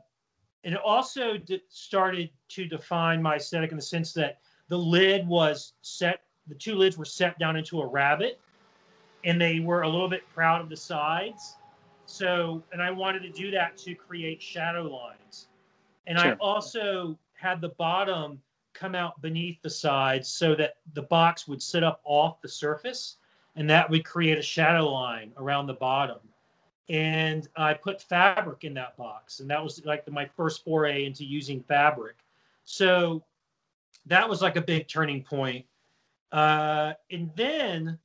and 0.64 0.74
it 0.74 0.82
also 0.84 1.38
d- 1.38 1.62
started 1.70 2.30
to 2.49 2.66
define 2.66 3.22
my 3.22 3.36
aesthetic 3.36 3.72
in 3.72 3.78
the 3.78 3.84
sense 3.84 4.14
that 4.14 4.39
the 4.68 4.78
lid 4.78 5.28
was 5.28 5.74
set, 5.82 6.22
the 6.47 6.56
two 6.56 6.76
lids 6.76 6.97
were 6.97 7.06
set 7.06 7.38
down 7.38 7.56
into 7.56 7.82
a 7.82 7.88
rabbet 7.88 8.39
and 9.24 9.39
they 9.39 9.60
were 9.60 9.84
a 9.84 9.89
little 9.89 10.10
bit 10.10 10.24
proud 10.34 10.62
of 10.62 10.70
the 10.70 10.76
sides. 10.76 11.56
So, 12.08 12.64
and 12.72 12.82
I 12.82 12.91
wanted 12.91 13.22
to 13.24 13.30
do 13.30 13.51
that 13.51 13.78
to 13.78 13.93
create 13.95 14.41
shadow 14.41 14.84
lines. 14.84 15.47
And 16.08 16.18
I 16.18 16.34
also 16.39 17.18
had 17.34 17.62
the 17.62 17.70
bottom 17.70 18.39
come 18.76 18.93
out 18.93 19.19
beneath 19.21 19.61
the 19.61 19.69
sides 19.69 20.28
so 20.28 20.53
that 20.55 20.78
the 20.93 21.01
box 21.01 21.47
would 21.47 21.61
sit 21.61 21.84
up 21.84 22.01
off 22.03 22.41
the 22.41 22.47
surface 22.47 23.17
and 23.55 23.69
that 23.69 23.89
would 23.89 24.05
create 24.05 24.38
a 24.38 24.41
shadow 24.41 24.91
line 24.91 25.32
around 25.38 25.67
the 25.67 25.73
bottom. 25.73 26.19
And 26.89 27.47
I 27.55 27.73
put 27.73 28.01
fabric 28.01 28.63
in 28.63 28.73
that 28.76 28.95
box, 28.95 29.39
and 29.39 29.49
that 29.49 29.63
was 29.63 29.84
like 29.86 30.05
the, 30.05 30.11
my 30.11 30.26
first 30.26 30.63
foray 30.63 31.05
into 31.05 31.26
using 31.26 31.63
fabric. 31.63 32.17
So 32.65 33.23
that 34.05 34.30
was 34.30 34.41
like 34.41 34.55
a 34.55 34.61
big 34.61 34.88
turning 34.88 35.23
point. 35.23 35.65
Uh, 36.32 36.93
and 37.09 37.32
then 37.36 37.97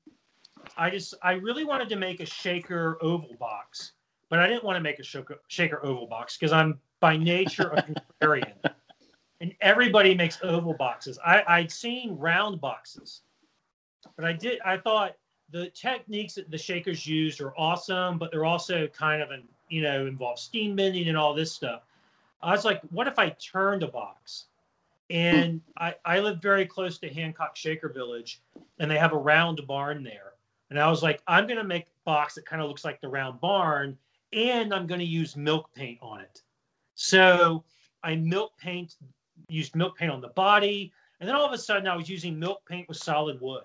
I 0.76 0.88
just 0.88 1.14
I 1.22 1.32
really 1.32 1.64
wanted 1.64 1.88
to 1.90 1.96
make 1.96 2.20
a 2.20 2.26
shaker 2.26 2.96
oval 3.02 3.36
box, 3.38 3.92
but 4.30 4.38
I 4.38 4.46
didn't 4.46 4.64
want 4.64 4.76
to 4.76 4.80
make 4.80 4.98
a 4.98 5.02
shaker, 5.02 5.40
shaker 5.48 5.84
oval 5.84 6.06
box 6.06 6.38
because 6.38 6.52
I'm 6.52 6.78
by 7.00 7.16
nature 7.16 7.70
a 7.70 7.82
contrarian, 8.22 8.54
and 9.40 9.54
everybody 9.60 10.14
makes 10.14 10.38
oval 10.42 10.74
boxes. 10.74 11.18
I, 11.24 11.42
I'd 11.46 11.72
seen 11.72 12.16
round 12.16 12.60
boxes, 12.60 13.22
but 14.16 14.24
I 14.24 14.32
did 14.32 14.60
I 14.64 14.76
thought 14.76 15.16
the 15.50 15.70
techniques 15.70 16.34
that 16.34 16.50
the 16.50 16.58
shakers 16.58 17.06
used 17.06 17.40
are 17.40 17.58
awesome, 17.58 18.18
but 18.18 18.30
they're 18.30 18.44
also 18.44 18.86
kind 18.88 19.22
of 19.22 19.30
an 19.30 19.42
you 19.68 19.82
know 19.82 20.06
involve 20.06 20.38
steam 20.38 20.76
bending 20.76 21.08
and 21.08 21.16
all 21.16 21.34
this 21.34 21.52
stuff. 21.52 21.82
I 22.42 22.52
was 22.52 22.64
like, 22.64 22.80
what 22.90 23.06
if 23.06 23.18
I 23.18 23.30
turned 23.30 23.82
a 23.82 23.88
box? 23.88 24.46
And 25.10 25.60
I, 25.76 25.94
I 26.04 26.20
live 26.20 26.40
very 26.40 26.64
close 26.64 26.98
to 26.98 27.12
Hancock 27.12 27.56
Shaker 27.56 27.88
Village, 27.88 28.40
and 28.78 28.90
they 28.90 28.96
have 28.96 29.12
a 29.12 29.18
round 29.18 29.60
barn 29.66 30.04
there. 30.04 30.34
And 30.70 30.78
I 30.78 30.88
was 30.88 31.02
like, 31.02 31.20
I'm 31.26 31.46
going 31.46 31.58
to 31.58 31.64
make 31.64 31.86
a 31.86 32.04
box 32.04 32.36
that 32.36 32.46
kind 32.46 32.62
of 32.62 32.68
looks 32.68 32.84
like 32.84 33.00
the 33.00 33.08
round 33.08 33.40
barn, 33.40 33.98
and 34.32 34.72
I'm 34.72 34.86
going 34.86 35.00
to 35.00 35.06
use 35.06 35.36
milk 35.36 35.68
paint 35.74 35.98
on 36.00 36.20
it. 36.20 36.42
So 36.94 37.64
I 38.04 38.14
milk 38.14 38.52
paint, 38.58 38.94
used 39.48 39.74
milk 39.76 39.96
paint 39.96 40.10
on 40.10 40.20
the 40.20 40.28
body, 40.28 40.92
and 41.20 41.28
then 41.28 41.36
all 41.36 41.44
of 41.44 41.52
a 41.52 41.58
sudden 41.58 41.86
I 41.86 41.96
was 41.96 42.08
using 42.08 42.38
milk 42.38 42.62
paint 42.68 42.88
with 42.88 42.98
solid 42.98 43.40
wood. 43.40 43.64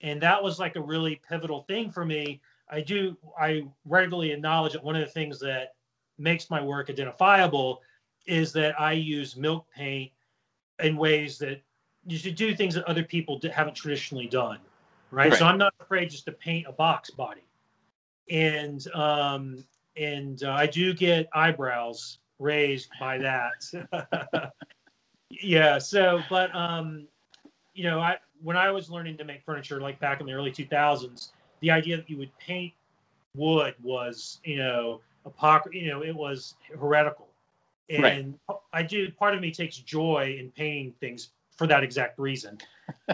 And 0.00 0.20
that 0.22 0.42
was 0.42 0.58
like 0.58 0.76
a 0.76 0.80
really 0.80 1.20
pivotal 1.28 1.62
thing 1.62 1.90
for 1.90 2.04
me. 2.04 2.40
I 2.70 2.80
do, 2.80 3.16
I 3.38 3.66
regularly 3.84 4.32
acknowledge 4.32 4.72
that 4.72 4.82
one 4.82 4.96
of 4.96 5.02
the 5.02 5.12
things 5.12 5.38
that 5.40 5.74
makes 6.18 6.48
my 6.50 6.62
work 6.62 6.88
identifiable 6.88 7.82
is 8.26 8.52
that 8.52 8.80
I 8.80 8.92
use 8.92 9.36
milk 9.36 9.66
paint 9.74 10.12
in 10.82 10.96
ways 10.96 11.38
that 11.38 11.60
you 12.06 12.16
should 12.16 12.34
do 12.34 12.54
things 12.54 12.74
that 12.74 12.84
other 12.84 13.04
people 13.04 13.38
haven't 13.52 13.74
traditionally 13.74 14.26
done. 14.26 14.58
Right? 15.10 15.30
Right. 15.30 15.38
So 15.38 15.44
I'm 15.44 15.58
not 15.58 15.74
afraid 15.80 16.08
just 16.10 16.24
to 16.26 16.32
paint 16.32 16.66
a 16.66 16.72
box 16.72 17.10
body. 17.10 17.42
And, 18.30 18.86
um, 18.94 19.64
and 19.96 20.42
uh, 20.44 20.52
I 20.52 20.66
do 20.66 20.94
get 20.94 21.28
eyebrows 21.34 22.18
raised 22.38 22.88
by 22.98 23.18
that. 23.18 24.52
yeah. 25.30 25.78
So, 25.78 26.24
but 26.28 26.54
um, 26.54 27.06
you 27.74 27.84
know, 27.84 28.00
I 28.00 28.18
when 28.42 28.56
I 28.56 28.70
was 28.70 28.90
learning 28.90 29.16
to 29.18 29.24
make 29.24 29.42
furniture, 29.44 29.80
like 29.80 29.98
back 30.00 30.20
in 30.20 30.26
the 30.26 30.32
early 30.32 30.50
2000s, 30.50 31.30
the 31.60 31.70
idea 31.70 31.96
that 31.96 32.08
you 32.08 32.16
would 32.18 32.36
paint 32.38 32.72
wood 33.34 33.74
was, 33.82 34.40
you 34.44 34.56
know, 34.56 35.00
apoc- 35.26 35.72
you 35.72 35.88
know, 35.88 36.02
it 36.02 36.14
was 36.14 36.54
heretical. 36.78 37.28
And 37.88 38.38
Right. 38.48 38.58
I 38.72 38.82
do. 38.82 39.10
Part 39.12 39.34
of 39.34 39.40
me 39.40 39.50
takes 39.50 39.76
joy 39.76 40.36
in 40.38 40.50
painting 40.52 40.94
things 41.00 41.30
for 41.56 41.66
that 41.66 41.82
exact 41.82 42.18
reason. 42.18 42.58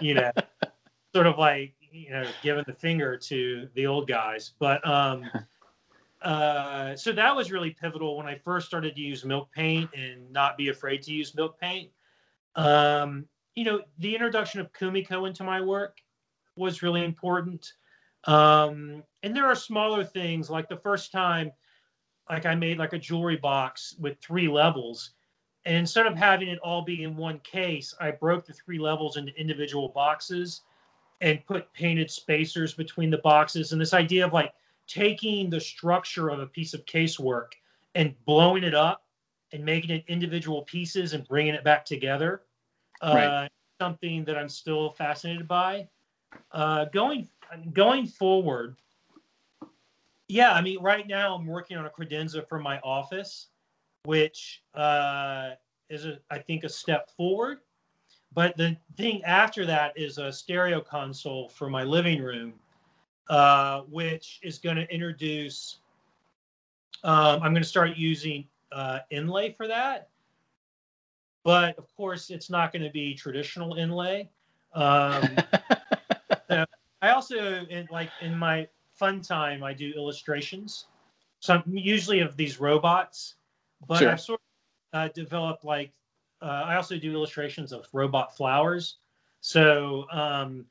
You 0.00 0.14
know, 0.14 0.30
sort 1.14 1.26
of 1.26 1.38
like 1.38 1.72
you 1.90 2.10
know, 2.10 2.30
giving 2.42 2.64
the 2.66 2.74
finger 2.74 3.16
to 3.16 3.68
the 3.74 3.86
old 3.86 4.06
guys. 4.06 4.52
But 4.58 4.86
um, 4.86 5.30
uh, 6.22 6.94
so 6.94 7.12
that 7.12 7.34
was 7.34 7.50
really 7.50 7.70
pivotal 7.70 8.18
when 8.18 8.26
I 8.26 8.36
first 8.36 8.66
started 8.66 8.94
to 8.94 9.00
use 9.00 9.24
milk 9.24 9.50
paint 9.52 9.90
and 9.96 10.30
not 10.30 10.58
be 10.58 10.68
afraid 10.68 11.02
to 11.04 11.12
use 11.12 11.34
milk 11.34 11.58
paint. 11.58 11.90
Um, 12.56 13.26
you 13.54 13.64
know, 13.64 13.82
the 13.98 14.14
introduction 14.14 14.60
of 14.60 14.72
Kumiko 14.72 15.26
into 15.26 15.44
my 15.44 15.60
work 15.60 15.98
was 16.56 16.82
really 16.82 17.04
important. 17.04 17.72
Um, 18.24 19.04
and 19.22 19.36
there 19.36 19.46
are 19.46 19.54
smaller 19.54 20.04
things 20.04 20.50
like 20.50 20.68
the 20.68 20.76
first 20.76 21.12
time, 21.12 21.52
like 22.28 22.44
I 22.44 22.54
made 22.54 22.78
like 22.78 22.92
a 22.92 22.98
jewelry 22.98 23.36
box 23.36 23.94
with 24.00 24.18
three 24.20 24.48
levels. 24.48 25.12
And 25.64 25.76
instead 25.76 26.06
of 26.06 26.16
having 26.16 26.48
it 26.48 26.58
all 26.60 26.82
be 26.82 27.02
in 27.02 27.16
one 27.16 27.40
case, 27.40 27.94
I 28.00 28.10
broke 28.10 28.46
the 28.46 28.52
three 28.52 28.78
levels 28.78 29.16
into 29.16 29.38
individual 29.38 29.88
boxes 29.88 30.62
and 31.20 31.44
put 31.46 31.72
painted 31.72 32.10
spacers 32.10 32.74
between 32.74 33.10
the 33.10 33.18
boxes. 33.18 33.72
And 33.72 33.80
this 33.80 33.94
idea 33.94 34.26
of 34.26 34.32
like 34.32 34.52
taking 34.86 35.50
the 35.50 35.60
structure 35.60 36.28
of 36.28 36.40
a 36.40 36.46
piece 36.46 36.74
of 36.74 36.84
casework 36.84 37.52
and 37.94 38.14
blowing 38.24 38.64
it 38.64 38.74
up 38.74 39.04
and 39.52 39.64
making 39.64 39.90
it 39.90 40.04
individual 40.08 40.62
pieces 40.62 41.12
and 41.12 41.26
bringing 41.26 41.54
it 41.54 41.64
back 41.64 41.84
together. 41.84 42.42
Uh, 43.00 43.12
Right. 43.14 43.50
Something 43.78 44.24
that 44.24 44.38
I'm 44.38 44.48
still 44.48 44.88
fascinated 44.90 45.46
by. 45.46 45.86
Uh, 46.52 46.86
going 46.86 47.28
going 47.74 48.06
forward, 48.06 48.76
yeah, 50.28 50.52
I 50.52 50.60
mean, 50.60 50.80
right 50.82 51.06
now 51.06 51.34
I'm 51.34 51.46
working 51.46 51.76
on 51.76 51.86
a 51.86 51.90
credenza 51.90 52.48
for 52.48 52.58
my 52.58 52.78
office, 52.80 53.48
which 54.04 54.62
uh, 54.74 55.50
is 55.88 56.06
a, 56.06 56.18
I 56.30 56.38
think 56.38 56.64
a 56.64 56.68
step 56.68 57.10
forward. 57.16 57.58
But 58.32 58.56
the 58.56 58.76
thing 58.96 59.22
after 59.24 59.64
that 59.66 59.92
is 59.96 60.18
a 60.18 60.32
stereo 60.32 60.80
console 60.80 61.48
for 61.48 61.70
my 61.70 61.84
living 61.84 62.20
room, 62.22 62.54
uh, 63.28 63.82
which 63.82 64.40
is 64.42 64.58
going 64.58 64.76
to 64.76 64.92
introduce. 64.92 65.78
Um, 67.04 67.42
I'm 67.42 67.52
going 67.52 67.62
to 67.62 67.68
start 67.68 67.96
using 67.96 68.46
uh, 68.72 69.00
inlay 69.10 69.52
for 69.52 69.68
that, 69.68 70.08
but 71.46 71.78
of 71.78 71.94
course, 71.96 72.28
it's 72.28 72.50
not 72.50 72.72
going 72.72 72.82
to 72.82 72.90
be 72.90 73.14
traditional 73.14 73.76
inlay. 73.76 74.28
Um, 74.74 75.36
I 76.50 77.10
also, 77.10 77.64
in, 77.66 77.86
like 77.88 78.10
in 78.20 78.36
my 78.36 78.66
fun 78.94 79.20
time, 79.22 79.62
I 79.62 79.72
do 79.72 79.92
illustrations. 79.94 80.86
So 81.38 81.54
I'm 81.54 81.62
usually 81.66 82.18
of 82.18 82.36
these 82.36 82.58
robots, 82.58 83.36
but 83.86 84.02
Sure. 84.02 84.10
I've 84.10 84.20
sort 84.20 84.40
of 84.92 84.98
uh, 84.98 85.08
developed 85.14 85.64
like 85.64 85.92
uh, 86.42 86.64
I 86.66 86.74
also 86.74 86.98
do 86.98 87.12
illustrations 87.12 87.72
of 87.72 87.86
robot 87.92 88.36
flowers. 88.36 88.96
So 89.40 90.06
um, 90.10 90.66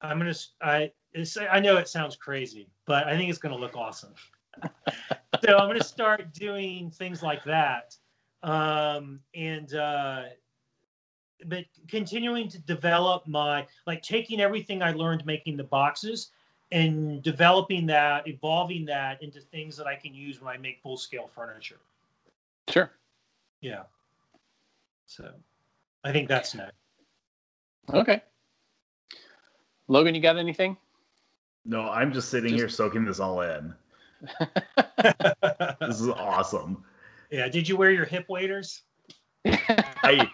I'm 0.00 0.18
gonna 0.18 0.30
s- 0.30 0.52
I 0.62 0.92
I 1.50 1.58
know 1.58 1.76
it 1.76 1.88
sounds 1.88 2.14
crazy, 2.14 2.68
but 2.86 3.08
I 3.08 3.16
think 3.16 3.30
it's 3.30 3.38
gonna 3.40 3.56
look 3.56 3.76
awesome. 3.76 4.14
so 5.44 5.56
I'm 5.58 5.66
gonna 5.68 5.82
start 5.82 6.32
doing 6.32 6.90
things 6.92 7.20
like 7.20 7.42
that, 7.44 7.96
um, 8.42 9.20
and 9.34 9.74
uh, 9.74 10.22
but 11.46 11.64
continuing 11.88 12.48
to 12.48 12.58
develop 12.60 13.26
my 13.26 13.66
like 13.86 14.02
taking 14.02 14.40
everything 14.40 14.82
I 14.82 14.92
learned 14.92 15.24
making 15.26 15.56
the 15.56 15.64
boxes 15.64 16.30
and 16.72 17.22
developing 17.22 17.86
that, 17.86 18.28
evolving 18.28 18.84
that 18.86 19.22
into 19.22 19.40
things 19.40 19.76
that 19.76 19.86
I 19.86 19.96
can 19.96 20.14
use 20.14 20.40
when 20.40 20.54
I 20.54 20.58
make 20.58 20.80
full 20.80 20.96
scale 20.96 21.28
furniture. 21.34 21.80
Sure. 22.68 22.90
Yeah. 23.60 23.82
So 25.06 25.32
I 26.04 26.12
think 26.12 26.28
that's 26.28 26.54
next. 26.54 26.74
Okay. 27.92 28.22
Logan, 29.88 30.14
you 30.14 30.20
got 30.20 30.36
anything? 30.36 30.76
No, 31.64 31.90
I'm 31.90 32.12
just 32.12 32.28
sitting 32.28 32.50
Just- 32.50 32.60
here 32.60 32.68
soaking 32.68 33.04
this 33.04 33.20
all 33.20 33.40
in. 33.42 33.74
This 35.80 35.98
is 35.98 36.08
awesome. 36.08 36.84
Yeah. 37.30 37.48
Did 37.48 37.68
you 37.68 37.76
wear 37.76 37.90
your 37.90 38.04
hip 38.04 38.26
waders? 38.28 38.82
I 39.46 40.28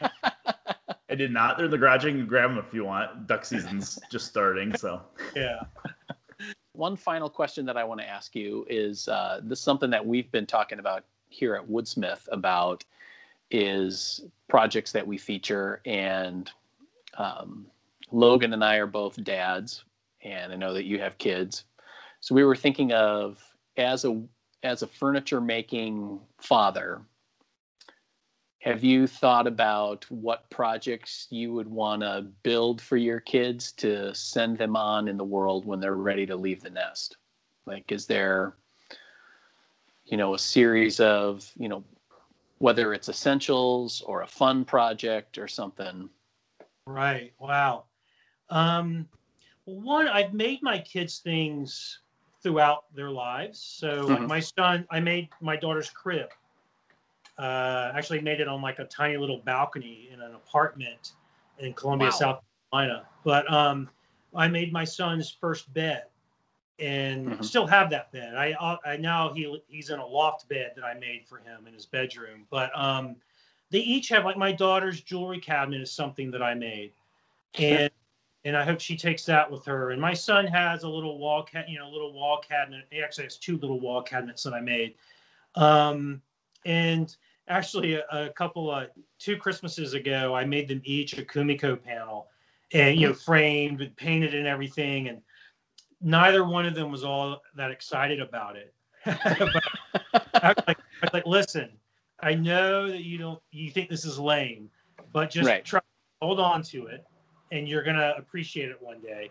I 1.09 1.15
did 1.15 1.33
not. 1.33 1.57
They're 1.57 1.67
in 1.67 1.71
the 1.71 1.79
garage. 1.79 2.05
You 2.05 2.11
can 2.13 2.27
grab 2.27 2.51
them 2.51 2.59
if 2.59 2.75
you 2.75 2.85
want. 2.85 3.27
Duck 3.27 3.45
season's 3.45 3.99
just 4.11 4.27
starting, 4.27 4.77
so 4.77 5.03
Yeah. 5.35 5.61
One 6.73 6.97
final 6.97 7.31
question 7.31 7.65
that 7.67 7.79
I 7.79 7.85
want 7.85 8.01
to 8.01 8.07
ask 8.07 8.35
you 8.37 8.67
is 8.69 9.09
uh, 9.09 9.41
this 9.43 9.61
is 9.61 9.65
something 9.65 9.89
that 9.91 10.05
we've 10.05 10.31
been 10.31 10.45
talking 10.45 10.79
about 10.79 11.05
here 11.31 11.55
at 11.55 11.67
Woodsmith 11.67 12.29
about 12.31 12.85
is 13.51 14.21
projects 14.49 14.93
that 14.93 15.07
we 15.07 15.17
feature 15.17 15.81
and 15.87 16.51
um, 17.17 17.67
Logan 18.13 18.53
and 18.53 18.63
I 18.63 18.77
are 18.77 18.87
both 18.87 19.23
dads 19.25 19.85
and 20.23 20.53
I 20.53 20.57
know 20.57 20.75
that 20.75 20.85
you 20.85 20.99
have 20.99 21.17
kids. 21.17 21.65
So 22.21 22.35
we 22.35 22.45
were 22.45 22.57
thinking 22.57 22.93
of 22.93 23.43
as 23.77 24.05
a 24.05 24.23
as 24.63 24.83
a 24.83 24.87
furniture 24.87 25.41
making 25.41 26.21
father 26.41 27.03
have 28.67 28.83
you 28.83 29.07
thought 29.07 29.47
about 29.47 30.05
what 30.11 30.51
projects 30.51 31.29
you 31.31 31.53
would 31.53 31.69
want 31.69 32.03
to 32.03 32.27
build 32.43 32.83
for 32.83 32.97
your 32.97 33.21
kids 33.21 33.71
to 33.71 34.13
send 34.13 34.59
them 34.59 34.75
on 34.75 35.07
in 35.07 35.17
the 35.17 35.23
world 35.23 35.65
when 35.65 35.79
they're 35.79 35.95
ready 35.95 36.27
to 36.27 36.35
leave 36.35 36.61
the 36.61 36.71
nest? 36.71 37.17
Like, 37.65 37.93
is 37.93 38.07
there, 38.07 38.57
you 40.05 40.17
know, 40.17 40.35
a 40.35 40.39
series 40.41 40.99
of, 40.99 41.49
you 41.57 41.69
know, 41.69 41.85
whether 42.59 42.93
it's 42.93 43.09
essentials 43.09 44.03
or 44.05 44.23
a 44.23 44.27
fun 44.27 44.65
project 44.65 45.39
or 45.39 45.47
something? 45.47 46.11
Right. 46.89 47.35
Wow. 47.39 47.85
Um, 48.51 49.09
one, 49.65 50.09
I've 50.09 50.35
made 50.35 50.61
my 50.61 50.81
kids 50.81 51.21
things 51.21 52.01
throughout 52.47 52.85
their 52.95 53.11
lives. 53.11 53.59
So, 53.59 54.07
like 54.07 54.21
Mhm. 54.21 54.29
my 54.29 54.41
son, 54.41 54.87
I 54.91 55.01
made 55.01 55.29
my 55.41 55.57
daughter's 55.57 55.91
crib 55.91 56.29
uh, 57.39 57.93
actually 57.95 58.21
made 58.21 58.41
it 58.41 58.49
on 58.49 58.63
like 58.63 58.79
a 58.79 58.85
tiny 58.85 59.17
little 59.17 59.39
balcony 59.39 60.09
in 60.13 60.21
an 60.21 60.35
apartment 60.35 61.13
in 61.59 61.73
Columbia, 61.75 62.07
Wow. 62.07 62.11
South 62.13 62.41
Carolina. 62.71 63.09
But 63.25 63.53
um, 63.53 63.91
I 64.35 64.47
made 64.49 64.73
my 64.73 64.85
son's 64.85 65.31
first 65.31 65.73
bed, 65.75 66.05
and 66.79 67.33
Mhm. 67.33 67.45
still 67.45 67.67
have 67.67 67.91
that 67.91 68.13
bed. 68.13 68.37
I, 68.37 68.53
uh, 68.53 68.77
I 68.85 68.97
now 68.97 69.33
he 69.33 69.61
he's 69.67 69.91
in 69.91 69.99
a 69.99 70.07
loft 70.07 70.49
bed 70.49 70.73
that 70.77 70.85
I 70.85 70.95
made 70.95 71.27
for 71.27 71.39
him 71.39 71.67
in 71.67 71.75
his 71.75 71.87
bedroom. 71.87 72.47
But 72.51 72.71
um, 72.79 73.17
they 73.71 73.81
each 73.81 74.09
have 74.11 74.25
like 74.25 74.37
my 74.37 74.53
daughter's 74.53 75.01
jewelry 75.01 75.41
cabinet 75.41 75.81
is 75.81 75.91
something 75.91 76.31
that 76.31 76.43
I 76.43 76.55
made, 76.55 76.93
and 77.59 77.91
and 78.47 78.57
I 78.57 78.65
hope 78.65 78.81
she 78.81 78.97
takes 78.97 79.25
that 79.25 79.51
with 79.51 79.65
her. 79.65 79.91
And 79.91 80.01
my 80.01 80.15
son 80.15 80.47
has 80.47 80.85
a 80.85 80.89
little 80.89 81.19
wall 81.19 81.43
cat, 81.43 81.69
you 81.69 81.81
know, 81.81 81.91
little 81.91 82.13
wall 82.13 82.41
cabinet. 82.41 82.85
He 82.91 83.03
actually 83.03 83.25
has 83.25 83.37
two 83.39 83.59
little 83.59 83.81
wall 83.81 84.03
cabinets 84.03 84.45
that 84.45 84.55
I 84.55 84.61
made. 84.61 84.95
Um, 85.57 86.23
and 86.65 87.15
actually, 87.49 87.95
a, 87.95 88.05
a 88.13 88.29
couple 88.31 88.71
of 88.71 88.89
two 89.19 89.37
Christmases 89.37 89.95
ago, 89.95 90.33
I 90.33 90.45
made 90.45 90.69
them 90.69 90.81
each 90.85 91.19
a 91.19 91.23
Kumiko 91.23 91.83
panel, 91.83 92.29
and 92.73 93.01
you 93.01 93.09
know, 93.09 93.15
framed 93.15 93.81
and 93.81 93.97
painted 93.97 94.33
and 94.33 94.47
everything. 94.47 95.09
And 95.09 95.23
neither 96.01 96.45
one 96.45 96.67
of 96.67 96.77
them 96.77 96.93
was 96.93 97.03
all 97.03 97.43
that 97.57 97.73
excited 97.73 98.21
about 98.21 98.55
it. 98.55 98.73
I 99.07 99.37
was 99.41 99.55
like, 100.69 100.79
I 100.79 101.07
was 101.07 101.13
like, 101.13 101.27
listen, 101.27 101.71
I 102.21 102.35
know 102.35 102.89
that 102.89 103.03
you 103.03 103.19
don't, 103.19 103.41
you 103.51 103.73
think 103.73 103.91
this 103.91 104.05
is 104.05 104.21
lame, 104.21 104.71
but 105.13 105.31
just 105.31 105.49
Right. 105.49 105.65
try 105.65 105.81
hold 106.23 106.41
on 106.41 106.63
to 106.63 106.87
it, 106.87 107.05
and 107.53 107.69
you're 107.69 107.83
gonna 107.83 108.15
appreciate 108.17 108.71
it 108.71 108.81
one 108.81 109.01
day. 109.01 109.31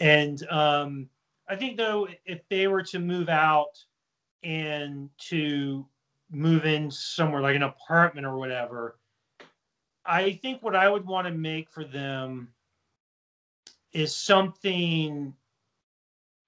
And 0.00 0.46
um, 0.50 1.08
I 1.48 1.56
think 1.56 1.76
though, 1.76 2.08
if 2.24 2.46
they 2.48 2.66
were 2.66 2.82
to 2.84 2.98
move 2.98 3.28
out 3.28 3.82
and 4.42 5.08
to 5.18 5.86
move 6.30 6.64
in 6.66 6.90
somewhere 6.90 7.40
like 7.40 7.56
an 7.56 7.62
apartment 7.62 8.26
or 8.26 8.36
whatever, 8.36 8.98
I 10.04 10.32
think 10.32 10.62
what 10.62 10.76
I 10.76 10.88
would 10.88 11.06
want 11.06 11.26
to 11.26 11.32
make 11.32 11.70
for 11.70 11.84
them 11.84 12.52
is 13.92 14.14
something 14.14 15.34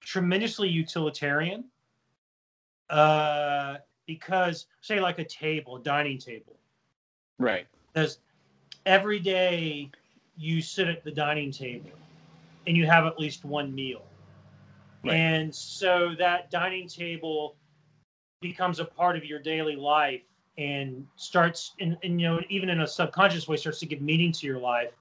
tremendously 0.01 0.69
utilitarian. 0.69 1.65
Uh, 2.89 3.77
because 4.07 4.65
say 4.81 4.99
like 4.99 5.19
a 5.19 5.23
table, 5.23 5.75
a 5.75 5.83
dining 5.83 6.17
table, 6.17 6.57
Right. 7.37 7.67
because 7.93 8.19
every 8.87 9.19
day 9.19 9.91
you 10.39 10.61
sit 10.61 10.87
at 10.87 11.03
the 11.03 11.11
dining 11.11 11.51
table 11.51 11.91
and 12.65 12.77
you 12.77 12.85
have 12.85 13.05
at 13.05 13.19
least 13.19 13.43
one 13.43 13.75
meal. 13.75 14.03
Right. 15.03 15.13
And 15.13 15.53
so 15.53 16.15
that 16.17 16.49
dining 16.49 16.87
table 16.87 17.57
becomes 18.41 18.79
a 18.79 18.85
part 18.85 19.17
of 19.17 19.25
your 19.25 19.39
daily 19.39 19.75
life 19.75 20.21
and 20.57 21.05
starts 21.15 21.73
in, 21.79 21.97
in 22.03 22.17
you 22.17 22.27
know 22.27 22.41
even 22.49 22.69
in 22.69 22.81
a 22.81 22.87
subconscious 22.87 23.47
way 23.47 23.57
starts 23.57 23.79
to 23.79 23.85
give 23.85 24.01
meaning 24.01 24.31
to 24.31 24.45
your 24.45 24.59
life 24.59 24.91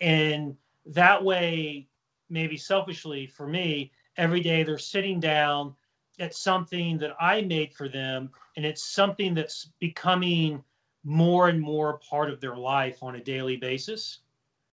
and 0.00 0.56
that 0.84 1.22
way 1.22 1.86
maybe 2.28 2.56
selfishly 2.56 3.26
for 3.26 3.46
me 3.46 3.90
every 4.16 4.40
day 4.40 4.62
they're 4.62 4.78
sitting 4.78 5.20
down 5.20 5.74
at 6.18 6.34
something 6.34 6.98
that 6.98 7.14
i 7.20 7.40
made 7.42 7.72
for 7.72 7.88
them 7.88 8.30
and 8.56 8.64
it's 8.64 8.84
something 8.84 9.34
that's 9.34 9.70
becoming 9.80 10.62
more 11.04 11.48
and 11.48 11.60
more 11.60 11.98
part 11.98 12.28
of 12.30 12.40
their 12.40 12.56
life 12.56 13.02
on 13.02 13.16
a 13.16 13.20
daily 13.20 13.56
basis 13.56 14.20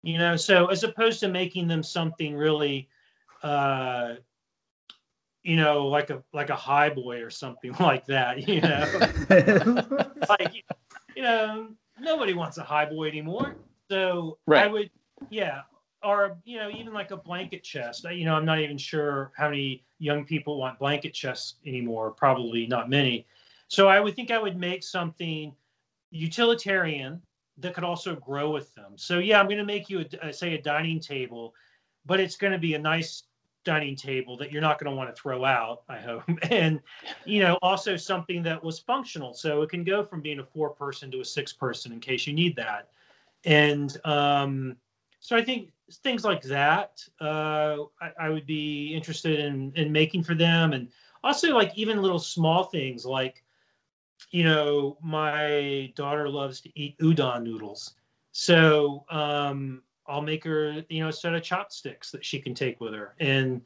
you 0.03 0.17
know 0.17 0.35
so 0.35 0.67
as 0.67 0.83
opposed 0.83 1.19
to 1.21 1.27
making 1.27 1.67
them 1.67 1.81
something 1.81 2.35
really 2.35 2.87
uh 3.41 4.13
you 5.43 5.55
know 5.55 5.87
like 5.87 6.09
a 6.09 6.21
like 6.33 6.49
a 6.49 6.55
high 6.55 6.89
boy 6.89 7.21
or 7.21 7.29
something 7.29 7.73
like 7.79 8.05
that 8.05 8.47
you 8.47 8.61
know? 8.61 10.05
Like 10.29 10.53
you 11.15 11.23
know 11.23 11.69
nobody 11.99 12.33
wants 12.33 12.57
a 12.57 12.63
high 12.63 12.85
boy 12.85 13.07
anymore. 13.07 13.55
So 13.89 14.37
i 14.51 14.67
would 14.67 14.89
yeah 15.29 15.61
or 16.03 16.37
you 16.43 16.57
know 16.57 16.69
even 16.69 16.93
like 16.93 17.11
a 17.11 17.17
blanket 17.17 17.63
chest. 17.63 18.05
You 18.09 18.25
know 18.25 18.35
i'm 18.35 18.45
not 18.45 18.59
even 18.59 18.77
sure 18.77 19.31
how 19.35 19.49
many 19.49 19.83
young 19.99 20.25
people 20.25 20.57
want 20.57 20.79
blanket 20.79 21.13
chests 21.13 21.55
anymore 21.65 22.11
probably 22.11 22.67
not 22.67 22.89
many. 22.89 23.25
So 23.67 23.87
i 23.87 23.99
would 23.99 24.15
think 24.15 24.31
i 24.31 24.39
would 24.39 24.57
make 24.57 24.83
something 24.83 25.53
utilitarian 26.11 27.21
that 27.57 27.73
could 27.73 27.83
also 27.83 28.15
grow 28.15 28.51
with 28.51 28.73
them. 28.75 28.93
So 28.95 29.19
yeah 29.19 29.39
i'm 29.39 29.47
going 29.47 29.57
to 29.57 29.65
make 29.65 29.89
you 29.89 29.99
a, 30.01 30.27
uh, 30.27 30.31
say 30.31 30.53
a 30.53 30.61
dining 30.61 30.99
table 30.99 31.53
but 32.05 32.19
it's 32.19 32.35
going 32.35 32.53
to 32.53 32.59
be 32.59 32.73
a 32.73 32.79
nice 32.79 33.23
dining 33.63 33.95
table 33.95 34.35
that 34.35 34.51
you're 34.51 34.61
not 34.61 34.77
going 34.77 34.91
to 34.91 34.95
want 34.95 35.13
to 35.13 35.21
throw 35.21 35.45
out 35.45 35.83
i 35.87 35.97
hope. 35.97 36.23
And 36.51 36.81
you 37.25 37.39
know 37.39 37.57
also 37.61 37.95
something 37.95 38.43
that 38.43 38.63
was 38.63 38.79
functional. 38.79 39.33
So 39.33 39.61
it 39.61 39.69
can 39.69 39.83
go 39.83 40.03
from 40.03 40.21
being 40.21 40.39
a 40.39 40.43
four 40.43 40.69
person 40.69 41.11
to 41.11 41.21
a 41.21 41.25
six 41.25 41.53
person 41.53 41.91
in 41.91 41.99
case 41.99 42.27
you 42.27 42.33
need 42.33 42.55
that. 42.57 42.89
And 43.45 43.97
um, 44.05 44.75
so 45.19 45.37
i 45.37 45.43
think 45.43 45.71
things 46.01 46.23
like 46.25 46.41
that 46.41 47.01
uh, 47.21 47.77
I, 48.01 48.11
I 48.19 48.29
would 48.29 48.45
be 48.45 48.93
interested 48.93 49.39
in 49.39 49.71
in 49.75 49.91
making 49.91 50.23
for 50.23 50.35
them. 50.35 50.73
And 50.73 50.89
also 51.23 51.55
like 51.55 51.71
even 51.77 52.01
little 52.01 52.19
small 52.19 52.65
things 52.65 53.05
like 53.05 53.43
you 54.31 54.43
know 54.43 54.97
my 55.01 55.91
daughter 55.95 56.29
loves 56.29 56.61
to 56.61 56.69
eat 56.79 56.97
udon 56.99 57.43
noodles. 57.43 57.95
So 58.31 59.05
um, 59.09 59.81
i'll 60.07 60.21
make 60.21 60.43
her 60.43 60.83
you 60.89 61.01
know 61.01 61.09
a 61.09 61.13
set 61.13 61.33
of 61.33 61.43
chopsticks 61.43 62.11
that 62.11 62.25
she 62.25 62.39
can 62.39 62.53
take 62.53 62.79
with 62.81 62.93
her. 62.93 63.15
And 63.19 63.61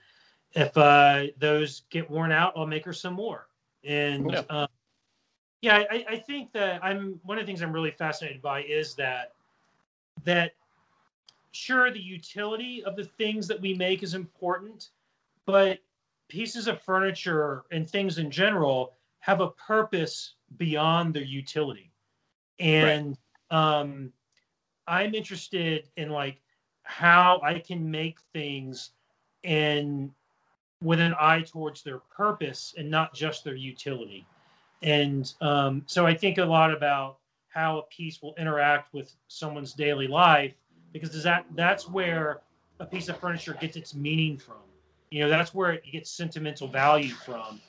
if 0.54 0.76
uh, 0.78 1.28
those 1.38 1.84
get 1.90 2.10
worn 2.10 2.32
out 2.32 2.54
i'll 2.56 2.68
make 2.68 2.86
her 2.86 2.94
some 2.94 3.14
more. 3.14 3.48
And 3.84 4.32
Yeah. 4.32 4.44
um, 4.50 4.68
yeah 5.62 5.84
I, 5.90 6.06
I 6.10 6.18
think 6.18 6.52
that 6.54 6.84
i'm 6.84 7.20
one 7.24 7.38
of 7.38 7.44
the 7.46 7.48
things 7.48 7.62
i'm 7.62 7.72
really 7.72 7.92
fascinated 7.92 8.42
by 8.42 8.64
is 8.64 8.96
that 8.96 9.34
that 10.24 10.54
sure 11.52 11.92
the 11.92 12.00
utility 12.00 12.84
of 12.84 12.96
the 12.96 13.06
things 13.06 13.48
that 13.48 13.60
we 13.60 13.74
make 13.74 14.04
is 14.04 14.14
important 14.14 14.90
but 15.46 15.80
pieces 16.28 16.68
of 16.68 16.82
furniture 16.82 17.64
and 17.72 17.90
things 17.90 18.18
in 18.18 18.30
general 18.30 18.97
have 19.28 19.42
a 19.42 19.50
purpose 19.52 20.36
beyond 20.58 21.14
their 21.14 21.24
utility. 21.24 21.92
And 22.60 23.18
um 23.52 24.12
i'm 24.88 25.16
interested 25.16 25.88
in 25.96 26.10
like 26.10 26.42
how 26.84 27.40
i 27.42 27.60
can 27.60 27.90
make 27.90 28.18
things 28.34 28.92
and 29.46 30.12
with 30.84 31.00
an 31.00 31.14
eye 31.18 31.42
towards 31.42 31.82
their 31.82 32.00
purpose 32.00 32.74
and 32.78 32.92
not 32.92 33.14
just 33.14 33.44
their 33.46 33.56
utility. 33.56 34.26
And 34.82 35.34
um, 35.42 35.84
so 35.86 36.06
i 36.06 36.14
think 36.14 36.38
a 36.38 36.46
lot 36.46 36.74
about 36.74 37.20
how 37.48 37.80
a 37.80 37.84
piece 37.84 38.22
will 38.22 38.36
interact 38.38 38.94
with 38.94 39.16
someone's 39.28 39.74
daily 39.74 40.08
life 40.08 40.56
because 40.92 41.24
that 41.24 41.46
that's 41.56 41.88
where 41.88 42.42
a 42.80 42.86
piece 42.86 43.08
of 43.08 43.18
furniture 43.18 43.58
gets 43.60 43.78
its 43.78 43.96
meaning 43.96 44.38
from. 44.38 44.64
You 45.10 45.24
know 45.24 45.30
that's 45.30 45.54
where 45.54 45.72
it 45.72 45.84
gets 45.90 46.12
sentimental 46.12 46.68
value 46.68 47.14
from 47.14 47.62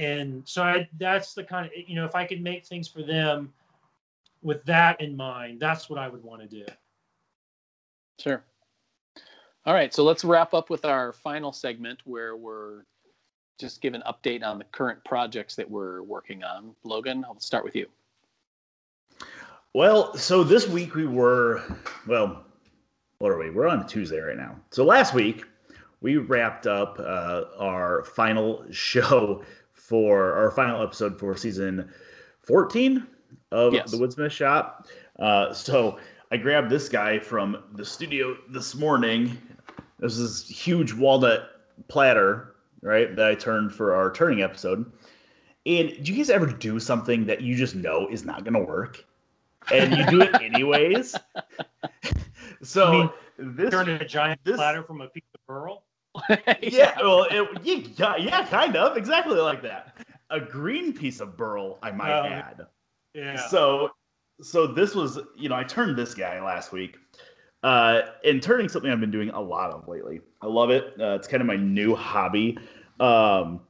and 0.00 0.42
so 0.46 0.62
I, 0.62 0.88
that's 0.98 1.34
the 1.34 1.44
kind 1.44 1.66
of 1.66 1.72
you 1.74 1.94
know 1.94 2.04
if 2.04 2.14
i 2.14 2.24
could 2.24 2.42
make 2.42 2.66
things 2.66 2.88
for 2.88 3.02
them 3.02 3.52
with 4.42 4.64
that 4.64 5.00
in 5.00 5.16
mind 5.16 5.60
that's 5.60 5.90
what 5.90 5.98
i 5.98 6.08
would 6.08 6.22
want 6.22 6.42
to 6.42 6.48
do 6.48 6.64
Sure. 8.20 8.44
All 9.64 9.72
right, 9.72 9.94
so 9.94 10.04
let's 10.04 10.24
wrap 10.24 10.52
up 10.52 10.68
with 10.68 10.84
our 10.84 11.12
final 11.12 11.52
segment 11.52 12.00
where 12.04 12.36
we're 12.36 12.84
just 13.58 13.80
give 13.80 13.94
an 13.94 14.02
update 14.06 14.42
on 14.44 14.58
the 14.58 14.64
current 14.64 15.02
projects 15.04 15.56
that 15.56 15.70
we're 15.70 16.02
working 16.02 16.44
on. 16.44 16.74
Logan, 16.84 17.24
I'll 17.26 17.38
start 17.40 17.64
with 17.64 17.74
you. 17.74 17.86
Well, 19.72 20.14
so 20.16 20.44
this 20.44 20.68
week 20.68 20.94
we 20.94 21.06
were, 21.06 21.62
well, 22.06 22.44
what 23.18 23.30
are 23.30 23.38
we? 23.38 23.50
We're 23.50 23.68
on 23.68 23.86
Tuesday 23.86 24.18
right 24.18 24.36
now. 24.36 24.56
So 24.70 24.84
last 24.84 25.14
week 25.14 25.44
we 26.00 26.16
wrapped 26.16 26.66
up 26.66 26.98
uh, 26.98 27.44
our 27.58 28.04
final 28.04 28.64
show 28.70 29.42
for 29.90 30.34
our 30.34 30.52
final 30.52 30.80
episode 30.80 31.18
for 31.18 31.36
season 31.36 31.92
14 32.44 33.04
of 33.50 33.74
Yes. 33.74 33.90
the 33.90 33.96
Woodsmith 33.96 34.30
Shop. 34.30 34.86
Uh, 35.18 35.52
so 35.52 35.98
I 36.30 36.36
grabbed 36.36 36.70
this 36.70 36.88
guy 36.88 37.18
from 37.18 37.64
the 37.74 37.84
studio 37.84 38.36
this 38.48 38.76
morning. 38.76 39.36
This 39.98 40.16
is 40.16 40.46
huge 40.48 40.92
walnut 40.92 41.50
platter, 41.88 42.54
right? 42.82 43.16
That 43.16 43.26
I 43.26 43.34
turned 43.34 43.72
for 43.74 43.92
our 43.92 44.12
turning 44.12 44.42
episode. 44.42 44.90
And 45.66 45.88
do 46.04 46.12
you 46.12 46.18
guys 46.18 46.30
ever 46.30 46.46
do 46.46 46.78
something 46.78 47.26
that 47.26 47.40
you 47.40 47.56
just 47.56 47.74
know 47.74 48.06
is 48.08 48.24
not 48.24 48.44
going 48.44 48.54
to 48.54 48.60
work? 48.60 49.04
and 49.72 49.94
you 49.94 50.06
do 50.06 50.22
it 50.22 50.34
anyways. 50.40 51.14
so 52.62 52.86
I 52.86 52.92
mean, 52.92 53.56
this 53.56 53.70
Turn 53.70 53.88
a 53.88 54.04
giant 54.06 54.40
this- 54.44 54.54
platter 54.56 54.84
from 54.84 55.00
a 55.00 55.08
piece 55.08 55.24
of 55.34 55.40
burl. 55.48 55.82
yeah, 56.62 56.96
well, 57.00 57.26
it, 57.30 57.48
yeah, 57.96 58.16
yeah, 58.16 58.46
kind 58.46 58.76
of 58.76 58.96
exactly 58.96 59.36
like 59.36 59.62
that. 59.62 59.96
A 60.30 60.40
green 60.40 60.92
piece 60.92 61.20
of 61.20 61.36
burl, 61.36 61.78
I 61.82 61.90
might 61.90 62.18
Oh, 62.18 62.24
add. 62.24 62.66
Yeah. 63.14 63.46
So, 63.48 63.90
so 64.40 64.66
this 64.66 64.94
was, 64.94 65.18
you 65.36 65.48
know, 65.48 65.56
I 65.56 65.64
turned 65.64 65.96
this 65.96 66.14
guy 66.14 66.42
last 66.42 66.72
week. 66.72 66.96
Uh, 67.62 68.02
and 68.24 68.42
turning 68.42 68.68
something 68.68 68.90
I've 68.90 69.00
been 69.00 69.10
doing 69.10 69.28
a 69.30 69.40
lot 69.40 69.70
of 69.70 69.86
lately. 69.86 70.20
I 70.40 70.46
love 70.46 70.70
it. 70.70 70.94
Uh, 70.98 71.14
it's 71.16 71.28
kind 71.28 71.42
of 71.42 71.46
my 71.46 71.56
new 71.56 71.94
hobby. 71.94 72.58
Um, 73.00 73.60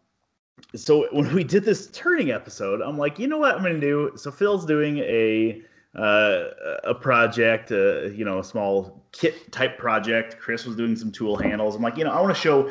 so 0.76 1.08
when 1.12 1.34
we 1.34 1.42
did 1.42 1.64
this 1.64 1.88
turning 1.88 2.30
episode, 2.30 2.82
I'm 2.82 2.96
like, 2.96 3.18
you 3.18 3.26
know 3.26 3.38
what 3.38 3.56
I'm 3.56 3.64
to 3.64 3.80
do? 3.80 4.12
So 4.14 4.30
Phil's 4.30 4.64
doing 4.64 4.98
a 4.98 5.62
uh, 5.94 6.44
a 6.84 6.94
project, 6.94 7.72
uh, 7.72 8.02
you 8.02 8.24
know, 8.24 8.38
a 8.38 8.44
small 8.44 9.04
kit 9.12 9.50
type 9.52 9.78
project. 9.78 10.38
Chris 10.38 10.64
was 10.64 10.76
doing 10.76 10.94
some 10.96 11.10
tool 11.10 11.36
handles. 11.36 11.74
I'm 11.74 11.82
like, 11.82 11.96
you 11.96 12.04
know, 12.04 12.12
I 12.12 12.20
want 12.20 12.34
to 12.34 12.40
show 12.40 12.70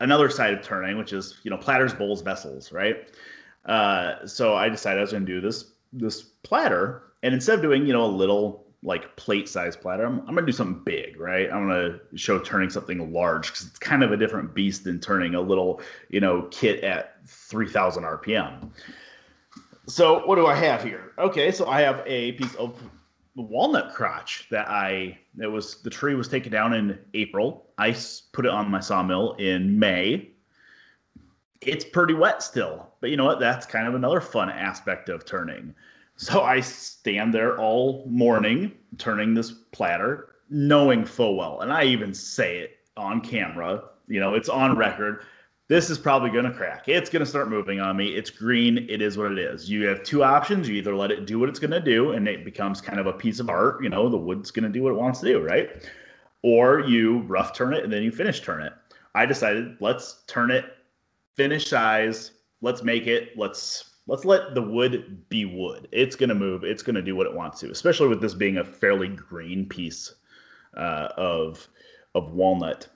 another 0.00 0.28
side 0.28 0.54
of 0.54 0.62
turning, 0.62 0.98
which 0.98 1.12
is 1.12 1.38
you 1.42 1.50
know 1.50 1.56
platters, 1.56 1.94
bowls, 1.94 2.22
vessels, 2.22 2.72
right? 2.72 3.08
Uh, 3.64 4.26
so 4.26 4.54
I 4.54 4.68
decided 4.68 4.98
I 4.98 5.02
was 5.02 5.12
going 5.12 5.26
to 5.26 5.32
do 5.32 5.40
this 5.40 5.72
this 5.92 6.22
platter, 6.22 7.02
and 7.22 7.34
instead 7.34 7.56
of 7.56 7.62
doing 7.62 7.86
you 7.86 7.92
know 7.92 8.04
a 8.04 8.06
little 8.06 8.66
like 8.82 9.16
plate 9.16 9.48
size 9.48 9.76
platter, 9.76 10.04
I'm, 10.04 10.20
I'm 10.20 10.34
going 10.34 10.46
to 10.46 10.46
do 10.46 10.52
something 10.52 10.84
big, 10.84 11.18
right? 11.18 11.50
I'm 11.50 11.66
going 11.66 11.98
to 12.12 12.18
show 12.18 12.38
turning 12.38 12.70
something 12.70 13.12
large 13.12 13.48
because 13.48 13.66
it's 13.66 13.78
kind 13.78 14.04
of 14.04 14.12
a 14.12 14.16
different 14.16 14.54
beast 14.54 14.84
than 14.84 15.00
turning 15.00 15.34
a 15.34 15.40
little 15.40 15.80
you 16.10 16.20
know 16.20 16.42
kit 16.50 16.84
at 16.84 17.16
3,000 17.26 18.04
RPM. 18.04 18.70
So 19.88 20.26
what 20.26 20.36
do 20.36 20.46
I 20.46 20.54
have 20.54 20.84
here? 20.84 21.12
Okay, 21.18 21.50
so 21.50 21.66
I 21.66 21.80
have 21.80 22.02
a 22.06 22.32
piece 22.32 22.54
of 22.56 22.80
walnut 23.34 23.94
crotch 23.94 24.46
that 24.50 24.68
I 24.68 25.18
that 25.36 25.50
was 25.50 25.80
the 25.82 25.88
tree 25.88 26.14
was 26.14 26.28
taken 26.28 26.52
down 26.52 26.74
in 26.74 26.98
April. 27.14 27.66
I 27.78 27.96
put 28.32 28.44
it 28.44 28.50
on 28.50 28.70
my 28.70 28.80
sawmill 28.80 29.32
in 29.34 29.78
May. 29.78 30.28
It's 31.62 31.86
pretty 31.86 32.12
wet 32.12 32.42
still, 32.42 32.90
but 33.00 33.08
you 33.08 33.16
know 33.16 33.24
what? 33.24 33.40
That's 33.40 33.64
kind 33.64 33.88
of 33.88 33.94
another 33.94 34.20
fun 34.20 34.50
aspect 34.50 35.08
of 35.08 35.24
turning. 35.24 35.74
So 36.16 36.42
I 36.42 36.60
stand 36.60 37.32
there 37.32 37.58
all 37.58 38.04
morning 38.06 38.72
turning 38.98 39.32
this 39.32 39.52
platter, 39.72 40.34
knowing 40.50 41.04
full 41.04 41.36
well, 41.36 41.60
and 41.60 41.72
I 41.72 41.84
even 41.84 42.12
say 42.12 42.58
it 42.58 42.78
on 42.96 43.22
camera. 43.22 43.84
You 44.06 44.20
know, 44.20 44.34
it's 44.34 44.48
on 44.50 44.76
record 44.76 45.24
this 45.68 45.90
is 45.90 45.98
probably 45.98 46.30
going 46.30 46.46
to 46.46 46.52
crack. 46.52 46.88
It's 46.88 47.10
going 47.10 47.20
to 47.20 47.26
start 47.26 47.50
moving 47.50 47.78
on 47.78 47.96
me. 47.96 48.08
It's 48.08 48.30
green. 48.30 48.86
It 48.88 49.02
is 49.02 49.18
what 49.18 49.32
it 49.32 49.38
is. 49.38 49.70
You 49.70 49.86
have 49.86 50.02
two 50.02 50.24
options. 50.24 50.68
You 50.68 50.76
either 50.76 50.96
let 50.96 51.10
it 51.10 51.26
do 51.26 51.38
what 51.38 51.48
it's 51.48 51.58
going 51.58 51.70
to 51.70 51.80
do 51.80 52.12
and 52.12 52.26
it 52.26 52.44
becomes 52.44 52.80
kind 52.80 52.98
of 52.98 53.06
a 53.06 53.12
piece 53.12 53.38
of 53.38 53.50
art. 53.50 53.82
You 53.82 53.90
know, 53.90 54.08
the 54.08 54.16
wood's 54.16 54.50
going 54.50 54.64
to 54.64 54.70
do 54.70 54.82
what 54.82 54.92
it 54.92 54.98
wants 54.98 55.20
to 55.20 55.26
do, 55.26 55.40
right? 55.40 55.86
Or 56.42 56.80
you 56.80 57.20
rough 57.20 57.54
turn 57.54 57.74
it 57.74 57.84
and 57.84 57.92
then 57.92 58.02
you 58.02 58.10
finish 58.10 58.40
turn 58.40 58.62
it. 58.62 58.72
I 59.14 59.26
decided 59.26 59.76
let's 59.80 60.22
turn 60.26 60.50
it 60.50 60.64
finish 61.38 61.68
size. 61.68 62.32
Let's 62.62 62.82
make 62.82 63.06
it. 63.06 63.36
Let's 63.36 63.94
let's 64.06 64.24
let 64.24 64.54
the 64.54 64.62
wood 64.62 65.22
be 65.28 65.44
wood. 65.44 65.88
It's 65.92 66.16
going 66.16 66.30
to 66.30 66.34
move. 66.34 66.64
It's 66.64 66.82
going 66.82 66.96
to 66.96 67.02
do 67.02 67.14
what 67.14 67.26
it 67.26 67.34
wants 67.34 67.60
to, 67.60 67.70
especially 67.70 68.08
with 68.08 68.20
this 68.20 68.34
being 68.34 68.58
a 68.58 68.64
fairly 68.64 69.08
green 69.08 69.66
piece 69.66 70.14
uh, 70.76 71.08
of 71.16 71.68
of 72.14 72.32
walnut. 72.32 72.88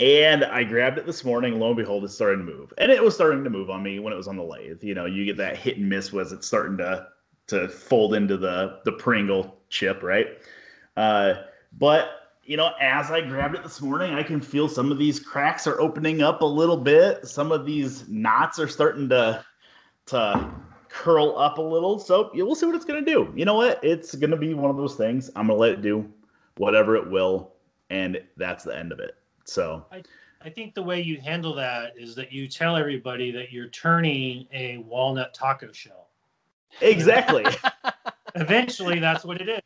And 0.00 0.44
I 0.44 0.64
grabbed 0.64 0.98
it 0.98 1.06
this 1.06 1.24
morning. 1.24 1.60
Lo 1.60 1.68
and 1.68 1.76
behold, 1.76 2.04
it's 2.04 2.14
starting 2.14 2.44
to 2.44 2.52
move. 2.52 2.72
And 2.78 2.90
it 2.90 3.02
was 3.02 3.14
starting 3.14 3.44
to 3.44 3.50
move 3.50 3.70
on 3.70 3.82
me 3.82 3.98
when 3.98 4.12
it 4.12 4.16
was 4.16 4.26
on 4.26 4.36
the 4.36 4.42
lathe. 4.42 4.82
You 4.82 4.94
know, 4.94 5.06
you 5.06 5.24
get 5.24 5.36
that 5.36 5.56
hit 5.56 5.76
and 5.76 5.88
miss 5.88 6.12
as 6.14 6.32
it's 6.32 6.46
starting 6.46 6.78
to 6.78 7.06
to 7.48 7.68
fold 7.68 8.14
into 8.14 8.36
the 8.36 8.80
the 8.84 8.92
Pringle 8.92 9.58
chip, 9.68 10.02
right? 10.02 10.26
Uh, 10.96 11.34
but 11.78 12.22
you 12.44 12.56
know, 12.56 12.72
as 12.80 13.10
I 13.10 13.20
grabbed 13.20 13.54
it 13.54 13.62
this 13.62 13.80
morning, 13.80 14.14
I 14.14 14.22
can 14.22 14.40
feel 14.40 14.68
some 14.68 14.90
of 14.90 14.98
these 14.98 15.20
cracks 15.20 15.66
are 15.66 15.80
opening 15.80 16.22
up 16.22 16.42
a 16.42 16.46
little 16.46 16.76
bit. 16.76 17.26
Some 17.26 17.52
of 17.52 17.64
these 17.64 18.08
knots 18.08 18.58
are 18.58 18.68
starting 18.68 19.08
to 19.10 19.44
to 20.06 20.50
curl 20.88 21.38
up 21.38 21.58
a 21.58 21.62
little. 21.62 21.98
So 21.98 22.30
you 22.34 22.44
will 22.44 22.54
see 22.54 22.66
what 22.66 22.74
it's 22.74 22.84
gonna 22.84 23.02
do. 23.02 23.32
You 23.36 23.44
know 23.44 23.54
what? 23.54 23.82
It's 23.84 24.14
gonna 24.14 24.36
be 24.36 24.54
one 24.54 24.70
of 24.70 24.76
those 24.76 24.96
things. 24.96 25.30
I'm 25.36 25.46
gonna 25.46 25.58
let 25.58 25.70
it 25.72 25.82
do 25.82 26.10
whatever 26.56 26.96
it 26.96 27.10
will, 27.10 27.52
and 27.90 28.20
that's 28.36 28.64
the 28.64 28.76
end 28.76 28.92
of 28.92 28.98
it. 28.98 29.16
So 29.44 29.86
I 30.44 30.50
think 30.50 30.74
the 30.74 30.82
way 30.82 31.00
you 31.00 31.20
handle 31.20 31.54
that 31.54 31.92
is 31.96 32.14
that 32.16 32.32
you 32.32 32.48
tell 32.48 32.76
everybody 32.76 33.30
that 33.30 33.52
you're 33.52 33.68
turning 33.68 34.46
a 34.52 34.78
walnut 34.78 35.34
taco 35.34 35.72
shell. 35.72 36.08
exactly. 36.80 37.44
Eventually, 38.34 38.98
that's 38.98 39.24
what 39.24 39.40
it 39.40 39.48
is. 39.48 39.60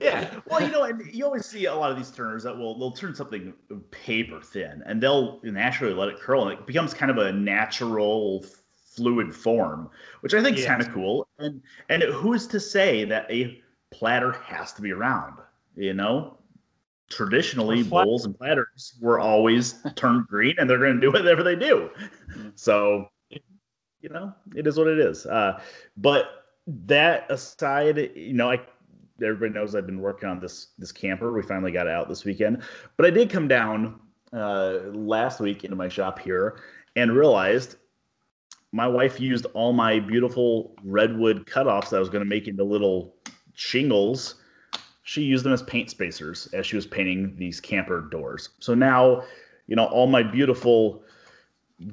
yeah. 0.00 0.40
Well, 0.46 0.62
you 0.62 0.70
know, 0.70 0.84
and 0.84 1.02
you 1.12 1.24
always 1.24 1.46
see 1.46 1.66
a 1.66 1.74
lot 1.74 1.90
of 1.90 1.96
these 1.96 2.10
turners 2.10 2.42
that 2.42 2.56
will 2.56 2.78
they'll 2.78 2.92
turn 2.92 3.14
something 3.14 3.54
paper 3.90 4.40
thin 4.40 4.82
and 4.86 5.02
they'll 5.02 5.40
naturally 5.42 5.94
let 5.94 6.08
it 6.08 6.18
curl 6.18 6.48
and 6.48 6.58
it 6.58 6.66
becomes 6.66 6.92
kind 6.92 7.10
of 7.10 7.18
a 7.18 7.32
natural 7.32 8.44
fluid 8.74 9.34
form, 9.34 9.90
which 10.20 10.34
I 10.34 10.42
think 10.42 10.58
is 10.58 10.66
kind 10.66 10.82
of 10.82 10.92
cool. 10.92 11.26
And 11.38 11.62
and 11.88 12.02
who's 12.02 12.46
to 12.48 12.60
say 12.60 13.04
that 13.04 13.30
a 13.30 13.60
platter 13.90 14.32
has 14.32 14.72
to 14.74 14.82
be 14.82 14.92
round? 14.92 15.38
You 15.76 15.94
know, 15.94 16.36
traditionally 17.10 17.82
bowls 17.82 18.24
and 18.24 18.36
platters 18.36 18.94
were 19.00 19.18
always 19.18 19.74
turned 19.96 20.26
green 20.26 20.54
and 20.58 20.70
they're 20.70 20.78
going 20.78 20.94
to 20.94 21.00
do 21.00 21.12
whatever 21.12 21.42
they 21.42 21.56
do. 21.56 21.90
So, 22.54 23.08
you 23.30 24.08
know, 24.08 24.32
it 24.54 24.66
is 24.66 24.78
what 24.78 24.86
it 24.86 24.98
is. 24.98 25.26
Uh, 25.26 25.60
but 25.96 26.46
that 26.66 27.30
aside, 27.30 27.98
you 28.14 28.32
know, 28.32 28.50
I 28.50 28.60
everybody 29.22 29.52
knows 29.52 29.74
I've 29.74 29.86
been 29.86 30.00
working 30.00 30.28
on 30.28 30.40
this 30.40 30.68
this 30.78 30.92
camper. 30.92 31.32
We 31.32 31.42
finally 31.42 31.72
got 31.72 31.86
it 31.86 31.92
out 31.92 32.08
this 32.08 32.24
weekend, 32.24 32.62
but 32.96 33.06
I 33.06 33.10
did 33.10 33.28
come 33.28 33.48
down 33.48 34.00
uh, 34.32 34.78
last 34.92 35.40
week 35.40 35.64
into 35.64 35.76
my 35.76 35.88
shop 35.88 36.18
here 36.18 36.60
and 36.96 37.14
realized 37.14 37.76
my 38.72 38.86
wife 38.86 39.20
used 39.20 39.46
all 39.46 39.72
my 39.72 39.98
beautiful 39.98 40.76
redwood 40.84 41.46
cutoffs 41.46 41.90
that 41.90 41.96
I 41.96 41.98
was 41.98 42.08
going 42.08 42.22
to 42.22 42.28
make 42.28 42.46
into 42.46 42.62
little 42.62 43.16
shingles. 43.54 44.36
She 45.02 45.22
used 45.22 45.44
them 45.44 45.52
as 45.52 45.62
paint 45.62 45.90
spacers 45.90 46.48
as 46.52 46.66
she 46.66 46.76
was 46.76 46.86
painting 46.86 47.34
these 47.36 47.60
camper 47.60 48.02
doors. 48.10 48.50
So 48.60 48.74
now, 48.74 49.24
you 49.66 49.74
know, 49.76 49.86
all 49.86 50.06
my 50.06 50.22
beautiful 50.22 51.02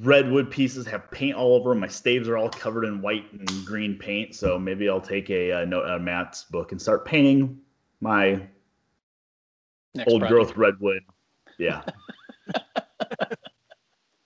redwood 0.01 0.51
pieces 0.51 0.85
have 0.87 1.09
paint 1.11 1.35
all 1.35 1.55
over 1.55 1.69
them. 1.69 1.79
My 1.79 1.87
staves 1.87 2.27
are 2.27 2.37
all 2.37 2.49
covered 2.49 2.83
in 2.83 3.01
white 3.01 3.31
and 3.31 3.47
green 3.65 3.97
paint. 3.97 4.35
So 4.35 4.59
maybe 4.59 4.89
I'll 4.89 4.99
take 5.01 5.29
a, 5.29 5.51
uh 5.53 5.65
note 5.65 5.85
out 5.85 5.95
of 5.95 6.01
Matt's 6.01 6.43
book 6.43 6.71
and 6.73 6.81
start 6.81 7.05
painting 7.05 7.57
my 8.01 8.41
Next 9.95 10.11
old 10.11 10.21
project. 10.21 10.29
growth 10.31 10.57
redwood. 10.57 11.01
Yeah. 11.57 11.81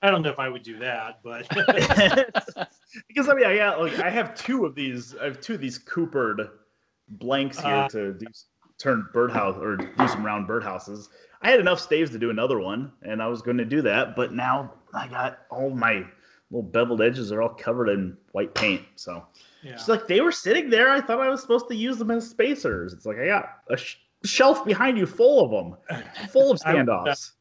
I 0.04 0.10
don't 0.10 0.24
know 0.24 0.32
if 0.32 0.40
I 0.40 0.50
would 0.50 0.64
do 0.64 0.80
that, 0.80 1.20
but 1.24 1.48
because 3.08 3.30
I 3.30 3.36
mean, 3.36 3.46
I 3.46 3.56
got 3.56 3.80
like 3.80 4.00
I 4.00 4.10
have 4.10 4.34
two 4.34 4.66
of 4.66 4.74
these. 4.74 5.16
I 5.22 5.26
have 5.26 5.40
two 5.40 5.54
of 5.54 5.62
these 5.62 5.78
coopered 5.78 6.50
blanks 7.08 7.60
here 7.60 7.76
Uh. 7.76 7.88
to 7.90 8.14
do 8.14 8.26
turn 8.82 9.08
birdhouse 9.14 9.58
or 9.58 9.78
do 9.78 10.08
some 10.08 10.26
round 10.26 10.48
birdhouses. 10.48 11.10
I 11.42 11.50
had 11.50 11.60
enough 11.60 11.80
staves 11.80 12.12
to 12.12 12.20
do 12.20 12.30
another 12.30 12.60
one, 12.60 12.92
and 13.02 13.22
I 13.22 13.28
was 13.28 13.42
going 13.42 13.58
to 13.58 13.66
do 13.66 13.82
that, 13.84 14.16
but 14.16 14.34
now 14.34 14.74
I 14.94 15.08
got 15.08 15.40
all 15.50 15.70
my 15.70 16.06
little 16.52 16.70
beveled 16.70 17.02
edges 17.02 17.32
are 17.32 17.42
all 17.42 17.50
covered 17.50 17.90
in 17.90 18.18
white 18.34 18.54
paint. 18.54 18.84
So 18.96 19.26
yeah. 19.64 19.78
She's 19.78 19.88
like, 19.88 20.08
they 20.08 20.22
were 20.22 20.32
sitting 20.32 20.70
there. 20.70 20.90
I 20.90 21.02
thought 21.02 21.22
I 21.22 21.30
was 21.30 21.42
supposed 21.42 21.68
to 21.70 21.76
use 21.76 21.98
them 21.98 22.12
as 22.12 22.30
spacers. 22.30 22.94
It's 22.94 23.06
like 23.06 23.18
I 23.18 23.26
got 23.28 23.60
a 23.70 23.78
sh- 23.78 23.98
shelf 24.24 24.66
behind 24.66 24.98
you 24.98 25.06
full 25.06 25.46
of 25.46 25.52
them, 25.52 26.04
full 26.30 26.52
of 26.52 26.60
I- 26.66 26.72
uh, 26.72 26.76
standoffs. 26.76 27.32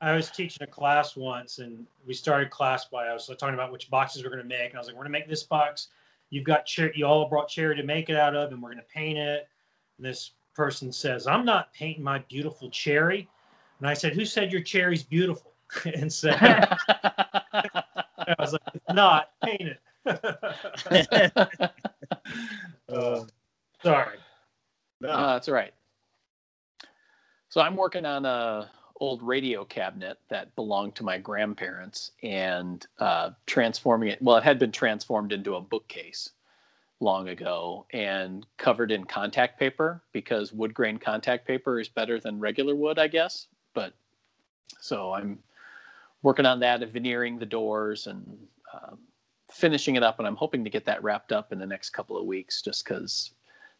I 0.00 0.14
was 0.14 0.30
teaching 0.30 0.62
a 0.62 0.66
class 0.66 1.16
once, 1.16 1.60
and 1.60 1.86
we 2.06 2.12
started 2.12 2.50
class 2.50 2.84
by 2.86 3.06
I 3.06 3.14
was 3.14 3.26
talking 3.38 3.54
about 3.54 3.72
which 3.72 3.88
boxes 3.90 4.22
we're 4.22 4.28
going 4.28 4.42
to 4.42 4.48
make, 4.48 4.70
and 4.70 4.74
I 4.74 4.78
was 4.78 4.86
like, 4.86 4.96
"We're 4.96 5.04
going 5.04 5.14
to 5.14 5.18
make 5.18 5.28
this 5.28 5.44
box. 5.44 5.88
You've 6.28 6.44
got 6.44 6.66
you 6.76 7.06
all 7.06 7.28
brought 7.28 7.48
cherry 7.48 7.74
to 7.76 7.82
make 7.82 8.10
it 8.10 8.16
out 8.16 8.36
of, 8.36 8.52
and 8.52 8.62
we're 8.62 8.68
going 8.70 8.82
to 8.82 8.92
paint 8.92 9.16
it." 9.18 9.48
And 9.96 10.04
this 10.04 10.32
person 10.54 10.92
says, 10.92 11.26
"I'm 11.26 11.44
not 11.44 11.72
painting 11.72 12.02
my 12.02 12.18
beautiful 12.20 12.70
cherry," 12.70 13.28
and 13.78 13.88
I 13.88 13.94
said, 13.94 14.14
"Who 14.14 14.24
said 14.24 14.52
your 14.52 14.62
cherry's 14.62 15.02
beautiful?" 15.02 15.52
and 15.94 16.12
said, 16.12 16.36
"I 16.40 18.34
was 18.38 18.52
like, 18.52 18.62
it's 18.74 18.94
not 18.94 19.30
paint 19.42 19.62
it." 19.62 19.80
Uh, 22.86 23.24
Sorry. 23.82 24.18
no. 25.00 25.08
Uh, 25.08 25.32
that's 25.32 25.48
all 25.48 25.54
right. 25.54 25.72
So 27.48 27.60
I'm 27.60 27.76
working 27.76 28.04
on 28.04 28.26
a 28.26 28.70
old 29.00 29.22
radio 29.22 29.64
cabinet 29.64 30.18
that 30.28 30.54
belonged 30.54 30.94
to 30.96 31.02
my 31.02 31.18
grandparents 31.18 32.12
and 32.22 32.86
uh, 32.98 33.30
transforming 33.46 34.10
it. 34.10 34.22
Well, 34.22 34.36
it 34.36 34.44
had 34.44 34.58
been 34.58 34.72
transformed 34.72 35.32
into 35.32 35.56
a 35.56 35.60
bookcase 35.60 36.30
long 37.04 37.28
ago 37.28 37.86
and 37.92 38.46
covered 38.56 38.90
in 38.90 39.04
contact 39.04 39.60
paper 39.60 40.02
because 40.12 40.52
wood 40.52 40.74
grain 40.74 40.96
contact 40.96 41.46
paper 41.46 41.78
is 41.78 41.88
better 41.88 42.18
than 42.18 42.40
regular 42.40 42.74
wood, 42.74 42.98
I 42.98 43.06
guess. 43.06 43.46
But 43.74 43.92
so 44.80 45.12
I'm 45.12 45.38
working 46.22 46.46
on 46.46 46.58
that 46.60 46.82
and 46.82 46.92
veneering 46.92 47.38
the 47.38 47.46
doors 47.46 48.06
and 48.06 48.24
um, 48.72 48.98
finishing 49.52 49.94
it 49.94 50.02
up, 50.02 50.18
and 50.18 50.26
I'm 50.26 50.36
hoping 50.36 50.64
to 50.64 50.70
get 50.70 50.84
that 50.86 51.02
wrapped 51.04 51.30
up 51.30 51.52
in 51.52 51.58
the 51.58 51.66
next 51.66 51.90
couple 51.90 52.16
of 52.16 52.26
weeks, 52.26 52.62
just 52.62 52.84
because 52.84 53.32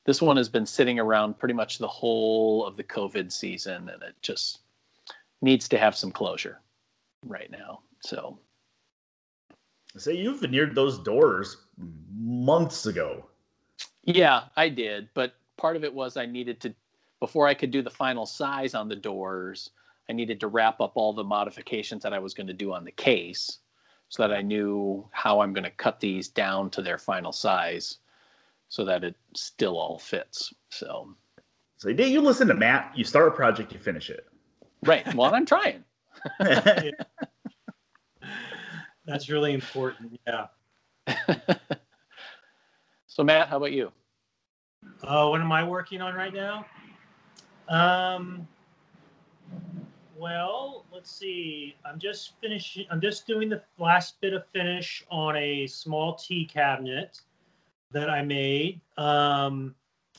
this 0.05 0.22
one 0.22 0.37
has 0.37 0.49
been 0.49 0.66
sitting 0.66 1.01
around 1.01 1.39
pretty 1.39 1.55
much 1.55 1.79
the 1.79 1.89
whole 1.89 2.64
of 2.64 2.77
the 2.77 2.85
COVID 2.85 3.33
season, 3.33 3.89
and 3.89 4.03
it 4.03 4.14
just 4.22 4.61
needs 5.43 5.68
to 5.68 5.79
have 5.79 5.97
some 5.97 6.12
closure 6.12 6.61
right 7.27 7.51
now. 7.51 7.81
So, 8.01 8.39
say 9.97 10.14
you've 10.14 10.41
veneered 10.41 10.75
those 10.75 10.99
doors 10.99 11.64
months 11.77 12.87
ago. 12.87 13.27
Yeah, 14.05 14.45
I 14.57 14.68
did, 14.68 15.09
but 15.14 15.35
part 15.57 15.77
of 15.77 15.85
it 15.85 15.93
was 15.93 16.16
I 16.16 16.27
needed 16.27 16.61
to 16.61 16.75
before 17.20 17.47
I 17.47 17.55
could 17.55 17.70
do 17.70 17.81
the 17.83 17.91
final 17.91 18.27
size 18.27 18.75
on 18.75 18.89
the 18.89 18.97
doors. 18.97 19.70
I 20.11 20.12
needed 20.12 20.41
to 20.41 20.49
wrap 20.49 20.81
up 20.81 20.93
all 20.95 21.12
the 21.14 21.25
modifications 21.25 22.03
that 22.03 22.12
I 22.12 22.18
was 22.18 22.35
going 22.35 22.49
to 22.49 22.53
do 22.53 22.72
on 22.75 22.85
the 22.85 22.91
case 22.93 23.61
so 24.11 24.22
that 24.22 24.37
I 24.37 24.43
knew 24.43 25.09
how 25.12 25.41
I'm 25.41 25.55
going 25.55 25.64
to 25.64 25.70
cut 25.70 26.01
these 26.01 26.29
down 26.29 26.68
to 26.70 26.83
their 26.83 26.99
final 26.99 27.33
size 27.33 27.99
so 28.68 28.85
that 28.85 29.05
it 29.05 29.16
still 29.35 29.79
all 29.79 29.99
fits. 29.99 30.53
So, 30.68 31.14
so 31.79 31.89
you 31.89 32.20
listen 32.20 32.47
to 32.49 32.55
Matt, 32.55 32.93
you 32.95 33.05
start 33.05 33.29
a 33.29 33.31
project, 33.31 33.72
you 33.72 33.79
finish 33.79 34.11
it. 34.11 34.27
Right. 34.83 35.14
Well, 35.14 35.35
I'm 35.35 35.47
trying. 35.47 35.83
That's 39.07 39.29
really 39.29 39.55
important. 39.55 40.20
Yeah. 40.27 40.47
so, 43.07 43.25
Matt, 43.25 43.49
how 43.49 43.57
about 43.57 43.73
you? 43.73 43.93
Oh, 45.03 45.31
what 45.31 45.41
am 45.41 45.53
I 45.53 45.65
working 45.65 46.01
on 46.01 46.15
right 46.15 46.33
now? 46.33 46.67
Um, 47.69 48.47
well, 50.17 50.85
let's 50.93 51.11
see. 51.11 51.77
I'm 51.85 51.99
just 51.99 52.35
finishing. 52.41 52.87
I'm 52.91 53.01
just 53.01 53.27
doing 53.27 53.49
the 53.49 53.63
last 53.79 54.21
bit 54.21 54.33
of 54.33 54.47
finish 54.53 55.05
on 55.11 55.37
a 55.37 55.67
small 55.67 56.15
tea 56.15 56.45
cabinet 56.45 57.21
that 57.91 58.11
I 58.11 58.23
made 58.23 58.81
um, 58.97 59.75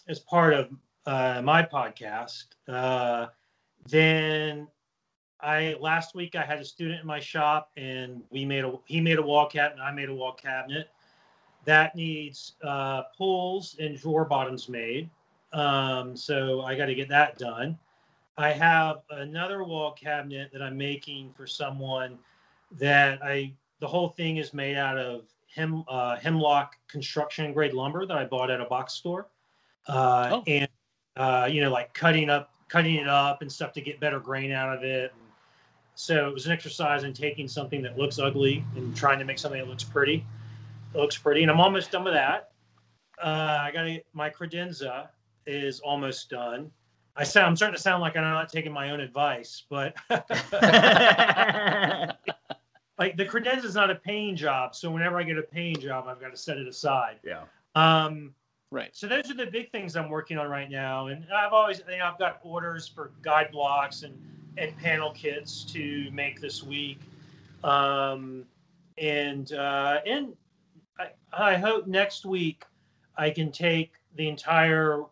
as 0.07 0.19
part 0.19 0.53
of 0.53 0.69
uh, 1.05 1.41
my 1.43 1.63
podcast. 1.63 2.45
Uh, 2.67 3.27
then 3.87 4.67
I 5.45 5.75
last 5.79 6.15
week 6.15 6.35
I 6.35 6.43
had 6.43 6.59
a 6.59 6.65
student 6.65 7.01
in 7.01 7.07
my 7.07 7.19
shop 7.19 7.69
and 7.77 8.23
we 8.31 8.45
made 8.45 8.63
a 8.63 8.73
he 8.85 8.99
made 8.99 9.19
a 9.19 9.21
wall 9.21 9.45
cabinet 9.45 9.79
and 9.79 9.83
I 9.83 9.91
made 9.91 10.09
a 10.09 10.13
wall 10.13 10.33
cabinet 10.33 10.89
that 11.65 11.95
needs 11.95 12.53
uh, 12.63 13.03
pulls 13.15 13.75
and 13.79 13.97
drawer 13.97 14.25
bottoms 14.25 14.67
made. 14.67 15.09
Um, 15.53 16.15
so 16.15 16.61
I 16.61 16.75
got 16.75 16.87
to 16.87 16.95
get 16.95 17.09
that 17.09 17.37
done. 17.37 17.77
I 18.37 18.51
have 18.51 19.03
another 19.11 19.63
wall 19.63 19.91
cabinet 19.91 20.49
that 20.51 20.61
I'm 20.61 20.77
making 20.77 21.31
for 21.37 21.45
someone 21.45 22.17
that 22.79 23.19
I 23.23 23.53
the 23.79 23.87
whole 23.87 24.09
thing 24.09 24.37
is 24.37 24.51
made 24.51 24.77
out 24.77 24.97
of 24.97 25.25
hem 25.53 25.83
uh, 25.87 26.17
hemlock 26.17 26.75
construction 26.87 27.53
grade 27.53 27.73
lumber 27.73 28.07
that 28.07 28.17
I 28.17 28.25
bought 28.25 28.49
at 28.49 28.61
a 28.61 28.65
box 28.65 28.93
store, 28.93 29.27
uh, 29.87 30.29
oh. 30.33 30.43
and 30.47 30.67
uh, 31.15 31.47
you 31.51 31.61
know 31.61 31.71
like 31.71 31.93
cutting 31.93 32.31
up 32.31 32.51
cutting 32.67 32.95
it 32.95 33.07
up 33.07 33.43
and 33.43 33.51
stuff 33.51 33.73
to 33.73 33.81
get 33.81 33.99
better 33.99 34.19
grain 34.19 34.51
out 34.51 34.75
of 34.75 34.83
it. 34.83 35.13
So 35.95 36.27
it 36.27 36.33
was 36.33 36.45
an 36.45 36.51
exercise 36.51 37.03
in 37.03 37.13
taking 37.13 37.47
something 37.47 37.81
that 37.81 37.97
looks 37.97 38.19
ugly 38.19 38.63
and 38.75 38.95
trying 38.95 39.19
to 39.19 39.25
make 39.25 39.39
something 39.39 39.59
that 39.59 39.67
looks 39.67 39.83
pretty. 39.83 40.25
It 40.93 40.97
looks 40.97 41.17
pretty, 41.17 41.41
and 41.41 41.51
I'm 41.51 41.59
almost 41.59 41.91
done 41.91 42.03
with 42.03 42.13
that. 42.13 42.51
Uh, 43.21 43.57
I 43.61 43.71
got 43.71 43.87
my 44.13 44.29
credenza 44.29 45.07
is 45.47 45.79
almost 45.79 46.29
done. 46.29 46.69
I 47.15 47.23
sound 47.23 47.47
I'm 47.47 47.55
starting 47.55 47.77
to 47.77 47.81
sound 47.81 48.01
like 48.01 48.17
I'm 48.17 48.23
not 48.23 48.49
taking 48.49 48.73
my 48.73 48.89
own 48.89 48.99
advice, 48.99 49.63
but 49.69 49.95
like 50.09 50.27
the 53.15 53.25
credenza 53.25 53.63
is 53.63 53.75
not 53.75 53.89
a 53.89 53.95
paying 53.95 54.35
job, 54.35 54.75
so 54.75 54.91
whenever 54.91 55.17
I 55.17 55.23
get 55.23 55.37
a 55.37 55.43
paying 55.43 55.79
job, 55.79 56.07
I've 56.07 56.19
got 56.19 56.31
to 56.31 56.37
set 56.37 56.57
it 56.57 56.67
aside. 56.67 57.19
Yeah. 57.23 57.43
Um, 57.75 58.33
right. 58.69 58.89
So 58.93 59.07
those 59.07 59.31
are 59.31 59.33
the 59.33 59.45
big 59.45 59.71
things 59.71 59.95
I'm 59.95 60.09
working 60.09 60.37
on 60.37 60.49
right 60.49 60.69
now, 60.69 61.07
and 61.07 61.25
I've 61.33 61.53
always 61.53 61.81
you 61.89 61.97
know 61.97 62.05
I've 62.05 62.19
got 62.19 62.39
orders 62.43 62.85
for 62.85 63.11
guide 63.21 63.49
blocks 63.51 64.03
and 64.03 64.19
and 64.57 64.75
panel 64.77 65.11
kits 65.11 65.63
to 65.65 66.09
make 66.11 66.41
this 66.41 66.63
week, 66.63 66.99
um, 67.63 68.45
and 68.97 69.53
uh, 69.53 69.99
and 70.05 70.33
I, 70.99 71.09
I 71.33 71.55
hope 71.57 71.87
next 71.87 72.25
week 72.25 72.65
I 73.17 73.29
can 73.29 73.51
take 73.51 73.93
the 74.15 74.27
entire 74.27 75.03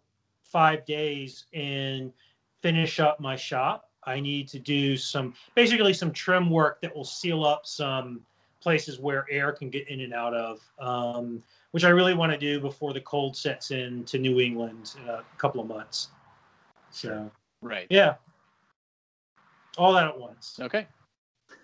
five 0.44 0.86
days 0.86 1.46
and 1.54 2.14
finish 2.62 3.00
up 3.00 3.20
my 3.20 3.36
shop. 3.36 3.90
I 4.06 4.20
need 4.20 4.48
to 4.50 4.60
do 4.60 4.98
some 4.98 5.34
basically 5.56 5.94
some 5.94 6.12
trim 6.12 6.50
work 6.50 6.82
that 6.82 6.96
will 6.96 7.06
seal 7.06 7.44
up 7.46 7.66
some 7.66 8.22
places 8.62 9.00
where 9.00 9.26
air 9.30 9.52
can 9.52 9.70
get 9.70 9.88
in 9.90 10.02
and 10.02 10.14
out 10.14 10.34
of, 10.34 10.62
um, 10.80 11.44
which 11.72 11.84
I 11.84 11.90
really 11.90 12.14
want 12.14 12.32
to 12.32 12.38
do 12.38 12.62
before 12.62 12.94
the 12.94 13.02
cold 13.02 13.36
sets 13.36 13.72
in 13.72 14.06
to 14.06 14.18
New 14.18 14.40
England 14.40 14.96
in 15.02 15.10
a 15.10 15.24
couple 15.38 15.60
of 15.60 15.68
months. 15.68 16.10
So, 16.90 17.30
right. 17.62 17.88
Yeah. 17.90 18.16
All 19.78 19.94
that 19.94 20.08
at 20.08 20.20
once. 20.20 20.60
Okay. 20.62 20.88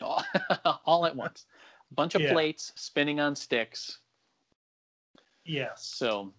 All, 0.01 0.23
all 0.85 1.05
at 1.05 1.15
once. 1.15 1.45
A 1.91 1.93
Bunch 1.93 2.15
of 2.15 2.21
Yeah. 2.21 2.33
plates 2.33 2.71
spinning 2.75 3.19
on 3.19 3.35
sticks. 3.35 3.99
Yes. 5.45 5.83
So, 5.83 6.33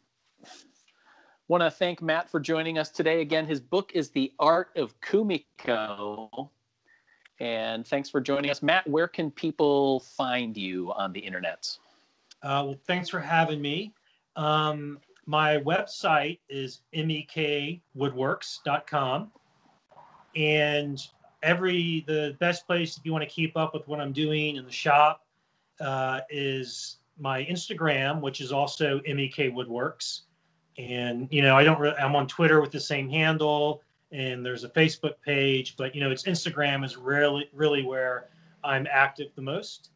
want 1.49 1.63
to 1.63 1.71
thank 1.71 2.01
Matt 2.03 2.29
for 2.31 2.41
joining 2.41 2.79
us 2.79 2.91
today. 2.91 3.21
Again, 3.21 3.47
his 3.47 3.61
book 3.61 3.93
is 3.95 4.11
The 4.11 4.33
Art 4.39 4.71
of 4.77 4.99
Kumiko. 5.01 6.49
And 7.41 7.87
thanks 7.87 8.09
for 8.11 8.21
joining 8.21 8.51
us. 8.51 8.63
Matt, 8.63 8.87
where 8.89 9.09
can 9.09 9.31
people 9.31 10.01
find 10.01 10.57
you 10.57 10.93
on 10.93 11.13
the 11.13 11.21
internet? 11.21 11.77
Uh, 12.43 12.63
well, 12.67 12.77
thanks 12.87 13.09
for 13.09 13.21
having 13.21 13.61
me. 13.61 13.93
Um, 14.37 14.99
my 15.27 15.59
website 15.59 16.39
is 16.49 16.83
mekwoodworks.com. 16.95 19.33
And 20.37 21.03
every 21.43 22.05
the 22.07 22.37
best 22.39 22.67
place 22.67 22.97
if 22.97 23.05
you 23.05 23.13
want 23.13 23.23
to 23.23 23.31
keep 23.31 23.57
up 23.57 23.75
with 23.75 23.87
what 23.89 24.01
I'm 24.01 24.13
doing 24.13 24.57
in 24.57 24.65
the 24.65 24.73
shop 24.73 25.25
uh, 25.81 26.21
is 26.31 26.99
my 27.19 27.45
Instagram, 27.45 28.21
which 28.21 28.41
is 28.41 28.53
also 28.53 29.01
MEK 29.07 29.55
Woodworks. 29.55 30.23
And 30.79 31.29
you 31.31 31.43
know, 31.43 31.57
I 31.57 31.65
don't. 31.65 31.79
Re- 31.79 31.95
I'm 31.99 32.17
on 32.17 32.27
Twitter 32.27 32.61
with 32.61 32.71
the 32.71 32.81
same 32.81 33.09
handle, 33.09 33.83
and 34.13 34.45
there's 34.45 34.65
a 34.65 34.69
Facebook 34.69 35.15
page, 35.25 35.77
but 35.77 35.95
you 35.95 36.01
know, 36.01 36.11
it's 36.11 36.25
Instagram 36.25 36.85
is 36.85 36.97
really 36.97 37.51
really 37.53 37.83
where 37.83 38.29
I'm 38.65 38.87
active 38.91 39.29
the 39.35 39.43
most. 39.43 39.91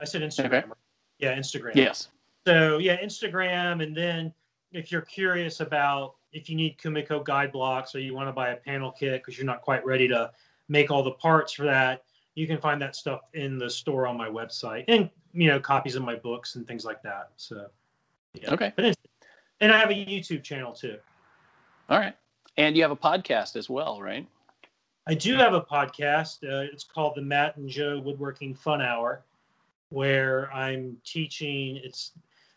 I 0.00 0.04
said 0.04 0.22
Instagram. 0.22 0.64
Okay. 0.64 0.72
Yeah, 1.18 1.36
Instagram. 1.36 1.74
Yes. 1.74 2.08
So 2.46 2.78
yeah, 2.78 3.02
Instagram, 3.02 3.82
and 3.82 3.94
then 3.94 4.32
if 4.72 4.90
you're 4.90 5.02
curious 5.02 5.60
about 5.60 6.14
if 6.32 6.48
you 6.48 6.56
need 6.56 6.78
Kumiko 6.78 7.22
guide 7.24 7.52
blocks 7.52 7.94
or 7.94 7.98
you 7.98 8.14
want 8.14 8.28
to 8.28 8.32
buy 8.32 8.50
a 8.50 8.56
panel 8.56 8.92
kit 8.92 9.20
because 9.20 9.36
you're 9.36 9.46
not 9.46 9.62
quite 9.62 9.84
ready 9.84 10.06
to 10.08 10.30
make 10.70 10.90
all 10.90 11.02
the 11.02 11.10
parts 11.10 11.52
for 11.52 11.64
that, 11.64 12.04
you 12.34 12.46
can 12.46 12.58
find 12.58 12.80
that 12.80 12.96
stuff 12.96 13.20
in 13.34 13.58
the 13.58 13.68
store 13.68 14.06
on 14.06 14.16
my 14.16 14.28
website, 14.28 14.84
and 14.88 15.10
you 15.34 15.48
know 15.48 15.60
copies 15.60 15.96
of 15.96 16.02
my 16.02 16.14
books 16.14 16.54
and 16.54 16.66
things 16.66 16.86
like 16.86 17.02
that. 17.02 17.30
So 17.36 17.66
yeah. 18.34 18.52
Okay. 18.52 18.72
But 18.76 18.96
and 19.60 19.72
I 19.72 19.78
have 19.78 19.90
a 19.90 19.94
YouTube 19.94 20.42
channel 20.42 20.72
too. 20.72 20.96
All 21.90 21.98
right. 21.98 22.16
And 22.56 22.76
you 22.76 22.82
have 22.82 22.92
a 22.92 22.96
podcast 22.96 23.56
as 23.56 23.68
well, 23.68 24.00
right? 24.00 24.26
I 25.06 25.14
do 25.14 25.34
have 25.34 25.54
a 25.54 25.60
podcast. 25.60 26.44
Uh, 26.44 26.68
it's 26.72 26.84
called 26.84 27.14
the 27.16 27.22
Matt 27.22 27.56
and 27.56 27.68
Joe 27.68 28.00
Woodworking 28.00 28.54
Fun 28.54 28.80
Hour, 28.80 29.24
where 29.88 30.52
I'm 30.52 30.96
teaching. 31.04 31.80
It's 31.82 32.12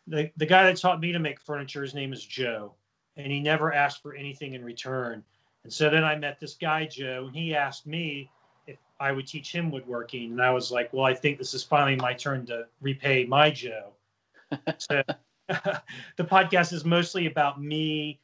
the 0.08 0.30
the 0.38 0.46
guy 0.46 0.64
that 0.64 0.78
taught 0.78 1.00
me 1.00 1.12
to 1.12 1.20
make 1.20 1.40
furniture. 1.42 1.82
His 1.82 1.96
name 1.96 2.14
is 2.14 2.24
Joe, 2.24 2.76
and 3.18 3.32
he 3.32 3.40
never 3.40 3.74
asked 3.74 4.02
for 4.02 4.14
anything 4.14 4.54
in 4.54 4.64
return. 4.64 5.24
And 5.64 5.72
so 5.72 5.90
then 5.90 6.04
I 6.04 6.16
met 6.16 6.40
this 6.40 6.56
guy 6.56 6.86
Joe, 6.86 7.26
and 7.28 7.36
he 7.36 7.56
asked 7.56 7.88
me 7.88 8.30
if 8.68 8.78
I 9.00 9.12
would 9.12 9.28
teach 9.28 9.54
him 9.54 9.72
woodworking, 9.72 10.32
and 10.32 10.42
I 10.42 10.52
was 10.52 10.72
like, 10.72 10.92
"Well, 10.94 11.06
I 11.06 11.14
think 11.14 11.38
this 11.38 11.54
is 11.54 11.64
finally 11.64 11.96
my 11.96 12.14
turn 12.14 12.46
to 12.48 12.68
repay 12.82 13.26
my 13.26 13.50
Joe." 13.50 13.94
so 14.78 15.02
the 15.48 16.24
podcast 16.24 16.74
is 16.74 16.86
mostly 16.86 17.28
about 17.28 17.62
me 17.62 18.20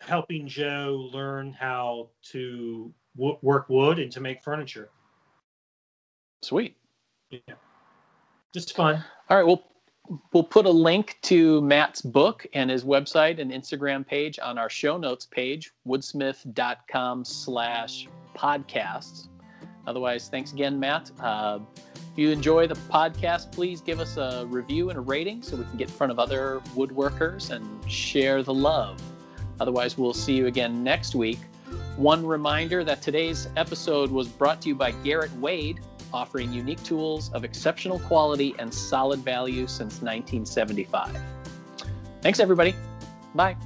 helping 0.00 0.46
Joe 0.46 1.08
learn 1.12 1.52
how 1.52 2.08
to 2.30 2.92
w- 3.16 3.38
work 3.42 3.68
wood 3.68 3.98
and 3.98 4.12
to 4.12 4.20
make 4.20 4.42
furniture. 4.42 4.90
Sweet. 6.42 6.76
Yeah. 7.30 7.54
Just 8.54 8.76
fun. 8.76 9.04
All 9.28 9.36
right. 9.36 9.46
We'll 9.46 9.64
we'll 10.32 10.44
put 10.44 10.66
a 10.66 10.70
link 10.70 11.18
to 11.22 11.60
Matt's 11.62 12.02
book 12.02 12.46
and 12.54 12.70
his 12.70 12.84
website 12.84 13.40
and 13.40 13.50
Instagram 13.50 14.06
page 14.06 14.38
on 14.38 14.58
our 14.58 14.70
show 14.70 14.96
notes 14.96 15.26
page, 15.26 15.72
woodsmith.com 15.86 17.24
slash 17.24 18.08
podcasts. 18.36 19.28
Otherwise, 19.86 20.28
thanks 20.28 20.52
again, 20.52 20.78
Matt. 20.78 21.10
Uh, 21.20 21.60
if 21.94 22.02
you 22.16 22.30
enjoy 22.30 22.66
the 22.66 22.74
podcast, 22.74 23.52
please 23.52 23.80
give 23.80 24.00
us 24.00 24.16
a 24.16 24.46
review 24.48 24.90
and 24.90 24.98
a 24.98 25.00
rating 25.00 25.42
so 25.42 25.56
we 25.56 25.64
can 25.64 25.76
get 25.76 25.88
in 25.88 25.94
front 25.94 26.10
of 26.10 26.18
other 26.18 26.60
woodworkers 26.74 27.50
and 27.50 27.90
share 27.90 28.42
the 28.42 28.52
love. 28.52 29.00
Otherwise, 29.60 29.96
we'll 29.96 30.14
see 30.14 30.34
you 30.34 30.46
again 30.46 30.84
next 30.84 31.14
week. 31.14 31.38
One 31.96 32.24
reminder 32.24 32.84
that 32.84 33.02
today's 33.02 33.48
episode 33.56 34.10
was 34.10 34.28
brought 34.28 34.62
to 34.62 34.68
you 34.68 34.74
by 34.74 34.92
Garrett 34.92 35.32
Wade, 35.38 35.80
offering 36.12 36.52
unique 36.52 36.82
tools 36.82 37.30
of 37.32 37.44
exceptional 37.44 37.98
quality 38.00 38.54
and 38.58 38.72
solid 38.72 39.20
value 39.20 39.66
since 39.66 40.02
1975. 40.02 41.16
Thanks, 42.22 42.40
everybody. 42.40 42.74
Bye. 43.34 43.56